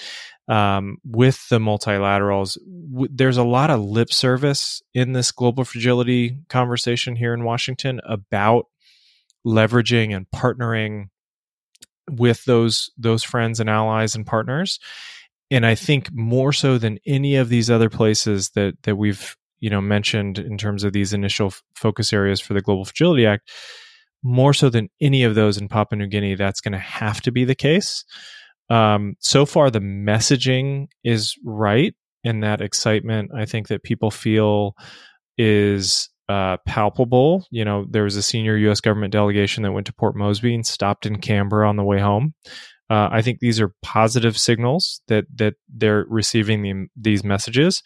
um, 0.49 0.97
with 1.05 1.49
the 1.49 1.61
multilaterals. 1.61 2.59
W- 2.91 3.09
there's 3.09 3.37
a 3.37 3.45
lot 3.45 3.71
of 3.71 3.79
lip 3.81 4.13
service 4.13 4.83
in 4.95 5.13
this 5.13 5.31
global 5.31 5.65
fragility 5.65 6.39
conversation 6.49 7.15
here 7.15 7.35
in 7.35 7.45
Washington 7.45 8.01
about 8.05 8.65
leveraging 9.47 10.13
and 10.13 10.27
partnering 10.35 11.05
with 12.11 12.45
those 12.45 12.91
those 12.99 13.23
friends 13.23 13.61
and 13.61 13.71
allies 13.71 14.17
and 14.17 14.27
partners 14.27 14.81
and 15.53 15.65
i 15.65 15.75
think 15.75 16.09
more 16.13 16.53
so 16.53 16.79
than 16.79 16.99
any 17.07 17.37
of 17.37 17.49
these 17.49 17.71
other 17.71 17.89
places 17.89 18.51
that 18.51 18.75
that 18.83 18.97
we've 18.97 19.37
you 19.61 19.71
know 19.71 19.81
mentioned 19.81 20.39
in 20.39 20.59
terms 20.59 20.83
of 20.85 20.93
these 20.93 21.13
initial 21.13 21.49
f- 21.49 21.63
focus 21.77 22.13
areas 22.13 22.41
for 22.41 22.55
the 22.55 22.61
global 22.61 22.85
fragility 22.85 23.25
act 23.25 23.51
more 24.23 24.55
so 24.55 24.69
than 24.69 24.89
any 25.01 25.25
of 25.25 25.35
those 25.35 25.59
in 25.59 25.69
papua 25.69 25.99
new 25.99 26.07
guinea 26.07 26.35
that's 26.35 26.61
going 26.61 26.73
to 26.73 26.79
have 26.79 27.21
to 27.21 27.33
be 27.33 27.45
the 27.45 27.55
case 27.55 28.05
um, 28.71 29.15
so 29.21 29.45
far 29.45 29.71
the 29.71 29.81
messaging 29.81 30.87
is 31.05 31.35
right 31.45 31.95
and 32.25 32.43
that 32.43 32.61
excitement 32.61 33.31
i 33.37 33.45
think 33.45 33.69
that 33.69 33.83
people 33.83 34.11
feel 34.11 34.75
is 35.39 36.09
uh, 36.29 36.57
palpable. 36.67 37.47
You 37.51 37.65
know, 37.65 37.85
there 37.91 38.05
was 38.05 38.17
a 38.17 38.23
senior 38.23 38.57
U.S. 38.57 38.81
government 38.81 39.13
delegation 39.13 39.63
that 39.63 39.73
went 39.73 39.87
to 39.87 39.93
Port 39.93 40.17
Moresby 40.17 40.55
and 40.55 40.67
stopped 40.67 41.05
in 41.05 41.19
Canberra 41.19 41.69
on 41.69 41.77
the 41.77 41.85
way 41.85 41.99
home. 41.99 42.35
Uh, 42.89 43.09
I 43.11 43.23
think 43.23 43.41
these 43.41 43.61
are 43.61 43.75
positive 43.83 44.39
signals 44.39 45.01
that 45.09 45.25
that 45.35 45.55
they're 45.69 46.05
receiving 46.09 46.63
the, 46.63 46.87
these 46.97 47.25
messages. 47.25 47.83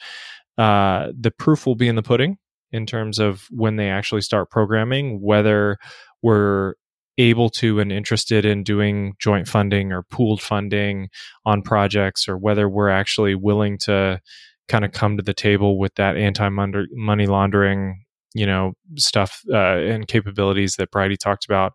Uh, 0.58 1.08
the 1.18 1.30
proof 1.30 1.66
will 1.66 1.76
be 1.76 1.88
in 1.88 1.96
the 1.96 2.02
pudding 2.02 2.38
in 2.72 2.86
terms 2.86 3.18
of 3.18 3.46
when 3.50 3.76
they 3.76 3.88
actually 3.88 4.20
start 4.20 4.50
programming, 4.50 5.20
whether 5.20 5.78
we're 6.26 6.74
able 7.18 7.48
to 7.48 7.78
and 7.78 7.92
interested 7.92 8.44
in 8.44 8.64
doing 8.64 9.14
joint 9.20 9.46
funding 9.46 9.92
or 9.92 10.02
pooled 10.02 10.42
funding 10.42 11.08
on 11.44 11.62
projects, 11.62 12.28
or 12.28 12.36
whether 12.36 12.68
we're 12.68 12.88
actually 12.88 13.36
willing 13.36 13.78
to 13.78 14.20
kind 14.66 14.84
of 14.84 14.90
come 14.90 15.16
to 15.16 15.22
the 15.22 15.32
table 15.32 15.78
with 15.78 15.94
that 15.94 16.16
anti 16.16 16.48
money 16.48 17.26
laundering 17.26 18.04
you 18.34 18.44
know 18.44 18.72
stuff 18.96 19.42
uh, 19.52 19.78
and 19.78 20.08
capabilities 20.08 20.74
that 20.76 20.90
Bridi 20.90 21.16
talked 21.16 21.44
about. 21.44 21.72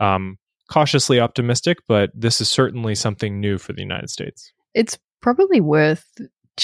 Um, 0.00 0.38
cautiously 0.70 1.20
optimistic, 1.20 1.78
but 1.86 2.10
this 2.14 2.40
is 2.40 2.48
certainly 2.48 2.94
something 2.94 3.38
new 3.38 3.58
for 3.58 3.74
the 3.74 3.82
United 3.82 4.08
States. 4.08 4.52
It's 4.72 4.98
probably 5.20 5.60
worth 5.60 6.06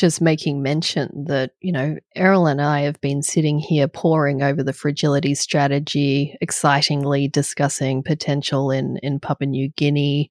just 0.00 0.20
making 0.20 0.62
mention 0.62 1.24
that, 1.26 1.52
you 1.60 1.72
know, 1.72 1.96
Erol 2.16 2.50
and 2.50 2.60
I 2.60 2.80
have 2.80 3.00
been 3.00 3.22
sitting 3.22 3.58
here 3.58 3.88
poring 3.88 4.42
over 4.42 4.62
the 4.62 4.72
fragility 4.72 5.34
strategy, 5.34 6.36
excitingly 6.40 7.28
discussing 7.28 8.02
potential 8.02 8.70
in, 8.70 8.98
in 9.02 9.20
Papua 9.20 9.48
New 9.48 9.70
Guinea. 9.70 10.30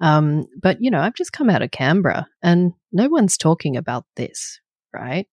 Um, 0.00 0.46
but, 0.60 0.78
you 0.80 0.90
know, 0.90 1.00
I've 1.00 1.14
just 1.14 1.32
come 1.32 1.50
out 1.50 1.62
of 1.62 1.70
Canberra 1.70 2.26
and 2.42 2.72
no 2.92 3.08
one's 3.08 3.36
talking 3.36 3.76
about 3.76 4.06
this, 4.16 4.60
right? 4.94 5.26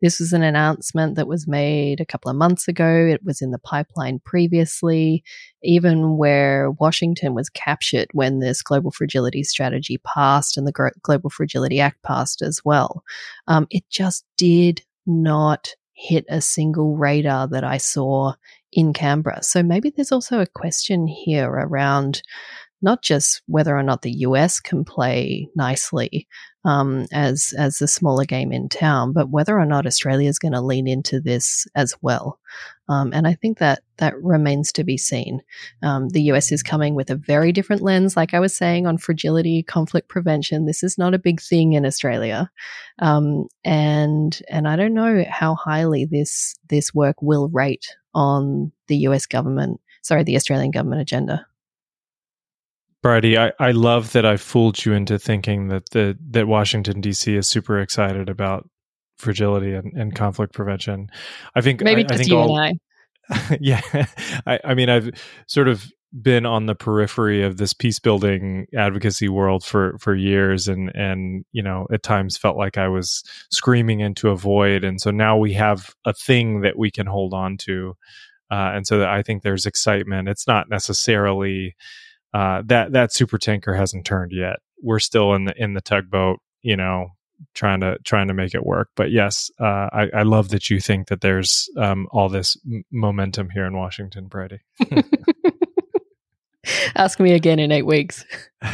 This 0.00 0.18
was 0.18 0.32
an 0.32 0.42
announcement 0.42 1.14
that 1.14 1.28
was 1.28 1.46
made 1.46 2.00
a 2.00 2.06
couple 2.06 2.30
of 2.30 2.36
months 2.36 2.66
ago. 2.66 3.06
It 3.06 3.24
was 3.24 3.40
in 3.40 3.52
the 3.52 3.58
pipeline 3.58 4.20
previously, 4.24 5.22
even 5.62 6.16
where 6.16 6.72
Washington 6.72 7.34
was 7.34 7.48
captured 7.48 8.08
when 8.12 8.40
this 8.40 8.62
global 8.62 8.90
fragility 8.90 9.44
strategy 9.44 9.98
passed 10.04 10.56
and 10.56 10.66
the 10.66 10.92
Global 11.02 11.30
Fragility 11.30 11.80
Act 11.80 12.02
passed 12.02 12.42
as 12.42 12.60
well. 12.64 13.04
Um, 13.46 13.66
it 13.70 13.84
just 13.90 14.24
did 14.36 14.82
not 15.06 15.68
hit 15.92 16.24
a 16.28 16.40
single 16.40 16.96
radar 16.96 17.46
that 17.48 17.64
I 17.64 17.76
saw 17.76 18.34
in 18.72 18.92
Canberra. 18.92 19.42
So 19.42 19.62
maybe 19.62 19.90
there's 19.90 20.12
also 20.12 20.40
a 20.40 20.46
question 20.46 21.06
here 21.06 21.48
around 21.48 22.22
not 22.80 23.02
just 23.02 23.42
whether 23.46 23.76
or 23.76 23.82
not 23.82 24.02
the 24.02 24.12
US 24.26 24.58
can 24.58 24.84
play 24.84 25.48
nicely 25.54 26.26
um, 26.64 27.06
as 27.12 27.52
as 27.58 27.78
the 27.78 27.88
smaller 27.88 28.24
game 28.24 28.52
in 28.52 28.68
town, 28.68 29.12
but 29.12 29.30
whether 29.30 29.58
or 29.58 29.66
not 29.66 29.86
Australia 29.86 30.28
is 30.28 30.38
going 30.38 30.52
to 30.52 30.60
lean 30.60 30.86
into 30.86 31.20
this 31.20 31.66
as 31.74 31.94
well. 32.02 32.38
Um, 32.88 33.12
and 33.12 33.26
I 33.26 33.34
think 33.34 33.58
that 33.58 33.82
that 33.98 34.20
remains 34.22 34.72
to 34.72 34.84
be 34.84 34.96
seen. 34.96 35.40
Um, 35.82 36.08
the 36.10 36.22
US 36.22 36.52
is 36.52 36.62
coming 36.62 36.94
with 36.94 37.10
a 37.10 37.16
very 37.16 37.52
different 37.52 37.82
lens, 37.82 38.16
like 38.16 38.34
I 38.34 38.40
was 38.40 38.54
saying, 38.54 38.86
on 38.86 38.98
fragility, 38.98 39.62
conflict 39.62 40.08
prevention. 40.08 40.66
This 40.66 40.82
is 40.82 40.98
not 40.98 41.14
a 41.14 41.18
big 41.18 41.40
thing 41.40 41.72
in 41.72 41.84
Australia, 41.86 42.50
um, 43.00 43.46
and 43.64 44.38
and 44.48 44.68
I 44.68 44.76
don't 44.76 44.94
know 44.94 45.24
how 45.28 45.54
highly 45.54 46.04
this 46.04 46.54
this 46.68 46.94
work 46.94 47.16
will 47.20 47.48
rate 47.48 47.96
on 48.14 48.70
the 48.88 48.98
US 49.08 49.26
government, 49.26 49.80
sorry, 50.02 50.22
the 50.22 50.36
Australian 50.36 50.70
government 50.70 51.00
agenda. 51.00 51.46
Bridi, 53.02 53.36
I, 53.36 53.52
I 53.58 53.72
love 53.72 54.12
that 54.12 54.24
I 54.24 54.36
fooled 54.36 54.84
you 54.84 54.92
into 54.92 55.18
thinking 55.18 55.68
that 55.68 55.90
the 55.90 56.16
that 56.30 56.46
Washington 56.46 57.00
D.C. 57.00 57.34
is 57.34 57.48
super 57.48 57.80
excited 57.80 58.28
about 58.28 58.68
fragility 59.18 59.74
and, 59.74 59.92
and 59.94 60.14
conflict 60.14 60.54
prevention. 60.54 61.08
I 61.54 61.60
think 61.60 61.82
maybe 61.82 62.04
I, 62.04 62.08
just 62.08 62.14
I 62.14 62.16
think 62.18 62.30
you 62.30 62.38
all, 62.38 62.58
and 62.58 62.78
I. 63.30 63.56
yeah, 63.60 63.80
I, 64.46 64.60
I 64.64 64.74
mean, 64.74 64.88
I've 64.88 65.10
sort 65.46 65.68
of 65.68 65.90
been 66.20 66.44
on 66.44 66.66
the 66.66 66.74
periphery 66.74 67.42
of 67.42 67.56
this 67.56 67.72
peace 67.72 67.98
building 67.98 68.66
advocacy 68.76 69.28
world 69.28 69.64
for 69.64 69.96
for 69.98 70.14
years, 70.14 70.68
and 70.68 70.94
and 70.94 71.44
you 71.50 71.62
know, 71.62 71.86
at 71.92 72.04
times 72.04 72.36
felt 72.36 72.56
like 72.56 72.78
I 72.78 72.86
was 72.86 73.24
screaming 73.50 74.00
into 74.00 74.28
a 74.28 74.36
void, 74.36 74.84
and 74.84 75.00
so 75.00 75.10
now 75.10 75.36
we 75.36 75.54
have 75.54 75.94
a 76.04 76.12
thing 76.12 76.60
that 76.60 76.78
we 76.78 76.90
can 76.90 77.06
hold 77.06 77.34
on 77.34 77.56
to, 77.58 77.96
uh, 78.50 78.72
and 78.74 78.86
so 78.86 79.04
I 79.04 79.22
think 79.22 79.42
there's 79.42 79.66
excitement. 79.66 80.28
It's 80.28 80.46
not 80.46 80.68
necessarily 80.68 81.74
uh, 82.34 82.62
that 82.66 82.92
that 82.92 83.12
super 83.12 83.38
tanker 83.38 83.74
hasn't 83.74 84.06
turned 84.06 84.32
yet. 84.32 84.56
We're 84.82 84.98
still 84.98 85.34
in 85.34 85.44
the 85.44 85.54
in 85.56 85.74
the 85.74 85.80
tugboat, 85.80 86.40
you 86.62 86.76
know, 86.76 87.08
trying 87.54 87.80
to 87.80 87.98
trying 88.04 88.28
to 88.28 88.34
make 88.34 88.54
it 88.54 88.64
work. 88.64 88.88
But 88.96 89.10
yes, 89.10 89.50
uh, 89.60 89.88
I, 89.92 90.10
I, 90.14 90.22
love 90.22 90.50
that 90.50 90.70
you 90.70 90.80
think 90.80 91.08
that 91.08 91.20
there's 91.20 91.68
um, 91.76 92.08
all 92.10 92.28
this 92.28 92.56
m- 92.66 92.84
momentum 92.90 93.50
here 93.50 93.66
in 93.66 93.76
Washington, 93.76 94.28
Bridi. 94.28 94.60
Ask 96.94 97.18
me 97.20 97.32
again 97.32 97.58
in 97.58 97.72
eight 97.72 97.86
weeks. 97.86 98.24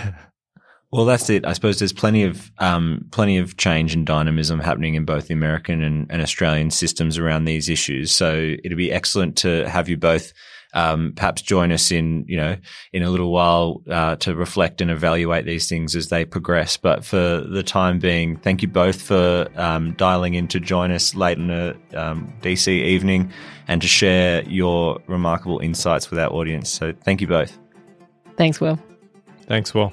Well, 0.90 1.04
that's 1.04 1.28
it. 1.28 1.44
I 1.44 1.52
suppose 1.52 1.78
there's 1.78 1.92
plenty 1.92 2.22
of 2.22 2.50
um, 2.58 3.06
plenty 3.10 3.36
of 3.36 3.58
change 3.58 3.92
and 3.92 4.06
dynamism 4.06 4.58
happening 4.58 4.94
in 4.94 5.04
both 5.04 5.26
the 5.26 5.34
American 5.34 5.82
and, 5.82 6.06
and 6.08 6.22
Australian 6.22 6.70
systems 6.70 7.18
around 7.18 7.44
these 7.44 7.68
issues. 7.68 8.10
So 8.10 8.56
it'd 8.64 8.78
be 8.78 8.90
excellent 8.90 9.36
to 9.38 9.68
have 9.68 9.90
you 9.90 9.98
both 9.98 10.32
um, 10.74 11.12
perhaps 11.16 11.42
join 11.42 11.72
us 11.72 11.90
in 11.90 12.24
you 12.28 12.36
know 12.36 12.56
in 12.92 13.02
a 13.02 13.10
little 13.10 13.30
while 13.30 13.82
uh, 13.90 14.16
to 14.16 14.34
reflect 14.34 14.80
and 14.80 14.90
evaluate 14.90 15.44
these 15.44 15.68
things 15.68 15.96
as 15.96 16.08
they 16.08 16.24
progress. 16.24 16.76
But 16.76 17.04
for 17.04 17.40
the 17.40 17.62
time 17.62 17.98
being, 17.98 18.36
thank 18.36 18.62
you 18.62 18.68
both 18.68 19.00
for 19.00 19.48
um, 19.56 19.92
dialing 19.94 20.34
in 20.34 20.48
to 20.48 20.60
join 20.60 20.90
us 20.90 21.14
late 21.14 21.38
in 21.38 21.50
a 21.50 21.74
um, 21.94 22.32
DC 22.42 22.68
evening 22.68 23.32
and 23.66 23.82
to 23.82 23.88
share 23.88 24.42
your 24.44 25.00
remarkable 25.06 25.58
insights 25.60 26.10
with 26.10 26.18
our 26.18 26.30
audience. 26.30 26.70
So 26.70 26.92
thank 27.04 27.20
you 27.20 27.26
both. 27.26 27.58
Thanks, 28.36 28.60
Will. 28.60 28.78
Thanks, 29.46 29.74
Will. 29.74 29.92